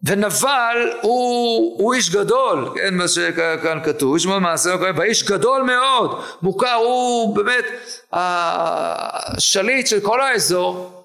ונבל 0.06 0.90
הוא, 1.02 1.82
הוא 1.82 1.94
איש 1.94 2.10
גדול, 2.10 2.68
כן, 2.74 2.94
מה 2.94 3.08
שכאן 3.08 3.80
כתוב, 3.84 4.14
איש 4.14 4.26
מאוד 4.26 4.42
מעשה, 4.42 4.74
והאיש 4.96 5.24
גדול 5.24 5.62
מאוד, 5.62 6.20
מוכר, 6.42 6.74
הוא 6.74 7.36
באמת 7.36 7.64
השליט 8.12 9.86
של 9.86 10.00
כל 10.00 10.20
האזור, 10.20 11.04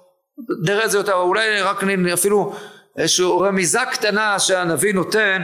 נראה 0.66 0.84
את 0.84 0.90
זה 0.90 0.98
יותר, 0.98 1.12
אולי 1.12 1.62
רק 1.62 1.84
אפילו 2.12 2.52
איזושהי 2.96 3.26
רמיזה 3.40 3.80
קטנה 3.90 4.38
שהנביא 4.38 4.94
נותן, 4.94 5.42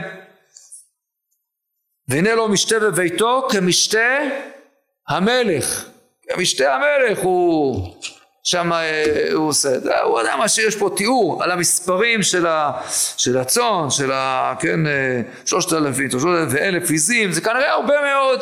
והנה 2.09 2.35
לו 2.35 2.47
משתה 2.47 2.79
בביתו 2.79 3.47
כמשתה 3.51 4.17
המלך, 5.09 5.85
כמשתה 6.29 6.75
המלך 6.75 7.19
הוא 7.19 7.93
שם 8.43 8.73
אה, 8.73 9.29
הוא 9.33 9.47
עושה 9.47 9.75
את 9.75 9.83
זה, 9.83 9.99
הוא 9.99 10.19
יודע 10.19 10.35
מה 10.35 10.47
שיש 10.47 10.75
פה 10.75 10.89
תיאור 10.95 11.43
על 11.43 11.51
המספרים 11.51 12.23
של, 12.23 12.47
ה, 12.47 12.71
של 13.17 13.37
הצאן, 13.37 13.89
של 13.89 14.11
ה... 14.11 14.53
כן, 14.59 14.87
אה, 14.87 15.15
אלפים, 15.15 15.31
שלושת 15.45 15.73
אלפים 15.73 16.09
ואלף 16.49 16.89
עיזים, 16.89 17.31
זה 17.31 17.41
כנראה 17.41 17.71
הרבה 17.71 17.93
מאוד, 18.01 18.41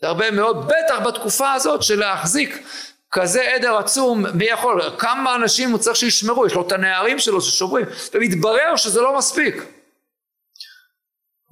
זה 0.00 0.06
הרבה 0.06 0.30
מאוד, 0.30 0.66
בטח 0.66 1.00
בתקופה 1.06 1.52
הזאת 1.52 1.82
של 1.82 1.98
להחזיק 1.98 2.62
כזה 3.10 3.42
עדר 3.42 3.76
עצום, 3.76 4.24
מי 4.34 4.44
יכול, 4.44 4.82
כמה 4.98 5.34
אנשים 5.34 5.70
הוא 5.70 5.78
צריך 5.78 5.96
שישמרו, 5.96 6.46
יש 6.46 6.54
לו 6.54 6.66
את 6.66 6.72
הנערים 6.72 7.18
שלו 7.18 7.40
ששומרים, 7.40 7.86
ומתברר 8.14 8.76
שזה 8.76 9.00
לא 9.00 9.18
מספיק. 9.18 9.64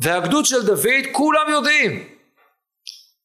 והגדוד 0.03 0.45
של 0.45 0.67
דוד 0.67 1.07
כולם 1.13 1.51
יודעים, 1.51 2.09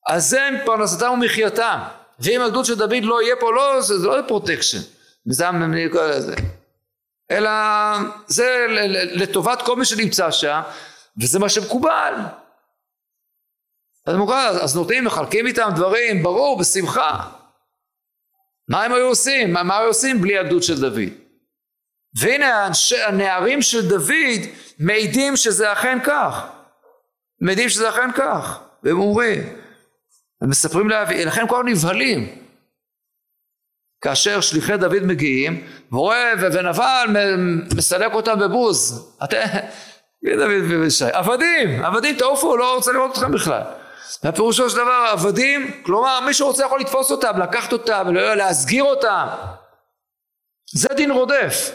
אז 0.10 0.30
זה 0.30 0.50
פרנסתם 0.66 1.12
ומחייתם. 1.14 1.80
ואם 2.20 2.42
הגדוד 2.42 2.66
של 2.66 2.76
דוד 2.76 3.04
לא 3.04 3.22
יהיה 3.22 3.36
פה, 3.40 3.54
לא, 3.54 3.82
זה, 3.82 4.08
לא 4.08 4.22
פרוטקשן, 4.28 4.78
מזעם 5.26 5.74
זה, 6.20 6.36
אלא 7.32 7.50
זה 8.28 8.66
לטובת 9.12 9.62
כל 9.62 9.76
מי 9.76 9.86
שנמצא 9.86 10.32
שם, 10.32 10.62
וזה 11.22 11.40
מה 11.40 11.50
שמקובל. 11.50 12.14
אז, 14.06 14.16
מוקבל, 14.16 14.60
אז 14.62 14.76
נותנים, 14.76 15.06
מחלקים 15.06 15.48
איתם 15.48 15.70
דברים, 15.76 16.24
ברור, 16.24 16.60
בשמחה. 16.60 17.30
מה 18.70 18.84
הם 18.84 18.94
היו 18.94 19.06
עושים? 19.06 19.54
מה, 19.54 19.64
מה 19.64 19.78
היו 19.78 19.88
עושים 19.88 20.22
בלי 20.22 20.38
הגדוד 20.38 20.64
של 20.64 20.82
דוד? 20.82 21.10
והנה 22.20 22.70
הנערים 23.08 23.62
של 23.62 23.90
דוד 23.90 24.42
מעידים 24.80 25.38
שזה 25.38 25.74
אכן 25.74 25.98
כך. 26.06 26.57
מעידים 27.42 27.70
שזה 27.70 27.90
אכן 27.90 28.12
כך. 28.16 28.60
והם 28.84 29.00
אומרים, 29.00 29.42
הם 30.42 30.50
מספרים 30.50 30.90
לאבי, 30.90 31.26
לכן 31.26 31.42
הם 31.42 31.48
הזמן 31.48 31.68
נבהלים. 31.68 32.48
כאשר 34.02 34.42
שליחי 34.42 34.78
דוד 34.78 35.04
מגיעים, 35.04 35.68
ורואה 35.92 36.34
ונבל 36.42 37.06
מסלק 37.76 38.14
אותם 38.14 38.40
בבוז. 38.40 39.10
אתם, 39.24 39.42
דוד 40.24 40.82
וישי, 40.82 41.06
עבדים, 41.12 41.86
עבדים 41.86 42.16
תעופו, 42.16 42.58
לא 42.58 42.76
רוצה 42.76 42.92
לראות 42.92 43.12
אתכם 43.12 43.32
בכלל. 43.32 43.62
והפירושו 44.24 44.70
של 44.70 44.76
דבר 44.76 45.06
עבדים, 45.12 45.84
כלומר 45.84 46.20
מי 46.20 46.34
שרוצה 46.34 46.66
יכול 46.66 46.80
לתפוס 46.80 47.12
אותם, 47.12 47.42
לקחת 47.42 47.74
אותם, 47.74 48.08
להסגיר 48.14 48.84
אותם. 48.84 49.28
זה 50.74 50.90
דין 50.96 51.12
רודף. 51.12 51.72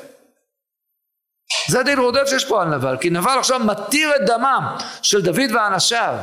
זה 1.69 1.83
דין 1.83 1.99
רודף 1.99 2.27
שיש 2.27 2.45
פה 2.45 2.63
על 2.63 2.69
נבל, 2.69 2.97
כי 3.01 3.11
נבל 3.11 3.39
עכשיו 3.39 3.61
מתיר 3.61 4.11
את 4.17 4.27
דמם 4.27 4.77
של 5.03 5.23
דוד 5.23 5.51
ואנשיו. 5.55 6.15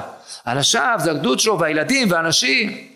אנשיו 0.47 0.95
זה 1.03 1.11
הגדוד 1.11 1.39
שלו 1.39 1.59
והילדים 1.59 2.11
והנשים. 2.11 2.87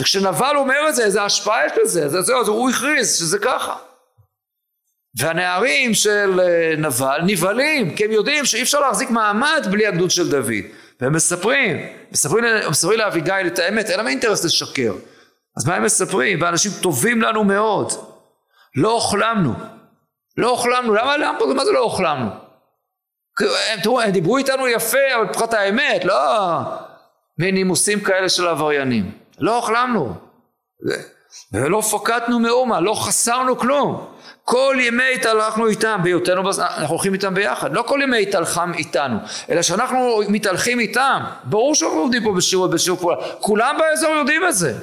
וכשנבל 0.00 0.56
אומר 0.56 0.88
את 0.88 0.94
זה, 0.94 1.04
איזה 1.04 1.22
השפעה 1.22 1.66
יש 1.66 1.72
לזה, 1.82 2.08
זה, 2.08 2.22
זה, 2.22 2.32
זה, 2.44 2.50
הוא 2.50 2.70
הכריז 2.70 3.18
שזה 3.18 3.38
ככה. 3.38 3.76
והנערים 5.18 5.94
של 5.94 6.40
אה, 6.40 6.74
נבל 6.78 7.20
נבהלים, 7.26 7.96
כי 7.96 8.04
הם 8.04 8.12
יודעים 8.12 8.44
שאי 8.44 8.62
אפשר 8.62 8.80
להחזיק 8.80 9.10
מעמד 9.10 9.66
בלי 9.70 9.86
הגדוד 9.86 10.10
של 10.10 10.30
דוד. 10.30 10.64
והם 11.00 11.12
מספרים, 11.12 11.86
מספרים, 12.12 12.44
מספרים 12.70 12.98
לאביגיל 12.98 13.46
את 13.46 13.58
האמת, 13.58 13.90
אין 13.90 13.96
להם 13.96 14.08
אינטרס 14.08 14.44
לשקר. 14.44 14.92
אז 15.56 15.66
מה 15.66 15.74
הם 15.74 15.82
מספרים? 15.82 16.42
ואנשים 16.42 16.72
טובים 16.80 17.22
לנו 17.22 17.44
מאוד. 17.44 17.92
לא 18.76 18.92
אוכלמנו. 18.92 19.54
לא 20.36 20.50
אוכלמנו, 20.50 20.94
למה, 20.94 21.16
למה, 21.16 21.38
מה 21.54 21.64
זה 21.64 21.72
לא 21.72 21.80
אוכלמנו? 21.80 22.30
הם, 23.40 23.80
תראו, 23.82 24.00
הם 24.00 24.10
דיברו 24.10 24.36
איתנו 24.36 24.68
יפה, 24.68 24.98
אבל 25.14 25.24
מבחינת 25.24 25.54
האמת, 25.54 26.04
לא 26.04 26.14
מנימוסים 27.38 28.00
כאלה 28.00 28.28
של 28.28 28.48
עבריינים. 28.48 29.12
לא 29.38 29.56
אוכלמנו. 29.56 30.14
ולא 31.52 31.80
פקדנו 31.80 32.38
מאומה, 32.38 32.80
לא 32.80 32.94
חסרנו 32.94 33.58
כלום. 33.58 34.06
כל 34.44 34.76
ימי 34.80 35.14
התהלכנו 35.14 35.66
איתם, 35.66 36.00
בהיותנו, 36.02 36.40
אנחנו 36.58 36.86
הולכים 36.94 37.14
איתם 37.14 37.34
ביחד. 37.34 37.72
לא 37.72 37.82
כל 37.82 38.00
ימי 38.02 38.22
התהלכם 38.22 38.72
איתנו, 38.74 39.18
אלא 39.50 39.62
שאנחנו 39.62 40.20
מתהלכים 40.28 40.80
איתם. 40.80 41.22
ברור 41.44 41.74
שאנחנו 41.74 41.98
עובדים 41.98 42.24
פה 42.24 42.32
בשיעור, 42.32 42.66
בשיעור 42.66 42.98
פעולה. 42.98 43.16
כולם 43.40 43.76
באזור 43.78 44.10
יודעים 44.10 44.46
את 44.48 44.54
זה. 44.54 44.74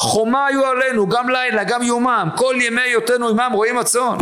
חומה 0.00 0.46
היו 0.46 0.66
עלינו, 0.66 1.08
גם 1.08 1.28
לילה, 1.28 1.64
גם 1.64 1.82
יומם. 1.82 2.28
כל 2.36 2.54
ימי 2.60 2.80
היותנו 2.80 3.28
עמם 3.28 3.50
רואים 3.52 3.78
הצאן. 3.78 4.16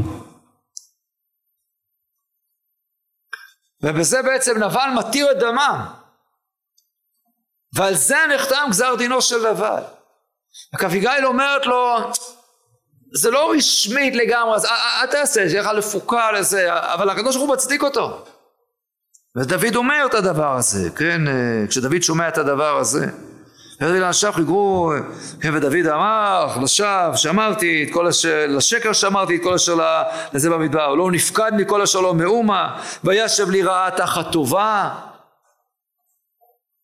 ובזה 3.85 4.23
בעצם 4.23 4.63
נבל 4.63 4.89
מתיר 4.95 5.31
את 5.31 5.39
דמם. 5.39 5.87
ועל 7.75 7.95
זה 7.95 8.17
נחתם 8.35 8.67
גזר 8.71 8.95
דינו 8.95 9.23
של 9.23 9.51
נבל. 9.51 9.83
רק 10.75 10.85
אביגיל 10.85 11.27
אומרת 11.27 11.67
לו 11.67 11.97
זה 13.15 13.31
לא 13.31 13.53
רשמית 13.57 14.15
לגמרי 14.15 14.55
אז 14.55 14.65
אל 14.65 15.07
תעשה 15.07 15.49
שיהיה 15.49 15.63
לך 15.63 15.69
לפוקה 15.69 16.33
לזה 16.33 16.69
אבל 16.73 17.11
הקדוש 17.11 17.37
ברוך 17.37 17.49
הוא 17.49 17.57
מצדיק 17.57 17.83
אותו. 17.83 18.25
ודוד 19.37 19.77
אומר 19.77 20.07
את 20.07 20.15
הדבר 20.15 20.57
הזה 20.57 20.91
כן? 20.97 21.21
כשדוד 21.69 22.03
שומע 22.03 22.29
את 22.29 22.39
הדבר 22.39 22.77
הזה 22.77 23.07
ירדתי 23.85 24.01
לאנשיו 24.01 24.33
חיגרו, 24.33 24.93
ודוד 25.53 25.87
אמר, 25.87 26.57
לשווא, 26.63 27.17
שאמרתי 27.17 27.85
את 27.85 27.93
כל 27.93 28.07
אשר, 28.07 28.45
לשקר 28.49 28.93
שאמרתי 28.93 29.37
את 29.37 29.43
כל 29.43 29.55
אשר 29.55 29.75
לזה 30.33 30.51
במדבר, 30.51 30.95
לא 30.95 31.11
נפקד 31.11 31.51
מכל 31.57 31.83
אשר 31.83 32.01
לא 32.01 32.15
מאומה, 32.15 32.81
וישב 33.05 33.51
לי 33.51 33.63
רעה 33.63 33.91
תחת 33.91 34.33
טובה. 34.33 34.95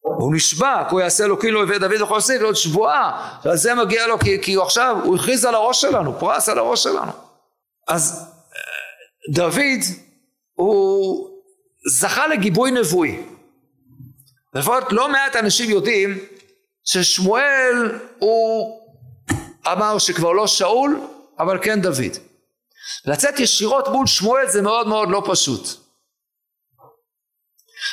הוא 0.00 0.34
נשבע, 0.34 0.84
כי 0.88 0.94
הוא 0.94 1.00
יעשה 1.00 1.26
לו 1.26 1.38
כאילו 1.38 1.62
הביא 1.62 1.78
דוד 1.78 1.92
יכול 2.00 2.16
לעשות 2.16 2.40
לו 2.40 2.54
שבועה, 2.54 3.36
ועל 3.44 3.56
זה 3.56 3.74
מגיע 3.74 4.06
לו, 4.06 4.18
כי, 4.18 4.42
כי 4.42 4.54
הוא 4.54 4.64
עכשיו, 4.64 4.96
הוא 5.04 5.16
הכריז 5.16 5.44
על 5.44 5.54
הראש 5.54 5.80
שלנו, 5.80 6.18
פרס 6.18 6.48
על 6.48 6.58
הראש 6.58 6.82
שלנו. 6.82 7.12
אז 7.88 8.26
דוד, 9.32 9.80
הוא 10.54 11.28
זכה 11.90 12.26
לגיבוי 12.26 12.70
נבואי. 12.70 13.22
לפחות 14.54 14.92
לא 14.92 15.08
מעט 15.08 15.36
אנשים 15.36 15.70
יודעים 15.70 16.18
ששמואל 16.84 17.98
הוא 18.18 18.80
אמר 19.72 19.98
שכבר 19.98 20.32
לא 20.32 20.46
שאול 20.46 21.00
אבל 21.38 21.58
כן 21.62 21.80
דוד. 21.80 22.16
לצאת 23.04 23.40
ישירות 23.40 23.88
מול 23.88 24.06
שמואל 24.06 24.48
זה 24.48 24.62
מאוד 24.62 24.86
מאוד 24.86 25.08
לא 25.10 25.22
פשוט. 25.30 25.68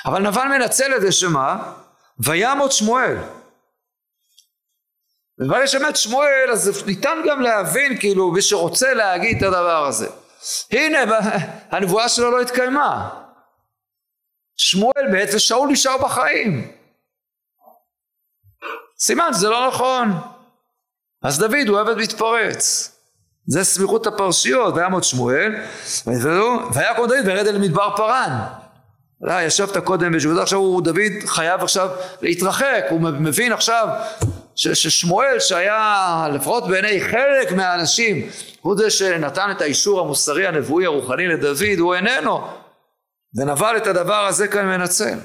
אבל 0.05 0.21
נבל 0.21 0.47
מנצל 0.47 0.95
את 0.95 1.01
זה 1.01 1.11
שמה? 1.11 1.73
וימות 2.19 2.71
שמואל. 2.71 3.17
וברגע 5.39 5.67
שמת 5.67 5.95
שמואל 5.95 6.49
אז 6.51 6.83
ניתן 6.85 7.17
גם 7.29 7.41
להבין 7.41 7.99
כאילו 7.99 8.31
מי 8.31 8.41
שרוצה 8.41 8.93
להגיד 8.93 9.37
את 9.37 9.43
הדבר 9.43 9.85
הזה. 9.85 10.07
הנה 10.71 10.97
הנבואה 11.71 12.09
שלו 12.09 12.31
לא 12.31 12.41
התקיימה. 12.41 13.09
שמואל 14.57 15.07
מת 15.11 15.29
ושאול 15.33 15.69
נשאר 15.69 15.97
בחיים 15.97 16.76
סימן 18.99 19.29
שזה 19.33 19.49
לא 19.49 19.67
נכון. 19.67 20.13
אז 21.23 21.39
דוד 21.39 21.67
הוא 21.67 21.79
עבד 21.79 21.97
מתפרץ. 21.97 22.93
זה 23.47 23.63
סמיכות 23.63 24.07
הפרשיות, 24.07 24.73
ויעמוד 24.75 25.03
שמואל, 25.03 25.55
ויקום 26.73 27.07
דוד 27.07 27.25
וירד 27.25 27.47
אל 27.47 27.57
מדבר 27.57 27.95
פרן. 27.95 28.39
אתה 29.23 29.41
ישבת 29.41 29.77
קודם 29.77 30.11
בשבילך, 30.11 30.39
עכשיו 30.39 30.59
הוא 30.59 30.81
דוד 30.81 31.11
חייב 31.25 31.61
עכשיו 31.61 31.89
להתרחק, 32.21 32.85
הוא 32.89 33.01
מבין 33.01 33.51
עכשיו 33.51 33.87
ששמואל 34.55 35.39
שהיה 35.39 36.27
לפחות 36.33 36.67
בעיני 36.67 37.01
חלק 37.01 37.51
מהאנשים 37.51 38.29
הוא 38.61 38.77
זה 38.77 38.89
שנתן 38.89 39.51
את 39.51 39.61
האישור 39.61 39.99
המוסרי 39.99 40.47
הנבואי 40.47 40.85
הרוחני 40.85 41.27
לדוד 41.27 41.79
הוא 41.79 41.95
איננו 41.95 42.47
ונבל 43.35 43.77
את 43.77 43.87
הדבר 43.87 44.25
הזה 44.25 44.47
כאן 44.47 44.65
מנצל 44.65 45.17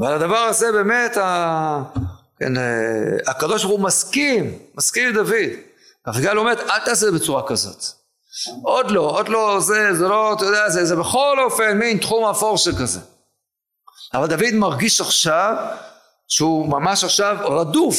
ועל 0.00 0.14
הדבר 0.14 0.36
הזה 0.36 0.72
באמת 0.72 1.16
ה... 1.16 1.82
כן, 2.38 2.56
אה, 2.56 2.62
הקדוש 3.26 3.64
ברוך 3.64 3.78
הוא 3.78 3.86
מסכים, 3.86 4.58
מסכים 4.74 5.08
עם 5.08 5.14
דוד. 5.14 5.50
אביגיל 6.08 6.38
אומרת 6.38 6.60
אל 6.60 6.78
תעשה 6.78 6.90
את 6.90 7.12
זה 7.12 7.18
בצורה 7.18 7.48
כזאת. 7.48 7.84
עוד 8.62 8.90
לא, 8.90 9.00
עוד 9.00 9.28
לא, 9.28 9.60
זה, 9.60 9.94
זה 9.94 10.08
לא, 10.08 10.32
אתה 10.32 10.44
יודע, 10.44 10.68
זה, 10.68 10.84
זה 10.84 10.96
בכל 10.96 11.36
אופן 11.44 11.78
מין 11.78 11.98
תחום 11.98 12.24
אפור 12.24 12.58
שכזה. 12.58 13.00
אבל 14.14 14.26
דוד 14.26 14.54
מרגיש 14.54 15.00
עכשיו 15.00 15.56
שהוא 16.28 16.68
ממש 16.68 17.04
עכשיו 17.04 17.36
רדוף 17.48 17.96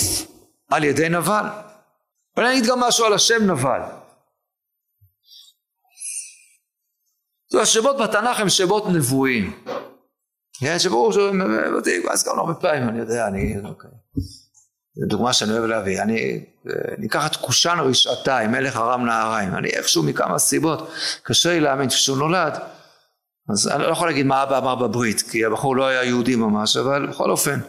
על 0.72 0.84
ידי 0.84 1.10
נבל. 1.10 1.46
ואני 2.38 2.52
אגיד 2.52 2.66
גם 2.66 2.80
משהו 2.80 3.06
על 3.06 3.14
השם 3.14 3.52
נבל. 3.52 3.82
השמות 7.62 7.98
בתנ"ך 7.98 8.40
הם 8.40 8.50
שמות 8.50 8.84
נבואיים. 8.88 9.64
כן, 10.62 10.80
שברור 10.80 11.14
שהוא 11.14 11.32
אז 12.12 12.28
גם 12.28 12.40
הרבה 12.40 12.54
פעמים, 12.54 12.90
אני 12.90 13.00
יודע, 13.00 13.28
אני, 13.28 13.56
אוקיי. 13.64 13.90
זו 14.96 15.06
דוגמה 15.08 15.34
שאני 15.34 15.52
אוהב 15.52 15.64
להביא, 15.64 16.02
אני 16.02 16.46
ניקח 16.98 17.26
את 17.28 17.36
קושן 17.36 17.78
רשעתיים, 17.80 18.52
מלך 18.52 18.78
ארם 18.78 19.06
נהריים, 19.06 19.56
אני 19.56 19.70
איכשהו 19.70 20.04
מכמה 20.04 20.40
סיבות, 20.40 20.92
קשה 21.24 21.50
לי 21.50 21.60
להאמין 21.60 21.90
כשהוא 21.90 22.18
נולד, 22.18 22.58
אז 23.50 23.68
אני 23.68 23.84
לא 23.84 23.88
יכול 23.88 24.08
להגיד 24.08 24.26
מה 24.26 24.44
אבא 24.44 24.58
אמר 24.58 24.76
בברית, 24.76 25.22
כי 25.22 25.46
הבחור 25.46 25.76
לא 25.76 25.88
היה 25.88 26.04
יהודי 26.04 26.36
ממש, 26.36 26.78
אבל 26.78 27.08
בכל 27.08 27.32
אופן, 27.32 27.60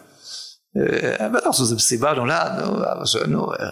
אה, 1.21 1.29
בטח 1.29 1.53
שזה 1.53 1.75
מסיבה 1.75 2.13
נולד, 2.13 2.53
שואל, 3.05 3.27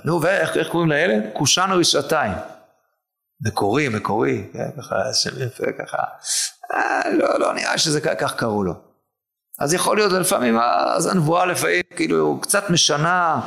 נו, 0.04 0.22
ואיך 0.22 0.68
קוראים 0.70 0.90
לילד? 0.90 1.22
קושן 1.32 1.68
רשעתיים. 1.70 2.32
מקורי, 3.46 3.88
מקורי, 3.88 4.48
כן, 4.52 4.70
ככה, 4.78 5.14
שם 5.14 5.42
יפה, 5.42 5.64
ככה, 5.78 6.02
אה, 6.74 7.10
לא, 7.12 7.38
לא 7.38 7.54
נראה 7.54 7.78
שזה 7.78 8.00
כך 8.00 8.34
קראו 8.36 8.64
לו. 8.64 8.89
אז 9.60 9.74
יכול 9.74 9.96
להיות 9.96 10.12
לפעמים 10.12 10.58
אז 10.96 11.06
הנבואה 11.06 11.46
לפעמים 11.46 11.82
כאילו 11.96 12.38
קצת 12.42 12.70
משנה, 12.70 13.40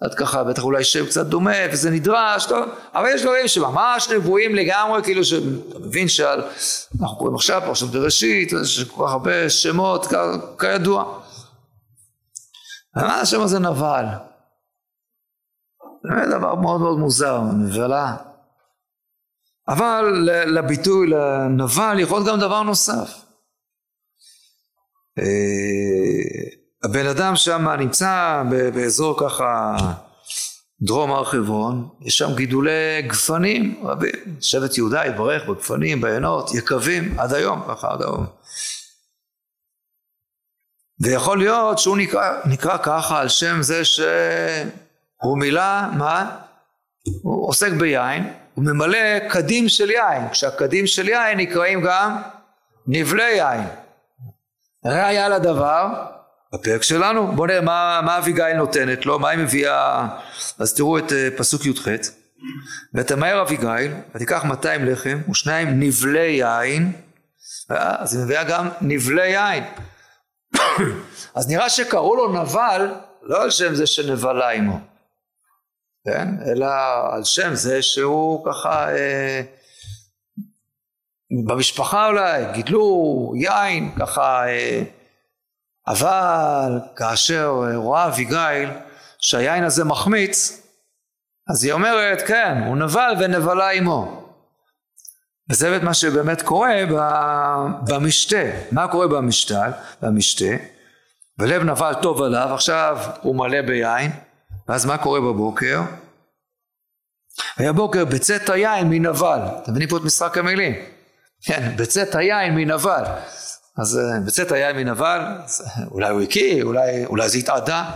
עד 0.00 0.14
ככה 0.14 0.44
בטח 0.44 0.62
אולי 0.62 0.84
שם 0.84 1.06
קצת 1.06 1.26
דומה 1.26 1.56
וזה 1.72 1.90
נדרש, 1.90 2.46
טוב, 2.46 2.68
אבל 2.94 3.08
יש 3.14 3.22
דברים 3.22 3.48
שממש 3.48 4.08
נבואים 4.10 4.54
לגמרי 4.54 5.02
כאילו 5.02 5.24
שאתה 5.24 5.78
מבין 5.78 6.08
שאנחנו 6.08 7.16
קוראים 7.18 7.34
עכשיו 7.34 7.62
פרשת 7.66 7.86
בראשית, 7.86 8.52
יש 8.62 8.84
כל 8.84 9.06
כך 9.06 9.12
הרבה 9.12 9.50
שמות 9.50 10.06
כ, 10.06 10.14
כידוע. 10.58 11.20
מה 12.96 13.20
השם 13.20 13.40
הזה 13.40 13.58
נבל? 13.58 14.04
זה 16.02 16.36
דבר 16.38 16.54
מאוד 16.54 16.80
מאוד 16.80 16.98
מוזר, 16.98 17.40
נבלה. 17.40 18.16
אבל 19.68 20.04
לביטוי 20.46 21.06
לנבל 21.06 21.96
יכול 21.98 22.18
להיות 22.18 22.28
גם 22.28 22.40
דבר 22.40 22.62
נוסף. 22.62 23.29
אה, 25.18 25.24
הבן 26.84 27.06
אדם 27.06 27.36
שם 27.36 27.68
נמצא 27.68 28.42
באזור 28.74 29.20
ככה 29.20 29.76
דרום 30.82 31.12
הר 31.12 31.24
חברון, 31.24 31.88
יש 32.00 32.18
שם 32.18 32.34
גידולי 32.36 33.02
גפנים 33.06 33.80
רבים, 33.84 34.12
שבט 34.40 34.78
יהודה 34.78 35.06
יתברך 35.06 35.48
בגפנים, 35.48 36.00
בעינות, 36.00 36.54
יקבים, 36.54 37.20
עד 37.20 37.34
היום, 37.34 37.62
ככה 37.68 37.92
עד 37.92 38.02
היום. 38.02 38.26
ויכול 41.00 41.38
להיות 41.38 41.78
שהוא 41.78 41.96
נקרא, 41.96 42.32
נקרא 42.44 42.76
ככה 42.82 43.20
על 43.20 43.28
שם 43.28 43.62
זה 43.62 43.84
שהוא 43.84 45.38
מילא, 45.38 45.92
מה? 45.98 46.36
הוא 47.22 47.48
עוסק 47.48 47.72
ביין, 47.72 48.32
הוא 48.54 48.64
ממלא 48.64 49.28
קדים 49.30 49.68
של 49.68 49.90
יין, 49.90 50.28
כשהקדים 50.28 50.86
של 50.86 51.08
יין 51.08 51.38
נקראים 51.38 51.80
גם 51.80 52.22
נבלי 52.86 53.22
יין. 53.22 53.64
ראיה 54.84 55.28
לדבר, 55.28 55.86
בפרק 56.54 56.82
שלנו, 56.82 57.32
בואו 57.32 57.46
נראה 57.46 57.60
מה, 57.60 58.00
מה 58.04 58.18
אביגיל 58.18 58.52
נותנת 58.52 59.06
לו, 59.06 59.18
מה 59.18 59.28
היא 59.28 59.38
מביאה, 59.38 60.08
אז 60.58 60.74
תראו 60.74 60.98
את 60.98 61.10
uh, 61.10 61.38
פסוק 61.38 61.66
י"ח, 61.66 61.88
ותמהר 62.94 63.42
אביגיל, 63.42 63.94
ותיקח 64.14 64.44
200 64.44 64.84
לחם 64.84 65.18
ושניים 65.30 65.80
נבלי 65.80 66.20
יין, 66.20 66.92
אה, 67.70 68.02
אז 68.02 68.14
היא 68.14 68.24
מביאה 68.24 68.44
גם 68.44 68.68
נבלי 68.80 69.28
יין. 69.28 69.64
אז 71.36 71.48
נראה 71.50 71.70
שקראו 71.70 72.16
לו 72.16 72.32
נבל, 72.32 72.94
לא 73.22 73.42
על 73.42 73.50
שם 73.50 73.74
זה 73.74 73.86
שנבלה 73.86 74.50
עמו, 74.50 74.80
כן? 76.04 76.28
אלא 76.46 76.66
על 77.10 77.24
שם 77.24 77.54
זה 77.54 77.82
שהוא 77.82 78.46
ככה 78.46 78.96
אה, 78.96 79.42
במשפחה 81.30 82.06
אולי, 82.06 82.44
גידלו 82.52 83.32
יין, 83.36 83.92
ככה, 83.98 84.48
אה, 84.48 84.82
אבל 85.88 86.78
כאשר 86.96 87.46
רואה 87.74 88.06
אביגיל 88.06 88.70
שהיין 89.18 89.64
הזה 89.64 89.84
מחמיץ, 89.84 90.62
אז 91.50 91.64
היא 91.64 91.72
אומרת, 91.72 92.22
כן, 92.22 92.62
הוא 92.66 92.76
נבל 92.76 93.14
ונבלה 93.20 93.70
עמו. 93.70 94.20
וזה 95.50 95.78
מה 95.82 95.94
שבאמת 95.94 96.42
קורה 96.42 96.74
במשתה. 97.88 98.42
מה 98.72 98.88
קורה 98.88 99.08
במשתה? 99.08 99.62
במשתה? 100.02 100.54
ולב 101.38 101.62
נבל 101.62 101.94
טוב 102.02 102.22
עליו, 102.22 102.48
עכשיו 102.54 102.98
הוא 103.22 103.36
מלא 103.36 103.62
ביין, 103.62 104.10
ואז 104.68 104.86
מה 104.86 104.98
קורה 104.98 105.20
בבוקר? 105.20 105.80
היה 107.56 107.72
בוקר 107.72 108.04
בצאת 108.04 108.50
היין 108.50 108.90
מנבל. 108.90 109.38
אתם 109.62 109.70
מבינים 109.70 109.88
פה 109.88 109.96
את 109.96 110.02
משחק 110.02 110.38
המילים? 110.38 110.74
כן, 111.44 111.72
בצאת 111.76 112.14
היין 112.14 112.54
מנבל. 112.54 113.02
אז 113.78 113.98
אה, 113.98 114.20
בצאת 114.26 114.52
היין 114.52 114.76
מנבל, 114.76 115.20
אולי 115.90 116.08
הוא 116.08 116.20
הקיא, 116.20 116.62
אולי, 116.62 117.06
אולי 117.06 117.28
זה 117.28 117.38
התאדה, 117.38 117.90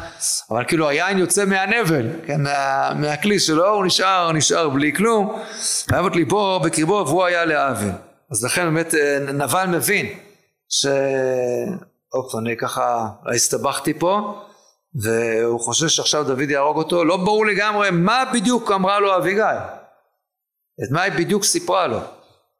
אבל 0.50 0.64
כאילו 0.68 0.88
היין 0.88 1.18
יוצא 1.18 1.44
מהנבל, 1.44 2.06
כן, 2.26 2.42
מה, 2.42 2.90
מהכלי 2.94 3.40
שלו, 3.40 3.68
הוא 3.68 3.84
נשאר, 3.86 4.32
נשאר 4.32 4.68
בלי 4.68 4.92
כלום, 4.92 5.42
אהב 5.92 6.06
את 6.06 6.16
ליבו 6.16 6.60
בקרבו 6.60 7.04
והוא 7.06 7.24
היה 7.24 7.44
לעוול. 7.44 7.92
אז 8.30 8.44
לכן 8.44 8.64
באמת 8.64 8.94
אה, 8.94 9.18
נבל 9.32 9.66
מבין, 9.66 10.06
ש... 10.68 10.86
אופ, 12.14 12.34
אני 12.34 12.56
ככה 12.56 13.08
הסתבכתי 13.34 13.98
פה, 13.98 14.42
והוא 14.94 15.60
חושב 15.60 15.88
שעכשיו 15.88 16.24
דוד 16.24 16.50
יהרוג 16.50 16.76
אותו, 16.76 17.04
לא 17.04 17.16
ברור 17.16 17.46
לגמרי 17.46 17.90
מה 17.90 18.24
בדיוק 18.34 18.70
אמרה 18.70 19.00
לו 19.00 19.16
אביגיל, 19.16 19.44
את 20.84 20.90
מה 20.90 21.02
היא 21.02 21.12
בדיוק 21.12 21.44
סיפרה 21.44 21.86
לו. 21.86 22.00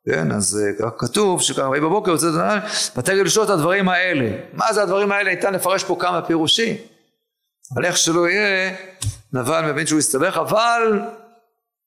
כן, 0.09 0.33
אז 0.33 0.61
uh, 0.81 0.91
כתוב 0.99 1.43
שככה 1.43 1.69
ויהי 1.69 1.81
בבוקר 1.81 2.11
יוצא 2.11 2.29
את 2.29 2.35
הנעל 2.35 2.59
ותגל 2.97 3.23
לשאול 3.23 3.45
את 3.45 3.51
הדברים 3.51 3.89
האלה. 3.89 4.31
מה 4.53 4.73
זה 4.73 4.83
הדברים 4.83 5.13
האלה? 5.13 5.35
ניתן 5.35 5.55
לפרש 5.55 5.85
פה 5.85 5.97
כמה 6.01 6.23
פירושים. 6.23 6.77
אבל 7.75 7.85
איך 7.85 7.97
שלא 7.97 8.29
יהיה, 8.29 8.75
נבל 9.33 9.73
מבין 9.73 9.87
שהוא 9.87 9.99
הסתבך, 9.99 10.37
אבל 10.37 11.01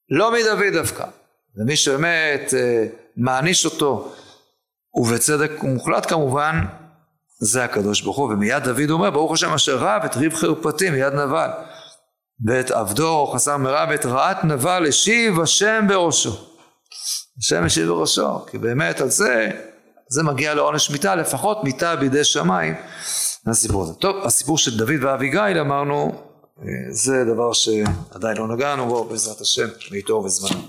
לא 0.09 0.31
מדוד 0.31 0.73
דווקא. 0.73 1.05
ומי 1.57 1.75
שבאמת 1.75 2.53
uh, 2.53 2.95
מעניש 3.17 3.65
אותו, 3.65 4.13
ובצדק 4.95 5.51
מוחלט 5.63 6.09
כמובן, 6.09 6.61
זה 7.39 7.63
הקדוש 7.63 8.01
ברוך 8.01 8.17
הוא. 8.17 8.33
ומיד 8.33 8.63
דוד 8.63 8.89
אומר, 8.89 9.09
ברוך 9.09 9.33
השם 9.33 9.53
אשר 9.53 9.77
רב 9.77 10.01
את 10.05 10.15
ריב 10.15 10.33
חרפתי 10.33 10.89
מיד 10.89 11.13
נבל. 11.13 11.49
ואת 12.45 12.71
עבדו 12.71 13.27
חסר 13.33 13.57
מרע 13.57 13.85
ואת 13.89 14.05
רעת 14.05 14.43
נבל 14.43 14.85
השיב 14.87 15.39
השם 15.39 15.85
בראשו. 15.87 16.47
השם 17.39 17.65
ישיב 17.65 17.87
בראשו, 17.87 18.45
כי 18.45 18.57
באמת 18.57 19.01
על 19.01 19.09
זה, 19.09 19.51
זה 20.09 20.23
מגיע 20.23 20.53
לעונש 20.53 20.89
מיתה, 20.89 21.15
לפחות 21.15 21.63
מיתה 21.63 21.95
בידי 21.95 22.23
שמיים, 22.23 22.75
הסיפור 23.47 23.83
הזה. 23.83 23.93
טוב, 23.93 24.15
הסיפור 24.25 24.57
של 24.57 24.77
דוד 24.77 25.03
ואביגיל 25.03 25.59
אמרנו, 25.59 26.21
אה, 26.59 26.65
זה 26.89 27.25
דבר 27.33 27.53
שעדיין 27.53 28.37
לא 28.37 28.47
נגענו 28.47 28.87
בו, 28.87 29.03
בעזרת 29.03 29.41
השם, 29.41 29.67
בעיתו 29.91 30.13
ובזמנו. 30.13 30.61